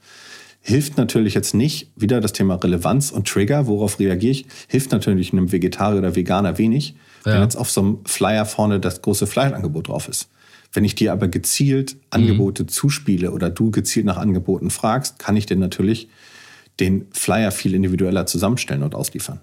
Hilft 0.61 0.97
natürlich 0.97 1.33
jetzt 1.33 1.53
nicht, 1.53 1.91
wieder 1.95 2.21
das 2.21 2.33
Thema 2.33 2.55
Relevanz 2.55 3.11
und 3.11 3.27
Trigger, 3.27 3.67
worauf 3.67 3.99
reagiere 3.99 4.31
ich, 4.31 4.45
hilft 4.67 4.91
natürlich 4.91 5.31
einem 5.31 5.51
Vegetarier 5.51 5.99
oder 5.99 6.15
Veganer 6.15 6.57
wenig, 6.57 6.95
ja. 7.25 7.33
wenn 7.33 7.41
jetzt 7.41 7.57
auf 7.57 7.69
so 7.69 7.81
einem 7.81 7.99
Flyer 8.05 8.45
vorne 8.45 8.79
das 8.79 9.01
große 9.01 9.27
Fleischangebot 9.27 9.87
drauf 9.87 10.07
ist. 10.09 10.29
Wenn 10.73 10.85
ich 10.85 10.95
dir 10.95 11.13
aber 11.13 11.27
gezielt 11.27 11.97
Angebote 12.09 12.63
mhm. 12.63 12.67
zuspiele 12.67 13.31
oder 13.31 13.49
du 13.49 13.71
gezielt 13.71 14.05
nach 14.05 14.17
Angeboten 14.17 14.69
fragst, 14.69 15.19
kann 15.19 15.37
ich 15.37 15.45
dir 15.45 15.57
natürlich 15.57 16.09
den 16.79 17.07
Flyer 17.11 17.51
viel 17.51 17.73
individueller 17.73 18.25
zusammenstellen 18.25 18.83
und 18.83 18.95
ausliefern. 18.95 19.39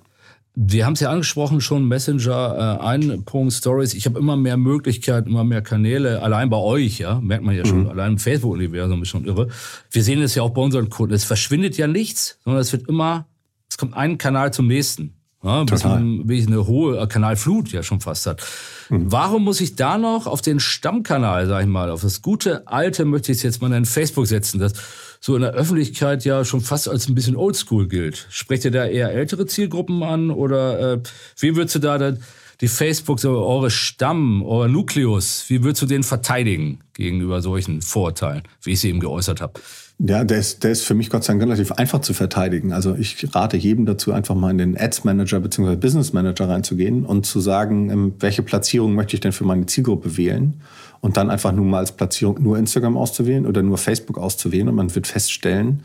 Wir 0.56 0.84
haben 0.84 0.94
es 0.94 1.00
ja 1.00 1.10
angesprochen, 1.10 1.60
schon 1.60 1.86
Messenger, 1.86 2.78
äh, 2.80 2.84
ein 2.84 3.24
Punkt 3.24 3.52
Stories. 3.52 3.94
Ich 3.94 4.04
habe 4.06 4.18
immer 4.18 4.36
mehr 4.36 4.56
Möglichkeiten, 4.56 5.30
immer 5.30 5.44
mehr 5.44 5.62
Kanäle. 5.62 6.22
Allein 6.22 6.50
bei 6.50 6.56
euch, 6.56 6.98
ja, 6.98 7.20
merkt 7.20 7.44
man 7.44 7.54
ja 7.54 7.64
schon. 7.64 7.84
Mhm. 7.84 7.90
Allein 7.90 8.12
im 8.12 8.18
Facebook-Universum 8.18 9.02
ist 9.02 9.08
schon 9.08 9.24
irre. 9.26 9.48
Wir 9.92 10.02
sehen 10.02 10.20
es 10.20 10.34
ja 10.34 10.42
auch 10.42 10.50
bei 10.50 10.60
unseren 10.60 10.90
Kunden. 10.90 11.14
Es 11.14 11.24
verschwindet 11.24 11.76
ja 11.76 11.86
nichts, 11.86 12.38
sondern 12.44 12.60
es 12.60 12.72
wird 12.72 12.88
immer, 12.88 13.26
es 13.70 13.78
kommt 13.78 13.94
ein 13.94 14.18
Kanal 14.18 14.52
zum 14.52 14.66
nächsten. 14.66 15.14
Ja, 15.42 15.64
bis 15.64 15.84
man 15.84 16.28
wirklich 16.28 16.46
eine 16.48 16.66
hohe 16.66 17.08
Kanalflut 17.08 17.72
ja 17.72 17.82
schon 17.82 18.00
fast 18.00 18.26
hat. 18.26 18.42
Mhm. 18.90 19.10
Warum 19.10 19.44
muss 19.44 19.62
ich 19.62 19.74
da 19.74 19.96
noch 19.96 20.26
auf 20.26 20.42
den 20.42 20.60
Stammkanal, 20.60 21.46
sag 21.46 21.62
ich 21.62 21.68
mal, 21.68 21.90
auf 21.90 22.02
das 22.02 22.20
gute 22.20 22.66
alte, 22.68 23.06
möchte 23.06 23.32
ich 23.32 23.38
es 23.38 23.42
jetzt 23.42 23.62
mal 23.62 23.72
in 23.72 23.86
Facebook 23.86 24.26
setzen, 24.26 24.60
das 24.60 24.74
so 25.20 25.37
in 25.37 25.42
der 25.42 25.52
Öffentlichkeit 25.52 26.24
ja 26.24 26.44
schon 26.44 26.62
fast 26.62 26.88
als 26.88 27.09
ein 27.09 27.14
bisschen 27.14 27.37
oldschool 27.37 27.88
gilt. 27.88 28.26
Sprecht 28.30 28.64
ihr 28.64 28.70
da 28.70 28.87
eher 28.87 29.12
ältere 29.12 29.46
Zielgruppen 29.46 30.02
an 30.02 30.30
oder 30.30 30.94
äh, 30.94 31.00
wie 31.38 31.56
würdest 31.56 31.74
du 31.76 31.78
da 31.78 31.98
dann 31.98 32.22
die 32.60 32.68
Facebook, 32.68 33.20
so 33.20 33.30
eure 33.30 33.70
Stamm, 33.70 34.42
euer 34.42 34.68
Nukleus, 34.68 35.44
wie 35.48 35.62
würdest 35.62 35.82
du 35.82 35.86
den 35.86 36.02
verteidigen 36.02 36.80
gegenüber 36.94 37.40
solchen 37.40 37.80
Vorurteilen, 37.80 38.42
wie 38.62 38.72
ich 38.72 38.80
sie 38.80 38.90
eben 38.90 39.00
geäußert 39.00 39.40
habe? 39.40 39.54
Ja, 39.98 40.24
der 40.24 40.38
ist, 40.38 40.64
der 40.64 40.70
ist 40.70 40.84
für 40.84 40.94
mich 40.94 41.10
Gott 41.10 41.24
sei 41.24 41.34
Dank 41.34 41.42
relativ 41.42 41.72
einfach 41.72 42.00
zu 42.00 42.14
verteidigen. 42.14 42.72
Also 42.72 42.94
ich 42.94 43.34
rate 43.34 43.58
jedem 43.58 43.84
dazu, 43.84 44.12
einfach 44.12 44.34
mal 44.34 44.50
in 44.50 44.58
den 44.58 44.80
Ads 44.80 45.04
Manager 45.04 45.40
bzw. 45.40 45.76
Business 45.76 46.14
Manager 46.14 46.48
reinzugehen 46.48 47.04
und 47.04 47.26
zu 47.26 47.40
sagen, 47.40 47.90
ähm, 47.90 48.14
welche 48.18 48.42
Platzierung 48.42 48.94
möchte 48.94 49.14
ich 49.14 49.20
denn 49.20 49.32
für 49.32 49.44
meine 49.44 49.66
Zielgruppe 49.66 50.16
wählen 50.16 50.60
und 51.00 51.18
dann 51.18 51.28
einfach 51.28 51.52
nur 51.52 51.66
mal 51.66 51.78
als 51.78 51.92
Platzierung 51.92 52.42
nur 52.42 52.56
Instagram 52.56 52.96
auszuwählen 52.96 53.46
oder 53.46 53.62
nur 53.62 53.76
Facebook 53.76 54.16
auszuwählen 54.16 54.68
und 54.68 54.74
man 54.74 54.94
wird 54.94 55.06
feststellen, 55.06 55.82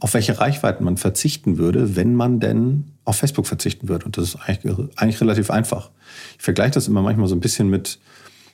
auf 0.00 0.14
welche 0.14 0.38
Reichweiten 0.38 0.84
man 0.84 0.96
verzichten 0.96 1.58
würde, 1.58 1.96
wenn 1.96 2.14
man 2.14 2.40
denn 2.40 2.92
auf 3.04 3.16
Facebook 3.16 3.46
verzichten 3.46 3.88
würde. 3.88 4.04
Und 4.04 4.16
das 4.16 4.24
ist 4.24 4.36
eigentlich, 4.36 4.76
eigentlich 4.96 5.20
relativ 5.20 5.50
einfach. 5.50 5.90
Ich 6.36 6.42
vergleiche 6.42 6.72
das 6.72 6.88
immer 6.88 7.02
manchmal 7.02 7.28
so 7.28 7.34
ein 7.34 7.40
bisschen 7.40 7.68
mit, 7.68 7.98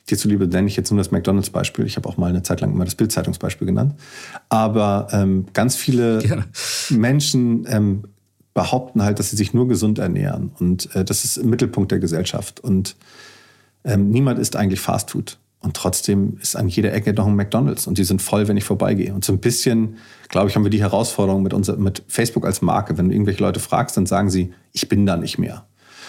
dir 0.09 0.17
zuliebe 0.17 0.47
nenne 0.47 0.67
ich 0.67 0.75
jetzt 0.75 0.91
nur 0.91 0.97
das 0.97 1.11
McDonalds-Beispiel. 1.11 1.85
Ich 1.85 1.95
habe 1.97 2.07
auch 2.07 2.17
mal 2.17 2.27
eine 2.27 2.43
Zeit 2.43 2.61
lang 2.61 2.71
immer 2.71 2.85
das 2.85 2.95
Bild-Zeitungsbeispiel 2.95 3.67
genannt. 3.67 3.95
Aber 4.49 5.07
ähm, 5.11 5.47
ganz 5.53 5.75
viele 5.75 6.19
Gerne. 6.21 6.45
Menschen 6.89 7.65
ähm, 7.67 8.03
behaupten 8.53 9.03
halt, 9.03 9.19
dass 9.19 9.31
sie 9.31 9.35
sich 9.35 9.53
nur 9.53 9.67
gesund 9.67 9.99
ernähren. 9.99 10.51
Und 10.59 10.95
äh, 10.95 11.03
das 11.03 11.25
ist 11.25 11.37
im 11.37 11.49
Mittelpunkt 11.49 11.91
der 11.91 11.99
Gesellschaft. 11.99 12.59
Und 12.59 12.95
ähm, 13.83 14.09
niemand 14.11 14.39
isst 14.39 14.55
eigentlich 14.55 14.79
Fastfood. 14.79 15.37
Und 15.63 15.77
trotzdem 15.77 16.37
ist 16.41 16.57
an 16.57 16.67
jeder 16.67 16.93
Ecke 16.93 17.13
noch 17.13 17.25
ein 17.25 17.35
McDonalds 17.35 17.87
und 17.87 17.97
die 17.97 18.03
sind 18.03 18.21
voll, 18.21 18.49
wenn 18.49 18.57
ich 18.57 18.65
vorbeigehe. 18.65 19.13
Und 19.13 19.23
so 19.23 19.31
ein 19.31 19.39
bisschen, 19.39 19.95
glaube 20.27 20.49
ich, 20.49 20.55
haben 20.55 20.63
wir 20.63 20.69
die 20.69 20.81
Herausforderung 20.81 21.41
mit, 21.41 21.53
unser, 21.53 21.77
mit 21.77 22.03
Facebook 22.09 22.45
als 22.45 22.61
Marke. 22.61 22.97
Wenn 22.97 23.07
du 23.07 23.15
irgendwelche 23.15 23.41
Leute 23.41 23.61
fragst, 23.61 23.95
dann 23.95 24.05
sagen 24.05 24.29
sie, 24.29 24.53
ich 24.73 24.89
bin 24.89 25.05
da 25.05 25.15
nicht 25.15 25.37
mehr. 25.37 25.65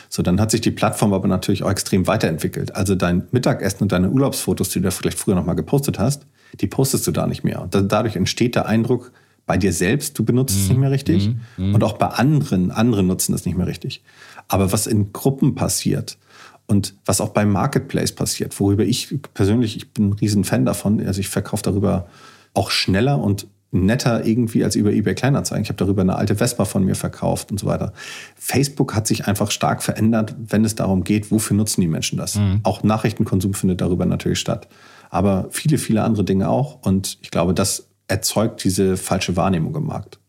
So, 0.08 0.22
dann 0.22 0.40
hat 0.40 0.50
sich 0.50 0.60
die 0.60 0.72
Plattform 0.72 1.12
aber 1.12 1.28
natürlich 1.28 1.62
auch 1.62 1.70
extrem 1.70 2.08
weiterentwickelt. 2.08 2.74
Also 2.74 2.96
dein 2.96 3.28
Mittagessen 3.30 3.84
und 3.84 3.92
deine 3.92 4.10
Urlaubsfotos, 4.10 4.70
die 4.70 4.80
du 4.80 4.90
vielleicht 4.90 5.18
früher 5.18 5.36
noch 5.36 5.46
mal 5.46 5.54
gepostet 5.54 6.00
hast, 6.00 6.26
die 6.60 6.66
postest 6.66 7.06
du 7.06 7.12
da 7.12 7.28
nicht 7.28 7.44
mehr. 7.44 7.62
Und 7.62 7.74
dadurch 7.74 8.16
entsteht 8.16 8.56
der 8.56 8.66
Eindruck 8.66 9.12
bei 9.46 9.56
dir 9.56 9.72
selbst, 9.72 10.18
du 10.18 10.24
benutzt 10.24 10.56
es 10.56 10.68
nicht 10.68 10.78
mehr 10.78 10.90
richtig. 10.90 11.30
Mm, 11.56 11.74
Und 11.74 11.84
auch 11.84 11.94
bei 11.94 12.06
anderen, 12.06 12.70
andere 12.70 13.02
nutzen 13.02 13.34
es 13.34 13.44
nicht 13.44 13.56
mehr 13.56 13.66
richtig. 13.66 14.02
Aber 14.48 14.72
was 14.72 14.86
in 14.86 15.12
Gruppen 15.12 15.54
passiert, 15.54 16.16
und 16.66 16.94
was 17.04 17.20
auch 17.20 17.30
beim 17.30 17.50
Marketplace 17.50 18.12
passiert, 18.12 18.58
worüber 18.58 18.84
ich 18.84 19.14
persönlich, 19.34 19.76
ich 19.76 19.92
bin 19.92 20.10
ein 20.10 20.12
riesen 20.14 20.44
Fan 20.44 20.64
davon, 20.64 21.04
also 21.04 21.20
ich 21.20 21.28
verkaufe 21.28 21.62
darüber 21.62 22.06
auch 22.54 22.70
schneller 22.70 23.18
und 23.18 23.46
netter 23.74 24.24
irgendwie 24.24 24.64
als 24.64 24.76
über 24.76 24.92
eBay 24.92 25.14
Kleinanzeigen. 25.14 25.64
Ich 25.64 25.68
habe 25.68 25.76
darüber 25.76 26.02
eine 26.02 26.14
alte 26.14 26.36
Vespa 26.36 26.64
von 26.64 26.84
mir 26.84 26.94
verkauft 26.94 27.50
und 27.50 27.58
so 27.58 27.66
weiter. 27.66 27.92
Facebook 28.36 28.94
hat 28.94 29.06
sich 29.06 29.26
einfach 29.26 29.50
stark 29.50 29.82
verändert, 29.82 30.34
wenn 30.38 30.64
es 30.64 30.76
darum 30.76 31.04
geht, 31.04 31.30
wofür 31.30 31.56
nutzen 31.56 31.80
die 31.80 31.88
Menschen 31.88 32.16
das. 32.16 32.36
Mhm. 32.36 32.60
Auch 32.62 32.82
Nachrichtenkonsum 32.84 33.52
findet 33.52 33.80
darüber 33.80 34.06
natürlich 34.06 34.38
statt. 34.38 34.68
Aber 35.10 35.48
viele, 35.50 35.78
viele 35.78 36.02
andere 36.04 36.24
Dinge 36.24 36.48
auch. 36.48 36.78
Und 36.82 37.18
ich 37.20 37.30
glaube, 37.30 37.52
das 37.52 37.88
erzeugt 38.06 38.62
diese 38.62 38.96
falsche 38.96 39.36
Wahrnehmung 39.36 39.74
im 39.74 39.86
Markt. 39.86 40.20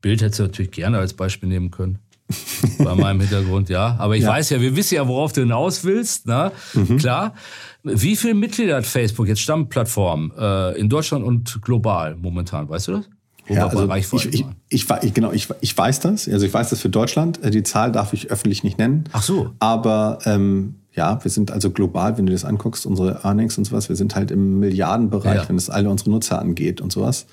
Bild 0.00 0.22
hättest 0.22 0.38
du 0.38 0.44
natürlich 0.44 0.70
gerne 0.70 0.98
als 0.98 1.14
Beispiel 1.14 1.48
nehmen 1.48 1.70
können. 1.70 1.98
Bei 2.78 2.94
meinem 2.94 3.20
Hintergrund, 3.20 3.68
ja. 3.68 3.96
Aber 3.98 4.16
ich 4.16 4.22
ja. 4.22 4.30
weiß 4.30 4.50
ja, 4.50 4.60
wir 4.60 4.76
wissen 4.76 4.94
ja, 4.94 5.06
worauf 5.06 5.32
du 5.32 5.42
hinaus 5.42 5.84
willst, 5.84 6.26
na? 6.26 6.52
Mhm. 6.74 6.98
Klar. 6.98 7.34
Wie 7.82 8.16
viele 8.16 8.34
Mitglieder 8.34 8.76
hat 8.76 8.86
Facebook, 8.86 9.26
jetzt 9.26 9.40
Stammplattform, 9.40 10.32
äh, 10.38 10.78
in 10.78 10.88
Deutschland 10.88 11.24
und 11.24 11.60
global 11.62 12.16
momentan? 12.16 12.68
Weißt 12.68 12.88
du 12.88 12.92
das? 12.92 13.08
Ja, 13.48 13.66
also 13.66 13.92
ich, 13.94 14.12
ich, 14.12 14.46
ich, 14.68 14.86
ich, 15.02 15.14
genau, 15.14 15.32
ich, 15.32 15.48
ich 15.60 15.76
weiß 15.76 16.00
das. 16.00 16.28
Also 16.28 16.46
ich 16.46 16.54
weiß 16.54 16.70
das 16.70 16.80
für 16.80 16.88
Deutschland. 16.88 17.42
Äh, 17.42 17.50
die 17.50 17.64
Zahl 17.64 17.90
darf 17.90 18.12
ich 18.12 18.30
öffentlich 18.30 18.62
nicht 18.62 18.78
nennen. 18.78 19.04
Ach 19.12 19.22
so. 19.22 19.50
Aber 19.58 20.18
ähm, 20.24 20.76
ja, 20.92 21.22
wir 21.22 21.30
sind 21.30 21.50
also 21.50 21.70
global, 21.70 22.18
wenn 22.18 22.26
du 22.26 22.32
das 22.32 22.44
anguckst, 22.44 22.86
unsere 22.86 23.24
Earnings 23.24 23.58
und 23.58 23.64
sowas, 23.64 23.88
wir 23.88 23.96
sind 23.96 24.14
halt 24.14 24.30
im 24.30 24.60
Milliardenbereich, 24.60 25.42
ja. 25.42 25.48
wenn 25.48 25.56
es 25.56 25.70
alle 25.70 25.90
unsere 25.90 26.10
Nutzer 26.10 26.38
angeht 26.40 26.80
und 26.80 26.92
sowas 26.92 27.26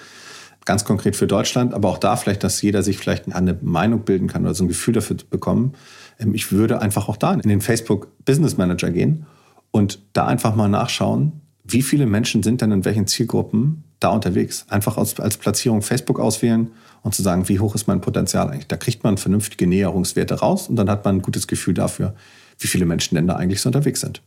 ganz 0.66 0.86
konkret 0.86 1.16
für 1.16 1.28
Deutschland, 1.28 1.74
aber 1.74 1.90
auch 1.90 1.98
da 1.98 2.16
vielleicht, 2.16 2.44
dass 2.44 2.62
jeder 2.62 2.84
sich 2.84 2.98
vielleicht 2.98 3.34
eine 3.34 3.58
Meinung 3.62 4.02
bilden 4.02 4.28
kann 4.28 4.44
oder 4.44 4.54
so 4.54 4.64
ein 4.64 4.68
Gefühl 4.68 4.94
dafür 4.94 5.18
bekommen. 5.30 5.74
Ähm, 6.20 6.34
ich 6.34 6.52
würde 6.52 6.82
einfach 6.82 7.10
auch 7.10 7.18
da 7.18 7.34
in 7.34 7.48
den 7.48 7.62
Facebook 7.62 8.08
Business 8.26 8.58
Manager 8.58 8.92
gehen 8.92 9.26
und 9.72 10.00
da 10.14 10.28
einfach 10.28 10.56
mal 10.56 10.70
nachschauen, 10.70 11.42
wie 11.64 11.82
viele 11.82 12.06
Menschen 12.06 12.44
sind 12.44 12.62
denn 12.62 12.72
in 12.72 12.86
welchen 12.86 13.08
Zielgruppen 13.08 13.84
da 14.00 14.10
unterwegs. 14.10 14.66
Einfach 14.70 14.98
als, 14.98 15.20
als 15.20 15.38
Platzierung 15.38 15.82
Facebook 15.82 16.20
auswählen 16.20 16.72
und 17.04 17.14
zu 17.14 17.22
sagen, 17.22 17.48
wie 17.50 17.60
hoch 17.60 17.76
ist 17.76 17.88
mein 17.88 18.02
Potenzial 18.02 18.50
eigentlich. 18.50 18.68
Da 18.68 18.78
kriegt 18.78 19.04
man 19.04 19.18
vernünftige 19.18 19.68
Näherungswerte 19.68 20.36
raus 20.36 20.68
und 20.68 20.76
dann 20.76 20.90
hat 20.90 21.06
man 21.06 21.18
ein 21.18 21.22
gutes 21.22 21.48
Gefühl 21.48 21.74
dafür, 21.74 22.16
wie 22.58 22.68
viele 22.68 22.86
Menschen 22.86 23.16
denn 23.16 23.28
da 23.28 23.36
eigentlich 23.36 23.62
so 23.62 23.70
unterwegs 23.70 24.02
sind. 24.02 24.22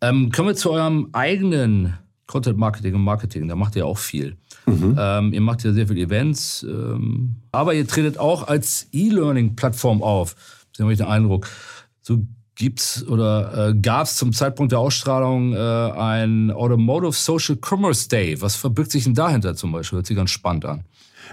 Ähm, 0.00 0.30
kommen 0.32 0.48
wir 0.48 0.56
zu 0.56 0.70
eurem 0.70 1.08
eigenen 1.12 1.94
Content 2.32 2.56
Marketing 2.56 2.94
und 2.94 3.02
Marketing. 3.02 3.46
Da 3.46 3.56
macht 3.56 3.76
ihr 3.76 3.86
auch 3.86 3.98
viel. 3.98 4.36
Mhm. 4.64 4.96
Ähm, 4.98 5.32
ihr 5.34 5.42
macht 5.42 5.64
ja 5.64 5.72
sehr 5.72 5.86
viele 5.86 6.00
Events, 6.00 6.62
ähm, 6.62 7.36
aber 7.52 7.74
ihr 7.74 7.86
tretet 7.86 8.16
auch 8.16 8.48
als 8.48 8.86
E-Learning-Plattform 8.92 10.02
auf. 10.02 10.34
Das 10.72 10.80
habe 10.80 10.92
ich 10.92 10.98
den 10.98 11.08
Eindruck. 11.08 11.46
So 12.00 12.26
gibt's 12.54 13.06
oder 13.06 13.68
äh, 13.68 13.74
gab 13.74 14.06
es 14.06 14.16
zum 14.16 14.32
Zeitpunkt 14.32 14.72
der 14.72 14.78
Ausstrahlung 14.78 15.52
äh, 15.52 15.58
ein 15.58 16.50
Automotive 16.50 17.12
Social 17.12 17.58
Commerce 17.60 18.08
Day. 18.08 18.40
Was 18.40 18.56
verbirgt 18.56 18.92
sich 18.92 19.04
denn 19.04 19.14
dahinter 19.14 19.54
zum 19.54 19.70
Beispiel? 19.70 19.98
Hört 19.98 20.06
sich 20.06 20.16
ganz 20.16 20.30
spannend 20.30 20.64
an. 20.64 20.84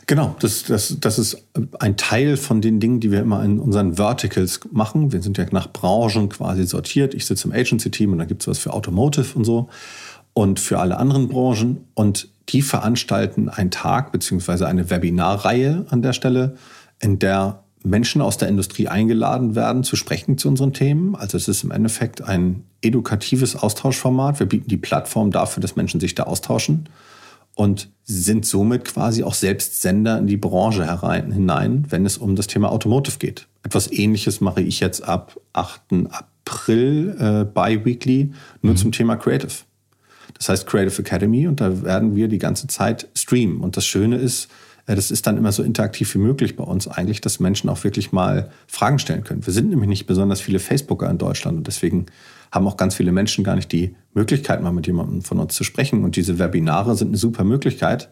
Genau, 0.06 0.36
das, 0.40 0.64
das, 0.64 0.98
das 1.00 1.20
ist 1.20 1.48
ein 1.80 1.96
Teil 1.96 2.36
von 2.38 2.62
den 2.62 2.80
Dingen, 2.80 3.00
die 3.00 3.12
wir 3.12 3.22
immer 3.22 3.44
in 3.44 3.60
unseren 3.60 3.96
Verticals 3.96 4.60
machen. 4.72 5.12
Wir 5.12 5.22
sind 5.22 5.38
ja 5.38 5.46
nach 5.52 5.72
Branchen 5.72 6.30
quasi 6.30 6.66
sortiert. 6.66 7.14
Ich 7.14 7.26
sitze 7.26 7.48
im 7.48 7.54
Agency-Team 7.54 8.12
und 8.12 8.18
da 8.18 8.26
gibt 8.26 8.42
es 8.42 8.48
was 8.48 8.60
für 8.60 8.74
Automotive 8.74 9.38
und 9.38 9.46
so 9.46 9.70
und 10.34 10.60
für 10.60 10.80
alle 10.80 10.98
anderen 10.98 11.28
Branchen. 11.28 11.86
Und 11.94 12.30
die 12.50 12.62
veranstalten 12.62 13.50
einen 13.50 13.72
Tag 13.72 14.12
beziehungsweise 14.12 14.68
eine 14.68 14.90
Webinarreihe 14.90 15.86
an 15.90 16.02
der 16.02 16.14
Stelle, 16.14 16.56
in 17.00 17.20
der 17.20 17.64
Menschen 17.84 18.22
aus 18.22 18.38
der 18.38 18.50
Industrie 18.50 18.88
eingeladen 18.88 19.56
werden, 19.56 19.84
zu 19.84 19.96
sprechen 19.96 20.38
zu 20.38 20.50
unseren 20.50 20.74
Themen. 20.74 21.16
Also 21.16 21.38
es 21.38 21.48
ist 21.48 21.64
im 21.64 21.72
Endeffekt 21.72 22.22
ein 22.22 22.64
edukatives 22.82 23.56
Austauschformat. 23.56 24.40
Wir 24.40 24.48
bieten 24.48 24.68
die 24.68 24.78
Plattform 24.78 25.32
dafür, 25.32 25.62
dass 25.62 25.76
Menschen 25.76 26.00
sich 26.00 26.16
da 26.16 26.24
austauschen 26.24 26.90
und 27.56 27.90
sind 28.04 28.46
somit 28.46 28.86
quasi 28.86 29.24
auch 29.24 29.34
selbst 29.34 29.82
Sender 29.82 30.18
in 30.18 30.28
die 30.28 30.38
Branche 30.38 30.86
herein, 30.86 31.32
hinein, 31.32 31.86
wenn 31.90 32.06
es 32.06 32.18
um 32.18 32.36
das 32.36 32.48
Thema 32.48 32.70
Automotive 32.72 33.18
geht. 33.18 33.48
Etwas 33.64 33.92
ähnliches 33.92 34.42
mache 34.42 34.62
ich 34.62 34.80
jetzt 34.80 35.04
ab 35.04 35.40
8. 35.54 35.82
April 36.10 37.16
äh, 37.20 37.46
bi-weekly 37.46 38.32
nur 38.62 38.74
mhm. 38.74 38.78
zum 38.78 38.92
Thema 38.92 39.16
Creative. 39.16 39.52
Das 40.40 40.50
heißt 40.50 40.68
Creative 40.68 41.02
Academy 41.02 41.48
und 41.48 41.62
da 41.62 41.84
werden 41.84 42.16
wir 42.16 42.30
die 42.30 42.38
ganze 42.38 42.68
Zeit 42.68 43.08
streamen. 43.14 43.60
Und 43.60 43.78
das 43.78 43.86
Schöne 43.86 44.16
ist, 44.16 44.50
das 44.86 45.12
ist 45.12 45.28
dann 45.28 45.38
immer 45.38 45.52
so 45.52 45.62
interaktiv 45.62 46.16
wie 46.16 46.20
möglich 46.20 46.56
bei 46.56 46.64
uns 46.64 46.88
eigentlich, 46.88 47.22
dass 47.22 47.40
Menschen 47.40 47.70
auch 47.70 47.84
wirklich 47.84 48.12
mal 48.12 48.50
Fragen 48.66 49.00
stellen 49.00 49.24
können. 49.24 49.46
Wir 49.46 49.54
sind 49.54 49.70
nämlich 49.70 49.90
nicht 49.90 50.08
besonders 50.08 50.42
viele 50.42 50.60
Facebooker 50.60 51.10
in 51.10 51.18
Deutschland 51.18 51.58
und 51.58 51.68
deswegen 51.68 52.08
haben 52.52 52.68
auch 52.68 52.78
ganz 52.78 52.96
viele 52.96 53.12
Menschen 53.12 53.44
gar 53.44 53.56
nicht 53.56 53.72
die 53.72 53.96
Möglichkeit, 54.14 54.64
mal 54.64 54.72
mit 54.72 54.88
jemandem 54.88 55.22
von 55.22 55.40
uns 55.40 55.54
zu 55.54 55.64
sprechen. 55.64 56.04
Und 56.04 56.16
diese 56.16 56.40
Webinare 56.40 56.96
sind 56.96 57.10
eine 57.10 57.18
super 57.18 57.44
Möglichkeit, 57.44 58.10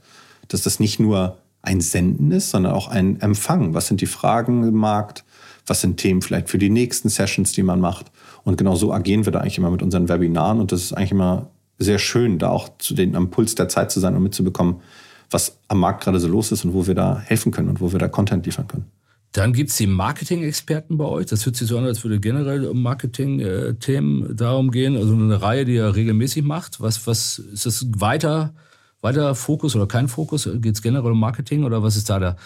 dass 0.50 0.62
das 0.62 0.80
nicht 0.80 1.00
nur 1.00 1.38
ein 1.62 1.82
Senden 1.82 2.32
ist, 2.32 2.52
sondern 2.52 2.74
auch 2.74 2.90
ein 2.90 3.20
Empfang. 3.22 3.74
Was 3.74 3.88
sind 3.88 4.02
die 4.02 4.06
Fragen 4.06 4.64
im 4.64 4.76
Markt? 4.76 5.24
Was 5.66 5.82
sind 5.82 5.98
Themen 5.98 6.22
vielleicht 6.22 6.50
für 6.50 6.58
die 6.58 6.70
nächsten 6.70 7.10
Sessions, 7.10 7.54
die 7.54 7.64
man 7.64 7.80
macht? 7.80 8.12
Und 8.44 8.58
genau 8.58 8.76
so 8.76 8.94
agieren 8.94 9.26
wir 9.26 9.32
da 9.32 9.40
eigentlich 9.40 9.58
immer 9.58 9.72
mit 9.72 9.82
unseren 9.82 10.08
Webinaren. 10.10 10.60
Und 10.60 10.72
das 10.72 10.84
ist 10.84 10.94
eigentlich 10.94 11.12
immer 11.12 11.50
sehr 11.80 12.00
schön, 12.00 12.40
da 12.40 12.50
auch 12.50 12.70
zu 12.80 12.94
den 12.94 13.16
am 13.16 13.30
Puls 13.30 13.56
der 13.56 13.70
Zeit 13.70 13.92
zu 13.92 14.00
sein 14.00 14.16
und 14.16 14.24
mitzubekommen, 14.24 14.82
was 15.30 15.58
am 15.68 15.80
Markt 15.80 16.04
gerade 16.04 16.20
so 16.20 16.28
los 16.28 16.52
ist 16.52 16.66
und 16.66 16.74
wo 16.74 16.88
wir 16.88 16.96
da 16.96 17.20
helfen 17.20 17.52
können 17.52 17.70
und 17.70 17.82
wo 17.82 17.92
wir 17.92 18.00
da 18.00 18.08
Content 18.08 18.46
liefern 18.46 18.68
können. 18.68 18.86
Dann 19.34 19.54
gibt 19.54 19.70
es 19.70 19.78
die 19.78 19.88
Marketing-Experten 19.88 20.98
bei 20.98 21.06
euch. 21.06 21.28
Das 21.28 21.46
hört 21.46 21.56
sich 21.56 21.68
so 21.68 21.78
an, 21.78 21.86
als 21.86 22.04
würde 22.04 22.20
generell 22.20 22.66
um 22.66 22.82
Marketing-Themen 22.82 24.36
darum 24.36 24.72
gehen. 24.72 24.96
Also 24.96 25.14
eine 25.14 25.42
Reihe, 25.42 25.66
die 25.66 25.76
ihr 25.76 25.94
regelmäßig 25.94 26.44
macht. 26.44 26.82
Was, 26.82 27.06
was 27.06 27.38
ist 27.38 27.66
das 27.66 27.86
weiter, 27.98 28.54
weiter 29.02 29.36
Fokus 29.36 29.76
oder 29.76 29.86
kein 29.86 30.08
Fokus? 30.08 30.50
Geht 30.56 30.76
es 30.76 30.82
generell 30.82 31.12
um 31.12 31.20
Marketing 31.20 31.66
oder 31.66 31.84
was 31.84 31.98
ist 31.98 32.10
da 32.10 32.20
der, 32.20 32.38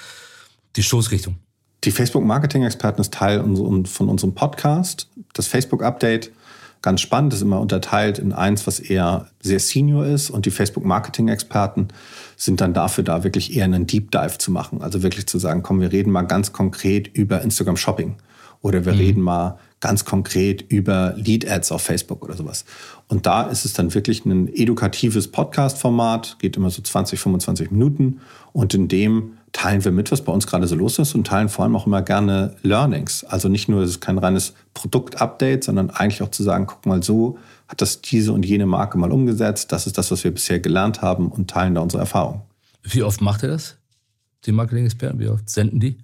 die 0.75 0.83
Stoßrichtung? 0.83 1.37
Die 1.83 1.91
Facebook-Marketing-Experten 1.91 3.01
ist 3.01 3.13
Teil 3.13 3.39
von 3.39 4.09
unserem 4.09 4.35
Podcast. 4.35 5.07
Das 5.33 5.47
Facebook-Update 5.47 6.31
ganz 6.81 7.01
spannend, 7.01 7.33
ist 7.33 7.41
immer 7.41 7.59
unterteilt 7.59 8.19
in 8.19 8.33
eins, 8.33 8.65
was 8.65 8.79
eher 8.79 9.27
sehr 9.41 9.59
senior 9.59 10.05
ist 10.05 10.29
und 10.29 10.45
die 10.45 10.51
Facebook-Marketing-Experten 10.51 11.89
sind 12.35 12.61
dann 12.61 12.73
dafür 12.73 13.03
da, 13.03 13.23
wirklich 13.23 13.55
eher 13.55 13.65
einen 13.65 13.85
Deep 13.85 14.11
Dive 14.11 14.37
zu 14.37 14.51
machen. 14.51 14.81
Also 14.81 15.03
wirklich 15.03 15.27
zu 15.27 15.37
sagen, 15.37 15.61
komm, 15.61 15.79
wir 15.79 15.91
reden 15.91 16.11
mal 16.11 16.23
ganz 16.23 16.53
konkret 16.53 17.07
über 17.07 17.41
Instagram 17.41 17.77
Shopping 17.77 18.15
oder 18.61 18.85
wir 18.85 18.93
mhm. 18.93 18.99
reden 18.99 19.21
mal 19.21 19.59
ganz 19.79 20.05
konkret 20.05 20.63
über 20.69 21.13
Lead 21.17 21.49
Ads 21.49 21.71
auf 21.71 21.81
Facebook 21.81 22.23
oder 22.23 22.35
sowas. 22.35 22.65
Und 23.07 23.25
da 23.25 23.43
ist 23.43 23.65
es 23.65 23.73
dann 23.73 23.93
wirklich 23.93 24.25
ein 24.25 24.47
edukatives 24.47 25.27
Podcast-Format, 25.27 26.37
geht 26.39 26.55
immer 26.55 26.69
so 26.69 26.81
20, 26.81 27.19
25 27.19 27.71
Minuten 27.71 28.21
und 28.53 28.73
in 28.73 28.87
dem 28.87 29.37
teilen 29.51 29.83
wir 29.83 29.91
mit, 29.91 30.11
was 30.11 30.21
bei 30.21 30.31
uns 30.31 30.47
gerade 30.47 30.67
so 30.67 30.75
los 30.75 30.97
ist 30.99 31.13
und 31.13 31.27
teilen 31.27 31.49
vor 31.49 31.63
allem 31.63 31.75
auch 31.75 31.85
immer 31.85 32.01
gerne 32.01 32.55
Learnings. 32.63 33.23
Also 33.23 33.49
nicht 33.49 33.67
nur, 33.67 33.81
es 33.81 33.91
ist 33.91 34.01
kein 34.01 34.17
reines 34.17 34.53
Produktupdate, 34.73 35.63
sondern 35.63 35.89
eigentlich 35.89 36.21
auch 36.21 36.31
zu 36.31 36.43
sagen, 36.43 36.67
guck 36.67 36.85
mal, 36.85 37.03
so 37.03 37.37
hat 37.67 37.81
das 37.81 38.01
diese 38.01 38.33
und 38.33 38.45
jene 38.45 38.65
Marke 38.65 38.97
mal 38.97 39.11
umgesetzt. 39.11 39.71
Das 39.71 39.87
ist 39.87 39.97
das, 39.97 40.11
was 40.11 40.23
wir 40.23 40.31
bisher 40.31 40.59
gelernt 40.59 41.01
haben 41.01 41.29
und 41.29 41.49
teilen 41.49 41.75
da 41.75 41.81
unsere 41.81 42.01
Erfahrungen. 42.01 42.41
Wie 42.83 43.03
oft 43.03 43.21
macht 43.21 43.43
ihr 43.43 43.49
das? 43.49 43.77
Die 44.45 44.51
Marketing-Experten, 44.51 45.19
wie 45.19 45.27
oft 45.27 45.49
senden 45.49 45.79
die? 45.79 45.97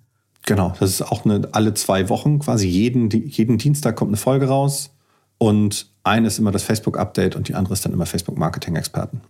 Genau, 0.46 0.74
das 0.80 0.92
ist 0.92 1.02
auch 1.02 1.26
eine, 1.26 1.50
alle 1.52 1.74
zwei 1.74 2.10
Wochen 2.10 2.40
quasi. 2.40 2.68
Jeden, 2.68 3.10
jeden 3.10 3.58
Dienstag 3.58 3.96
kommt 3.96 4.10
eine 4.10 4.18
Folge 4.18 4.48
raus 4.48 4.92
und 5.38 5.88
eine 6.04 6.28
ist 6.28 6.40
immer 6.40 6.52
das 6.52 6.64
Facebook-Update 6.64 7.36
und 7.36 7.48
die 7.48 7.56
andere 7.56 7.74
ist 7.74 7.84
dann 7.84 7.94
immer 7.94 8.06
Facebook-Marketing-Experten. 8.06 9.22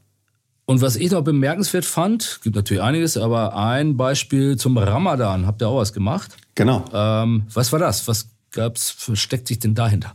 Und 0.69 0.81
was 0.81 0.97
ich 0.97 1.11
noch 1.11 1.21
bemerkenswert 1.21 1.85
fand, 1.85 2.41
gibt 2.43 2.57
natürlich 2.57 2.83
einiges, 2.83 3.15
aber 3.15 3.55
ein 3.55 3.95
Beispiel 3.95 4.57
zum 4.57 4.77
Ramadan. 4.77 5.47
Habt 5.47 5.61
ihr 5.61 5.69
auch 5.69 5.77
was 5.77 5.93
gemacht? 5.93 6.35
Genau. 6.55 6.83
Ähm, 6.93 7.43
was 7.53 7.71
war 7.71 7.79
das? 7.79 8.05
Was 8.09 8.27
gab's, 8.51 8.89
versteckt 8.89 9.47
sich 9.47 9.59
denn 9.59 9.75
dahinter? 9.75 10.13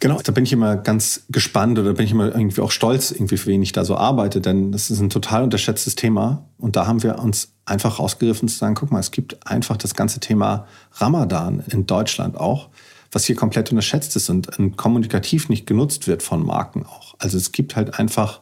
Genau, 0.00 0.20
da 0.20 0.32
bin 0.32 0.42
ich 0.42 0.52
immer 0.52 0.76
ganz 0.76 1.22
gespannt 1.28 1.78
oder 1.78 1.92
bin 1.92 2.04
ich 2.04 2.10
immer 2.10 2.34
irgendwie 2.34 2.62
auch 2.62 2.72
stolz, 2.72 3.12
irgendwie 3.12 3.36
für 3.36 3.46
wen 3.46 3.62
ich 3.62 3.70
da 3.70 3.84
so 3.84 3.96
arbeite, 3.96 4.40
denn 4.40 4.72
das 4.72 4.90
ist 4.90 4.98
ein 4.98 5.08
total 5.08 5.44
unterschätztes 5.44 5.94
Thema. 5.94 6.48
Und 6.58 6.74
da 6.74 6.88
haben 6.88 7.04
wir 7.04 7.20
uns 7.20 7.52
einfach 7.64 8.00
rausgegriffen 8.00 8.48
zu 8.48 8.58
sagen, 8.58 8.74
guck 8.74 8.90
mal, 8.90 8.98
es 8.98 9.12
gibt 9.12 9.46
einfach 9.46 9.76
das 9.76 9.94
ganze 9.94 10.18
Thema 10.18 10.66
Ramadan 10.94 11.62
in 11.70 11.86
Deutschland 11.86 12.36
auch, 12.36 12.70
was 13.12 13.24
hier 13.24 13.36
komplett 13.36 13.70
unterschätzt 13.70 14.16
ist 14.16 14.30
und 14.30 14.76
kommunikativ 14.76 15.48
nicht 15.48 15.64
genutzt 15.64 16.08
wird 16.08 16.24
von 16.24 16.44
Marken 16.44 16.84
auch. 16.84 17.14
Also 17.20 17.38
es 17.38 17.52
gibt 17.52 17.76
halt 17.76 18.00
einfach 18.00 18.40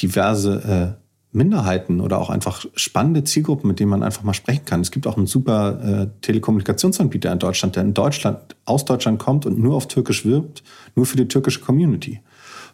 diverse 0.00 0.96
äh, 0.98 1.02
Minderheiten 1.32 2.00
oder 2.00 2.18
auch 2.18 2.28
einfach 2.28 2.64
spannende 2.74 3.24
Zielgruppen, 3.24 3.66
mit 3.66 3.80
denen 3.80 3.90
man 3.90 4.02
einfach 4.02 4.22
mal 4.22 4.34
sprechen 4.34 4.66
kann. 4.66 4.82
Es 4.82 4.90
gibt 4.90 5.06
auch 5.06 5.16
einen 5.16 5.26
super 5.26 6.02
äh, 6.02 6.06
Telekommunikationsanbieter 6.20 7.32
in 7.32 7.38
Deutschland, 7.38 7.74
der 7.76 7.84
in 7.84 7.94
Deutschland, 7.94 8.38
aus 8.66 8.84
Deutschland 8.84 9.18
kommt 9.18 9.46
und 9.46 9.58
nur 9.58 9.74
auf 9.74 9.88
Türkisch 9.88 10.26
wirbt, 10.26 10.62
nur 10.94 11.06
für 11.06 11.16
die 11.16 11.28
türkische 11.28 11.60
Community. 11.60 12.20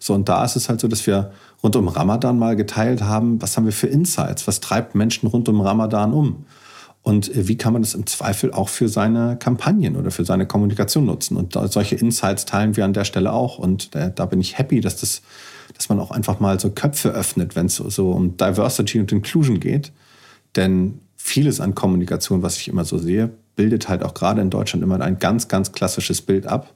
So, 0.00 0.14
und 0.14 0.28
da 0.28 0.44
ist 0.44 0.57
es 0.57 0.68
halt 0.68 0.81
so, 0.81 0.88
dass 0.88 1.07
wir 1.07 1.33
rund 1.62 1.76
um 1.76 1.88
Ramadan 1.88 2.38
mal 2.38 2.57
geteilt 2.57 3.02
haben, 3.02 3.40
was 3.40 3.57
haben 3.57 3.64
wir 3.64 3.72
für 3.72 3.87
Insights, 3.87 4.46
was 4.46 4.61
treibt 4.61 4.94
Menschen 4.94 5.28
rund 5.28 5.48
um 5.48 5.61
Ramadan 5.61 6.12
um? 6.12 6.44
Und 7.02 7.35
äh, 7.35 7.46
wie 7.46 7.57
kann 7.57 7.72
man 7.72 7.83
das 7.83 7.94
im 7.94 8.07
Zweifel 8.07 8.52
auch 8.52 8.68
für 8.68 8.88
seine 8.88 9.37
Kampagnen 9.37 9.94
oder 9.94 10.11
für 10.11 10.24
seine 10.24 10.46
Kommunikation 10.46 11.07
nutzen? 11.07 11.37
Und 11.37 11.57
solche 11.70 11.94
Insights 11.94 12.44
teilen 12.44 12.76
wir 12.76 12.85
an 12.85 12.92
der 12.92 13.04
Stelle 13.04 13.33
auch. 13.33 13.59
Und 13.59 13.94
äh, 13.94 14.11
da 14.12 14.26
bin 14.26 14.40
ich 14.40 14.59
happy, 14.59 14.81
dass 14.81 14.96
das 14.96 15.22
dass 15.78 15.88
man 15.88 16.00
auch 16.00 16.10
einfach 16.10 16.40
mal 16.40 16.60
so 16.60 16.70
Köpfe 16.70 17.10
öffnet, 17.10 17.56
wenn 17.56 17.66
es 17.66 17.76
so, 17.76 18.10
um 18.10 18.36
Diversity 18.36 19.00
und 19.00 19.10
Inclusion 19.12 19.60
geht. 19.60 19.92
Denn 20.56 21.00
vieles 21.16 21.60
an 21.60 21.74
Kommunikation, 21.74 22.42
was 22.42 22.56
ich 22.56 22.68
immer 22.68 22.84
so 22.84 22.98
sehe, 22.98 23.30
bildet 23.56 23.88
halt 23.88 24.02
auch 24.02 24.12
gerade 24.12 24.40
in 24.40 24.50
Deutschland 24.50 24.82
immer 24.82 25.00
ein 25.00 25.18
ganz, 25.18 25.48
ganz 25.48 25.72
klassisches 25.72 26.20
Bild 26.20 26.46
ab. 26.46 26.74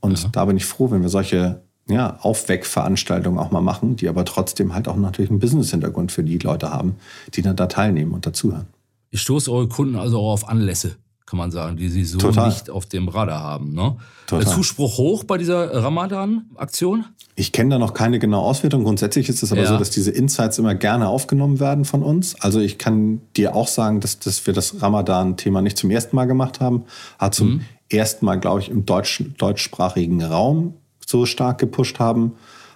Und 0.00 0.22
ja. 0.22 0.28
da 0.30 0.44
bin 0.44 0.56
ich 0.56 0.66
froh, 0.66 0.90
wenn 0.90 1.02
wir 1.02 1.08
solche 1.08 1.62
ja, 1.88 2.18
Aufweckveranstaltungen 2.20 3.38
auch 3.38 3.50
mal 3.50 3.62
machen, 3.62 3.96
die 3.96 4.08
aber 4.08 4.24
trotzdem 4.24 4.74
halt 4.74 4.88
auch 4.88 4.96
natürlich 4.96 5.30
einen 5.30 5.40
Business-Hintergrund 5.40 6.12
für 6.12 6.22
die 6.22 6.38
Leute 6.38 6.70
haben, 6.70 6.96
die 7.34 7.42
dann 7.42 7.56
da 7.56 7.66
teilnehmen 7.66 8.12
und 8.12 8.26
dazuhören. 8.26 8.66
Ich 9.10 9.22
stoße 9.22 9.50
eure 9.50 9.68
Kunden 9.68 9.96
also 9.96 10.18
auch 10.18 10.32
auf 10.32 10.48
Anlässe 10.48 10.96
kann 11.26 11.38
man 11.38 11.50
sagen, 11.50 11.76
die 11.76 11.88
sie 11.88 12.04
so 12.04 12.18
Total. 12.18 12.48
nicht 12.48 12.70
auf 12.70 12.86
dem 12.86 13.08
Radar 13.08 13.42
haben. 13.42 13.74
Ne? 13.74 13.96
Der 14.30 14.46
Zuspruch 14.46 14.96
hoch 14.96 15.24
bei 15.24 15.38
dieser 15.38 15.82
Ramadan-Aktion? 15.82 17.04
Ich 17.34 17.50
kenne 17.50 17.70
da 17.70 17.78
noch 17.80 17.94
keine 17.94 18.20
genaue 18.20 18.44
Auswertung. 18.44 18.84
Grundsätzlich 18.84 19.28
ist 19.28 19.42
es 19.42 19.50
aber 19.50 19.62
ja. 19.62 19.68
so, 19.68 19.76
dass 19.76 19.90
diese 19.90 20.12
Insights 20.12 20.58
immer 20.58 20.76
gerne 20.76 21.08
aufgenommen 21.08 21.58
werden 21.58 21.84
von 21.84 22.04
uns. 22.04 22.40
Also 22.40 22.60
ich 22.60 22.78
kann 22.78 23.20
dir 23.36 23.56
auch 23.56 23.66
sagen, 23.66 24.00
dass, 24.00 24.20
dass 24.20 24.46
wir 24.46 24.54
das 24.54 24.80
Ramadan-Thema 24.80 25.62
nicht 25.62 25.76
zum 25.76 25.90
ersten 25.90 26.14
Mal 26.14 26.26
gemacht 26.26 26.60
haben. 26.60 26.84
Hat 27.18 27.34
zum 27.34 27.54
mhm. 27.54 27.60
ersten 27.88 28.24
Mal, 28.24 28.36
glaube 28.36 28.60
ich, 28.60 28.70
im 28.70 28.86
Deutsch, 28.86 29.24
deutschsprachigen 29.36 30.22
Raum 30.22 30.74
so 31.04 31.26
stark 31.26 31.58
gepusht 31.58 31.98
haben. 31.98 32.34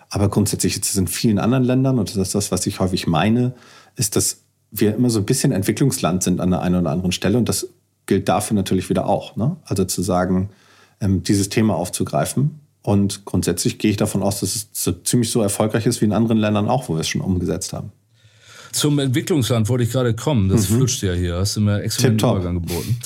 Aber 0.09 0.29
grundsätzlich 0.29 0.75
ist 0.75 0.87
es 0.87 0.97
in 0.97 1.07
vielen 1.07 1.39
anderen 1.39 1.63
Ländern, 1.63 2.01
und 2.01 2.11
das 2.11 2.17
ist 2.17 2.35
das, 2.35 2.51
was 2.51 2.67
ich 2.67 2.81
häufig 2.81 3.07
meine, 3.07 3.55
ist, 3.95 4.17
dass 4.17 4.39
wir 4.73 4.95
immer 4.97 5.11
so 5.11 5.21
ein 5.21 5.25
bisschen 5.25 5.53
Entwicklungsland 5.53 6.25
sind 6.25 6.41
an 6.41 6.51
der 6.51 6.63
einen 6.63 6.81
oder 6.81 6.91
anderen 6.91 7.13
Stelle 7.13 7.39
und 7.39 7.49
das 7.49 7.69
gilt 8.11 8.29
dafür 8.29 8.57
natürlich 8.57 8.91
wieder 8.91 9.07
auch. 9.07 9.37
Ne? 9.37 9.57
Also 9.65 9.85
zu 9.85 10.03
sagen, 10.03 10.51
ähm, 11.01 11.23
dieses 11.23 11.49
Thema 11.49 11.77
aufzugreifen. 11.77 12.59
Und 12.83 13.25
grundsätzlich 13.25 13.79
gehe 13.79 13.93
ich 13.93 13.97
davon 13.97 14.25
aus, 14.25 14.41
dass 14.41 14.57
es 14.57 14.69
so 14.73 14.91
ziemlich 14.91 15.31
so 15.31 15.41
erfolgreich 15.43 15.87
ist 15.87 16.01
wie 16.01 16.07
in 16.07 16.13
anderen 16.13 16.39
Ländern 16.39 16.69
auch, 16.69 16.89
wo 16.89 16.95
wir 16.95 17.03
es 17.03 17.09
schon 17.09 17.21
umgesetzt 17.21 17.73
haben. 17.73 17.93
Zum 18.73 18.99
Entwicklungsland 18.99 19.69
wollte 19.69 19.85
ich 19.85 19.93
gerade 19.93 20.13
kommen. 20.15 20.49
Das 20.49 20.69
mhm. 20.69 20.75
flutscht 20.75 21.05
ja 21.05 21.13
hier. 21.13 21.37
Hast 21.37 21.55
du 21.55 21.61
mir 21.61 21.75
einen 21.77 22.19
Übergang 22.19 22.55
geboten. 22.55 22.99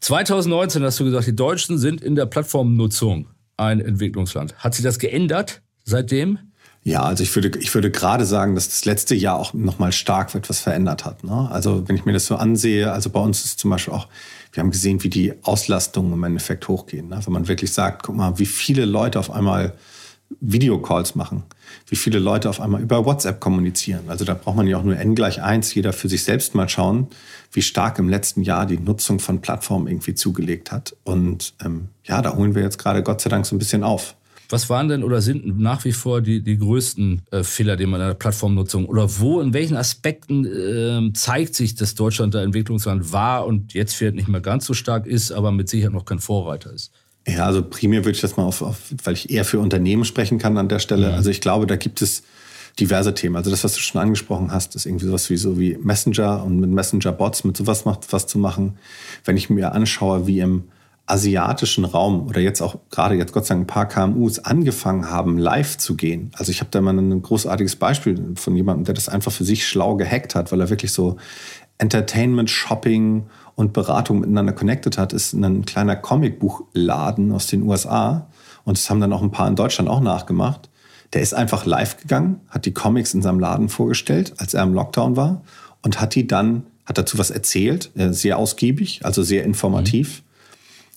2019 0.00 0.84
hast 0.84 1.00
du 1.00 1.04
gesagt, 1.04 1.26
die 1.26 1.34
Deutschen 1.34 1.78
sind 1.78 2.00
in 2.00 2.14
der 2.14 2.26
Plattformnutzung 2.26 3.26
ein 3.56 3.80
Entwicklungsland. 3.80 4.54
Hat 4.58 4.74
sich 4.74 4.84
das 4.84 5.00
geändert 5.00 5.62
seitdem? 5.82 6.38
Ja, 6.86 7.02
also 7.02 7.22
ich 7.22 7.34
würde, 7.34 7.58
ich 7.58 7.74
würde 7.74 7.90
gerade 7.90 8.26
sagen, 8.26 8.54
dass 8.54 8.68
das 8.68 8.84
letzte 8.84 9.14
Jahr 9.14 9.38
auch 9.38 9.54
nochmal 9.54 9.90
stark 9.90 10.34
etwas 10.34 10.60
verändert 10.60 11.06
hat. 11.06 11.24
Ne? 11.24 11.48
Also 11.50 11.88
wenn 11.88 11.96
ich 11.96 12.04
mir 12.04 12.12
das 12.12 12.26
so 12.26 12.36
ansehe, 12.36 12.92
also 12.92 13.08
bei 13.08 13.20
uns 13.20 13.42
ist 13.46 13.58
zum 13.58 13.70
Beispiel 13.70 13.94
auch, 13.94 14.06
wir 14.52 14.62
haben 14.62 14.70
gesehen, 14.70 15.02
wie 15.02 15.08
die 15.08 15.32
Auslastungen 15.42 16.12
im 16.12 16.22
Endeffekt 16.22 16.68
hochgehen. 16.68 17.08
Ne? 17.08 17.18
Wenn 17.24 17.32
man 17.32 17.48
wirklich 17.48 17.72
sagt, 17.72 18.02
guck 18.02 18.14
mal, 18.14 18.38
wie 18.38 18.44
viele 18.44 18.84
Leute 18.84 19.18
auf 19.18 19.30
einmal 19.30 19.72
Videocalls 20.40 21.14
machen, 21.14 21.44
wie 21.88 21.96
viele 21.96 22.18
Leute 22.18 22.50
auf 22.50 22.60
einmal 22.60 22.82
über 22.82 23.06
WhatsApp 23.06 23.40
kommunizieren. 23.40 24.04
Also 24.08 24.26
da 24.26 24.34
braucht 24.34 24.56
man 24.56 24.66
ja 24.66 24.76
auch 24.76 24.82
nur 24.82 24.98
n 24.98 25.14
gleich 25.14 25.42
eins, 25.42 25.74
jeder 25.74 25.94
für 25.94 26.10
sich 26.10 26.24
selbst 26.24 26.54
mal 26.54 26.68
schauen, 26.68 27.08
wie 27.52 27.62
stark 27.62 27.98
im 27.98 28.10
letzten 28.10 28.42
Jahr 28.42 28.66
die 28.66 28.78
Nutzung 28.78 29.20
von 29.20 29.40
Plattformen 29.40 29.86
irgendwie 29.86 30.14
zugelegt 30.14 30.70
hat. 30.70 30.96
Und 31.04 31.54
ähm, 31.64 31.88
ja, 32.04 32.20
da 32.20 32.34
holen 32.34 32.54
wir 32.54 32.62
jetzt 32.62 32.78
gerade 32.78 33.02
Gott 33.02 33.22
sei 33.22 33.30
Dank 33.30 33.46
so 33.46 33.56
ein 33.56 33.58
bisschen 33.58 33.84
auf. 33.84 34.16
Was 34.48 34.68
waren 34.68 34.88
denn 34.88 35.02
oder 35.02 35.22
sind 35.22 35.58
nach 35.58 35.84
wie 35.84 35.92
vor 35.92 36.20
die, 36.20 36.40
die 36.40 36.58
größten 36.58 37.22
äh, 37.30 37.42
Fehler, 37.42 37.76
die 37.76 37.86
man 37.86 38.00
in 38.00 38.08
der 38.08 38.14
Plattformnutzung 38.14 38.86
oder 38.86 39.18
wo, 39.18 39.40
in 39.40 39.54
welchen 39.54 39.76
Aspekten 39.76 40.44
äh, 40.44 41.12
zeigt 41.14 41.54
sich, 41.54 41.74
dass 41.74 41.94
Deutschland 41.94 42.34
da 42.34 42.42
Entwicklungsland 42.42 43.12
war 43.12 43.46
und 43.46 43.72
jetzt 43.74 43.94
vielleicht 43.94 44.16
nicht 44.16 44.28
mehr 44.28 44.40
ganz 44.40 44.66
so 44.66 44.74
stark 44.74 45.06
ist, 45.06 45.32
aber 45.32 45.50
mit 45.50 45.68
Sicherheit 45.68 45.94
noch 45.94 46.04
kein 46.04 46.18
Vorreiter 46.18 46.72
ist? 46.72 46.92
Ja, 47.26 47.46
also 47.46 47.62
primär 47.62 48.04
würde 48.04 48.16
ich 48.16 48.20
das 48.20 48.36
mal 48.36 48.44
auf, 48.44 48.60
auf 48.60 48.78
weil 49.02 49.14
ich 49.14 49.30
eher 49.30 49.44
für 49.44 49.58
Unternehmen 49.58 50.04
sprechen 50.04 50.38
kann 50.38 50.58
an 50.58 50.68
der 50.68 50.78
Stelle. 50.78 51.08
Mhm. 51.08 51.14
Also 51.14 51.30
ich 51.30 51.40
glaube, 51.40 51.66
da 51.66 51.76
gibt 51.76 52.02
es 52.02 52.22
diverse 52.78 53.14
Themen. 53.14 53.36
Also 53.36 53.50
das, 53.50 53.64
was 53.64 53.74
du 53.74 53.80
schon 53.80 54.00
angesprochen 54.00 54.50
hast, 54.50 54.74
ist 54.74 54.84
irgendwie 54.84 55.06
sowas 55.06 55.30
wie 55.30 55.36
so 55.36 55.58
wie 55.58 55.78
Messenger 55.78 56.44
und 56.44 56.60
mit 56.60 56.70
Messenger-Bots, 56.70 57.44
mit 57.44 57.56
sowas 57.56 57.84
macht 57.84 58.12
was 58.12 58.26
zu 58.26 58.38
machen. 58.38 58.78
Wenn 59.24 59.36
ich 59.36 59.48
mir 59.48 59.72
anschaue, 59.72 60.26
wie 60.26 60.40
im 60.40 60.64
asiatischen 61.06 61.84
Raum 61.84 62.26
oder 62.26 62.40
jetzt 62.40 62.62
auch 62.62 62.76
gerade 62.90 63.14
jetzt 63.14 63.32
Gott 63.32 63.44
sei 63.44 63.54
Dank 63.54 63.64
ein 63.64 63.66
paar 63.66 63.88
KMUs 63.88 64.38
angefangen 64.38 65.10
haben, 65.10 65.36
live 65.36 65.76
zu 65.76 65.96
gehen. 65.96 66.30
Also 66.36 66.50
ich 66.50 66.60
habe 66.60 66.70
da 66.70 66.80
mal 66.80 66.98
ein 66.98 67.20
großartiges 67.20 67.76
Beispiel 67.76 68.34
von 68.36 68.56
jemandem, 68.56 68.84
der 68.84 68.94
das 68.94 69.10
einfach 69.10 69.30
für 69.30 69.44
sich 69.44 69.66
schlau 69.66 69.96
gehackt 69.96 70.34
hat, 70.34 70.50
weil 70.50 70.60
er 70.60 70.70
wirklich 70.70 70.92
so 70.92 71.16
Entertainment, 71.76 72.48
Shopping 72.48 73.26
und 73.54 73.74
Beratung 73.74 74.20
miteinander 74.20 74.54
connected 74.54 74.96
hat, 74.96 75.12
ist 75.12 75.34
ein 75.34 75.66
kleiner 75.66 75.96
Comicbuchladen 75.96 77.32
aus 77.32 77.48
den 77.48 77.62
USA. 77.64 78.28
Und 78.64 78.78
das 78.78 78.88
haben 78.88 79.00
dann 79.00 79.12
auch 79.12 79.22
ein 79.22 79.30
paar 79.30 79.48
in 79.48 79.56
Deutschland 79.56 79.90
auch 79.90 80.00
nachgemacht. 80.00 80.70
Der 81.12 81.20
ist 81.20 81.34
einfach 81.34 81.66
live 81.66 81.98
gegangen, 81.98 82.40
hat 82.48 82.64
die 82.64 82.72
Comics 82.72 83.12
in 83.12 83.20
seinem 83.20 83.40
Laden 83.40 83.68
vorgestellt, 83.68 84.32
als 84.38 84.54
er 84.54 84.62
im 84.62 84.72
Lockdown 84.72 85.16
war 85.16 85.42
und 85.82 86.00
hat 86.00 86.14
die 86.14 86.26
dann, 86.26 86.64
hat 86.86 86.96
dazu 86.96 87.18
was 87.18 87.30
erzählt, 87.30 87.90
äh, 87.94 88.12
sehr 88.12 88.38
ausgiebig, 88.38 89.00
also 89.04 89.22
sehr 89.22 89.44
informativ. 89.44 90.22
Mhm 90.22 90.33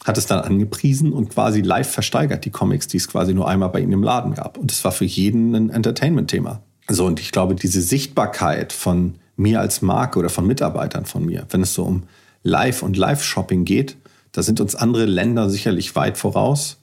hat 0.07 0.17
es 0.17 0.25
dann 0.25 0.39
angepriesen 0.39 1.11
und 1.11 1.29
quasi 1.29 1.61
live 1.61 1.89
versteigert, 1.89 2.45
die 2.45 2.49
Comics, 2.49 2.87
die 2.87 2.97
es 2.97 3.09
quasi 3.09 3.33
nur 3.33 3.47
einmal 3.47 3.69
bei 3.69 3.81
ihnen 3.81 3.91
im 3.91 4.03
Laden 4.03 4.33
gab. 4.33 4.57
Und 4.57 4.71
es 4.71 4.83
war 4.85 4.93
für 4.93 5.03
jeden 5.03 5.53
ein 5.53 5.69
Entertainment-Thema. 5.69 6.61
So, 6.87 7.05
und 7.05 7.19
ich 7.19 7.33
glaube, 7.33 7.55
diese 7.55 7.81
Sichtbarkeit 7.81 8.71
von 8.71 9.15
mir 9.35 9.59
als 9.59 9.81
Marke 9.81 10.17
oder 10.17 10.29
von 10.29 10.47
Mitarbeitern 10.47 11.05
von 11.05 11.25
mir, 11.25 11.45
wenn 11.49 11.61
es 11.61 11.73
so 11.73 11.83
um 11.83 12.03
Live- 12.41 12.83
und 12.83 12.95
Live-Shopping 12.95 13.65
geht, 13.65 13.97
da 14.31 14.41
sind 14.43 14.61
uns 14.61 14.75
andere 14.75 15.05
Länder 15.05 15.49
sicherlich 15.49 15.93
weit 15.97 16.17
voraus. 16.17 16.77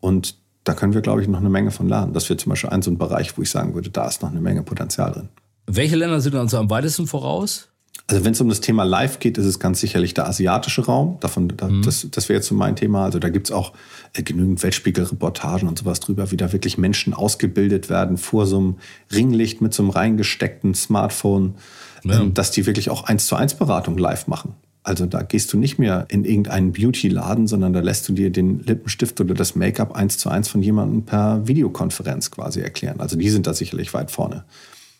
Und 0.00 0.36
da 0.64 0.74
können 0.74 0.92
wir, 0.92 1.00
glaube 1.00 1.22
ich, 1.22 1.28
noch 1.28 1.38
eine 1.40 1.48
Menge 1.48 1.70
von 1.70 1.88
lernen. 1.88 2.12
Das 2.12 2.28
wäre 2.28 2.36
zum 2.36 2.50
Beispiel 2.50 2.70
ein 2.70 2.82
so 2.82 2.90
ein 2.90 2.98
Bereich, 2.98 3.38
wo 3.38 3.42
ich 3.42 3.50
sagen 3.50 3.74
würde, 3.74 3.88
da 3.88 4.06
ist 4.06 4.20
noch 4.20 4.30
eine 4.30 4.40
Menge 4.42 4.62
Potenzial 4.62 5.12
drin. 5.12 5.28
Welche 5.66 5.96
Länder 5.96 6.20
sind 6.20 6.34
uns 6.34 6.52
am 6.52 6.68
weitesten 6.68 7.06
voraus? 7.06 7.68
Also 8.08 8.24
wenn 8.24 8.32
es 8.32 8.40
um 8.40 8.48
das 8.48 8.60
Thema 8.60 8.84
Live 8.84 9.18
geht, 9.18 9.36
ist 9.36 9.46
es 9.46 9.58
ganz 9.58 9.80
sicherlich 9.80 10.14
der 10.14 10.28
asiatische 10.28 10.84
Raum. 10.84 11.18
Davon, 11.20 11.48
da, 11.56 11.68
mhm. 11.68 11.82
Das, 11.82 12.06
das 12.10 12.28
wäre 12.28 12.38
jetzt 12.38 12.46
so 12.46 12.54
mein 12.54 12.76
Thema. 12.76 13.04
Also 13.04 13.18
da 13.18 13.30
gibt 13.30 13.48
es 13.48 13.52
auch 13.52 13.72
äh, 14.12 14.22
genügend 14.22 14.62
Weltspiegelreportagen 14.62 15.68
und 15.68 15.78
sowas 15.78 15.98
drüber, 15.98 16.30
wie 16.30 16.36
da 16.36 16.52
wirklich 16.52 16.78
Menschen 16.78 17.14
ausgebildet 17.14 17.90
werden 17.90 18.16
vor 18.16 18.46
so 18.46 18.58
einem 18.58 18.74
Ringlicht 19.12 19.60
mit 19.60 19.74
so 19.74 19.82
einem 19.82 19.90
reingesteckten 19.90 20.74
Smartphone, 20.74 21.56
ja. 22.04 22.20
ähm, 22.20 22.32
dass 22.32 22.52
die 22.52 22.64
wirklich 22.66 22.90
auch 22.90 23.04
eins 23.04 23.26
zu 23.26 23.34
eins 23.34 23.54
Beratung 23.54 23.98
live 23.98 24.28
machen. 24.28 24.54
Also 24.84 25.04
da 25.04 25.22
gehst 25.22 25.52
du 25.52 25.58
nicht 25.58 25.80
mehr 25.80 26.06
in 26.08 26.24
irgendeinen 26.24 26.70
Beauty-Laden, 26.70 27.48
sondern 27.48 27.72
da 27.72 27.80
lässt 27.80 28.08
du 28.08 28.12
dir 28.12 28.30
den 28.30 28.60
Lippenstift 28.60 29.20
oder 29.20 29.34
das 29.34 29.56
Make-up 29.56 29.96
eins 29.96 30.16
zu 30.16 30.28
eins 30.28 30.46
von 30.48 30.62
jemandem 30.62 31.02
per 31.02 31.48
Videokonferenz 31.48 32.30
quasi 32.30 32.60
erklären. 32.60 33.00
Also 33.00 33.16
die 33.16 33.28
sind 33.30 33.48
da 33.48 33.52
sicherlich 33.52 33.92
weit 33.94 34.12
vorne. 34.12 34.44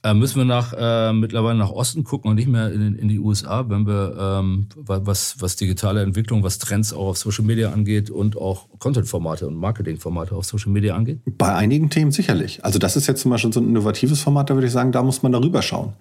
Äh, 0.06 0.14
müssen 0.14 0.36
wir 0.36 0.44
nach, 0.44 0.72
äh, 0.72 1.12
mittlerweile 1.12 1.58
nach 1.58 1.70
Osten 1.70 2.04
gucken 2.04 2.30
und 2.30 2.36
nicht 2.36 2.46
mehr 2.46 2.70
in, 2.72 2.94
in 2.94 3.08
die 3.08 3.18
USA, 3.18 3.68
wenn 3.68 3.88
wir, 3.88 4.16
ähm, 4.16 4.68
was, 4.76 5.40
was 5.40 5.56
digitale 5.56 6.00
Entwicklung, 6.00 6.44
was 6.44 6.58
Trends 6.58 6.92
auch 6.92 7.08
auf 7.08 7.18
Social 7.18 7.44
Media 7.44 7.72
angeht 7.72 8.08
und 8.08 8.36
auch 8.36 8.68
Content-Formate 8.78 9.48
und 9.48 9.56
Marketing-Formate 9.56 10.36
auf 10.36 10.44
Social 10.44 10.70
Media 10.70 10.94
angeht? 10.94 11.18
Bei 11.24 11.56
einigen 11.56 11.90
Themen 11.90 12.12
sicherlich. 12.12 12.64
Also 12.64 12.78
das 12.78 12.94
ist 12.94 13.08
jetzt 13.08 13.22
zum 13.22 13.32
Beispiel 13.32 13.52
so 13.52 13.58
ein 13.58 13.68
innovatives 13.68 14.20
Format, 14.20 14.48
da 14.48 14.54
würde 14.54 14.68
ich 14.68 14.72
sagen, 14.72 14.92
da 14.92 15.02
muss 15.02 15.24
man 15.24 15.32
darüber 15.32 15.60
schauen. 15.60 15.94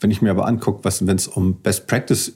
Wenn 0.00 0.10
ich 0.10 0.20
mir 0.22 0.32
aber 0.32 0.48
angucke, 0.48 0.82
wenn 0.82 1.16
es 1.16 1.28
um 1.28 1.54
Best 1.60 1.86
Practice 1.86 2.32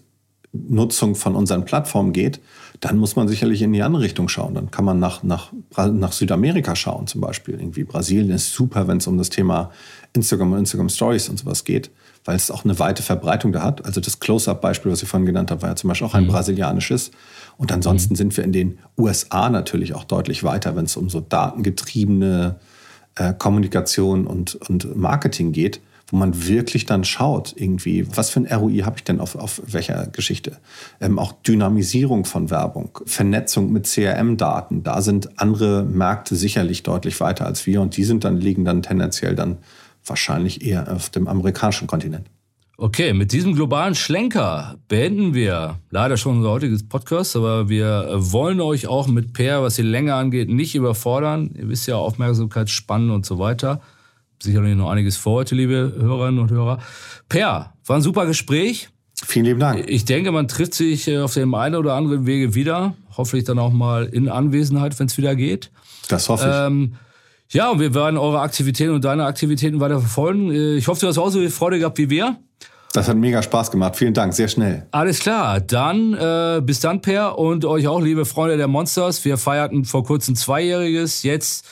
Nutzung 0.52 1.14
von 1.14 1.34
unseren 1.34 1.64
Plattformen 1.64 2.12
geht, 2.12 2.40
dann 2.80 2.98
muss 2.98 3.16
man 3.16 3.28
sicherlich 3.28 3.62
in 3.62 3.72
die 3.72 3.82
andere 3.82 4.02
Richtung 4.02 4.28
schauen. 4.28 4.54
Dann 4.54 4.70
kann 4.70 4.84
man 4.84 4.98
nach, 4.98 5.22
nach, 5.22 5.52
nach 5.76 6.12
Südamerika 6.12 6.76
schauen, 6.76 7.06
zum 7.06 7.20
Beispiel. 7.20 7.54
Irgendwie 7.54 7.84
Brasilien 7.84 8.30
ist 8.30 8.52
super, 8.52 8.88
wenn 8.88 8.98
es 8.98 9.06
um 9.06 9.18
das 9.18 9.30
Thema 9.30 9.70
Instagram 10.12 10.52
und 10.52 10.58
Instagram 10.60 10.88
Stories 10.88 11.28
und 11.28 11.38
sowas 11.38 11.64
geht, 11.64 11.90
weil 12.24 12.36
es 12.36 12.50
auch 12.50 12.64
eine 12.64 12.78
weite 12.78 13.02
Verbreitung 13.02 13.52
da 13.52 13.62
hat. 13.62 13.84
Also 13.84 14.00
das 14.00 14.20
Close-Up-Beispiel, 14.20 14.92
was 14.92 15.02
ich 15.02 15.08
vorhin 15.08 15.26
genannt 15.26 15.50
habe, 15.50 15.62
war 15.62 15.70
ja 15.70 15.76
zum 15.76 15.88
Beispiel 15.88 16.06
auch 16.06 16.14
ein 16.14 16.24
mhm. 16.24 16.28
brasilianisches. 16.28 17.10
Und 17.56 17.72
ansonsten 17.72 18.14
mhm. 18.14 18.16
sind 18.16 18.36
wir 18.36 18.44
in 18.44 18.52
den 18.52 18.78
USA 18.98 19.48
natürlich 19.48 19.94
auch 19.94 20.04
deutlich 20.04 20.44
weiter, 20.44 20.76
wenn 20.76 20.84
es 20.84 20.96
um 20.96 21.08
so 21.08 21.20
datengetriebene 21.20 22.56
äh, 23.14 23.32
Kommunikation 23.32 24.26
und, 24.26 24.54
und 24.54 24.96
Marketing 24.96 25.52
geht 25.52 25.80
wo 26.08 26.16
man 26.16 26.46
wirklich 26.46 26.86
dann 26.86 27.04
schaut, 27.04 27.54
irgendwie, 27.56 28.06
was 28.16 28.30
für 28.30 28.40
ein 28.40 28.46
ROI 28.46 28.78
habe 28.84 28.96
ich 28.98 29.04
denn 29.04 29.20
auf, 29.20 29.34
auf 29.34 29.60
welcher 29.66 30.06
Geschichte? 30.06 30.58
Ähm, 31.00 31.18
auch 31.18 31.32
Dynamisierung 31.32 32.24
von 32.24 32.50
Werbung, 32.50 32.98
Vernetzung 33.06 33.72
mit 33.72 33.86
CRM-Daten, 33.86 34.84
da 34.84 35.02
sind 35.02 35.40
andere 35.40 35.82
Märkte 35.82 36.36
sicherlich 36.36 36.84
deutlich 36.84 37.20
weiter 37.20 37.46
als 37.46 37.66
wir 37.66 37.80
und 37.80 37.96
die 37.96 38.04
sind 38.04 38.24
dann, 38.24 38.40
liegen 38.40 38.64
dann 38.64 38.82
tendenziell 38.82 39.34
dann 39.34 39.58
wahrscheinlich 40.04 40.64
eher 40.64 40.92
auf 40.92 41.10
dem 41.10 41.26
amerikanischen 41.26 41.88
Kontinent. 41.88 42.28
Okay, 42.78 43.14
mit 43.14 43.32
diesem 43.32 43.54
globalen 43.54 43.94
Schlenker 43.94 44.76
beenden 44.86 45.32
wir 45.32 45.80
leider 45.90 46.18
schon 46.18 46.36
unser 46.36 46.50
heutiges 46.50 46.86
Podcast, 46.86 47.34
aber 47.34 47.70
wir 47.70 48.10
wollen 48.16 48.60
euch 48.60 48.86
auch 48.86 49.08
mit 49.08 49.32
Per, 49.32 49.62
was 49.62 49.76
die 49.76 49.82
Länge 49.82 50.14
angeht, 50.14 50.50
nicht 50.50 50.74
überfordern. 50.74 51.50
Ihr 51.58 51.70
wisst 51.70 51.88
ja, 51.88 51.96
Aufmerksamkeit, 51.96 52.68
Spannen 52.68 53.10
und 53.10 53.24
so 53.24 53.38
weiter 53.38 53.80
sicherlich 54.42 54.76
noch 54.76 54.90
einiges 54.90 55.16
vor 55.16 55.34
heute, 55.34 55.54
liebe 55.54 55.94
Hörerinnen 55.98 56.40
und 56.40 56.50
Hörer. 56.50 56.78
Per, 57.28 57.72
war 57.84 57.96
ein 57.96 58.02
super 58.02 58.26
Gespräch. 58.26 58.88
Vielen 59.24 59.46
lieben 59.46 59.60
Dank. 59.60 59.88
Ich 59.88 60.04
denke, 60.04 60.30
man 60.30 60.46
trifft 60.46 60.74
sich 60.74 61.08
äh, 61.08 61.18
auf 61.18 61.34
dem 61.34 61.54
einen 61.54 61.74
oder 61.76 61.94
anderen 61.94 62.26
Wege 62.26 62.54
wieder. 62.54 62.94
Hoffentlich 63.16 63.44
dann 63.44 63.58
auch 63.58 63.72
mal 63.72 64.04
in 64.04 64.28
Anwesenheit, 64.28 64.98
wenn 64.98 65.06
es 65.06 65.16
wieder 65.16 65.34
geht. 65.34 65.70
Das 66.08 66.28
hoffe 66.28 66.48
ich. 66.48 66.54
Ähm, 66.54 66.94
ja, 67.50 67.70
und 67.70 67.80
wir 67.80 67.94
werden 67.94 68.18
eure 68.18 68.40
Aktivitäten 68.40 68.92
und 68.92 69.04
deine 69.04 69.24
Aktivitäten 69.24 69.80
weiter 69.80 70.00
verfolgen. 70.00 70.50
Äh, 70.50 70.74
ich 70.76 70.88
hoffe, 70.88 71.00
du 71.00 71.06
hast 71.06 71.18
auch 71.18 71.30
so 71.30 71.38
viel 71.38 71.50
Freude 71.50 71.78
gehabt 71.78 71.96
wie 71.98 72.10
wir. 72.10 72.36
Das 72.92 73.08
hat 73.08 73.16
mega 73.16 73.42
Spaß 73.42 73.70
gemacht. 73.70 73.96
Vielen 73.96 74.14
Dank, 74.14 74.32
sehr 74.32 74.48
schnell. 74.48 74.86
Alles 74.90 75.18
klar, 75.18 75.60
dann 75.60 76.14
äh, 76.14 76.62
bis 76.62 76.80
dann, 76.80 77.02
Per, 77.02 77.38
und 77.38 77.64
euch 77.64 77.88
auch, 77.88 78.00
liebe 78.00 78.24
Freunde 78.24 78.56
der 78.56 78.68
Monsters. 78.68 79.24
Wir 79.24 79.36
feierten 79.36 79.84
vor 79.84 80.04
kurzem 80.04 80.34
Zweijähriges. 80.34 81.22
Jetzt 81.22 81.66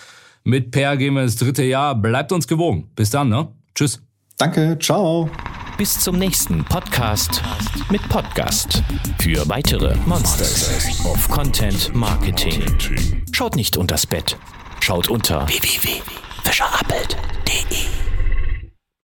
mit 0.44 0.70
Per 0.70 0.96
gehen 0.96 1.14
wir 1.14 1.22
ins 1.22 1.36
dritte 1.36 1.64
Jahr. 1.64 1.94
Bleibt 1.94 2.32
uns 2.32 2.46
gewogen. 2.46 2.90
Bis 2.94 3.10
dann, 3.10 3.28
ne? 3.28 3.48
Tschüss. 3.74 4.00
Danke, 4.36 4.78
ciao. 4.80 5.30
Bis 5.76 5.98
zum 5.98 6.18
nächsten 6.18 6.64
Podcast 6.64 7.42
mit 7.90 8.08
Podcast. 8.08 8.82
Für 9.20 9.48
weitere 9.48 9.96
Monsters 10.06 11.04
of 11.04 11.28
Content 11.28 11.92
Marketing. 11.94 12.62
Schaut 13.32 13.56
nicht 13.56 13.76
unters 13.76 14.06
Bett. 14.06 14.38
Schaut 14.80 15.08
unter 15.08 15.48
www.fischerappelt.de 15.48 17.93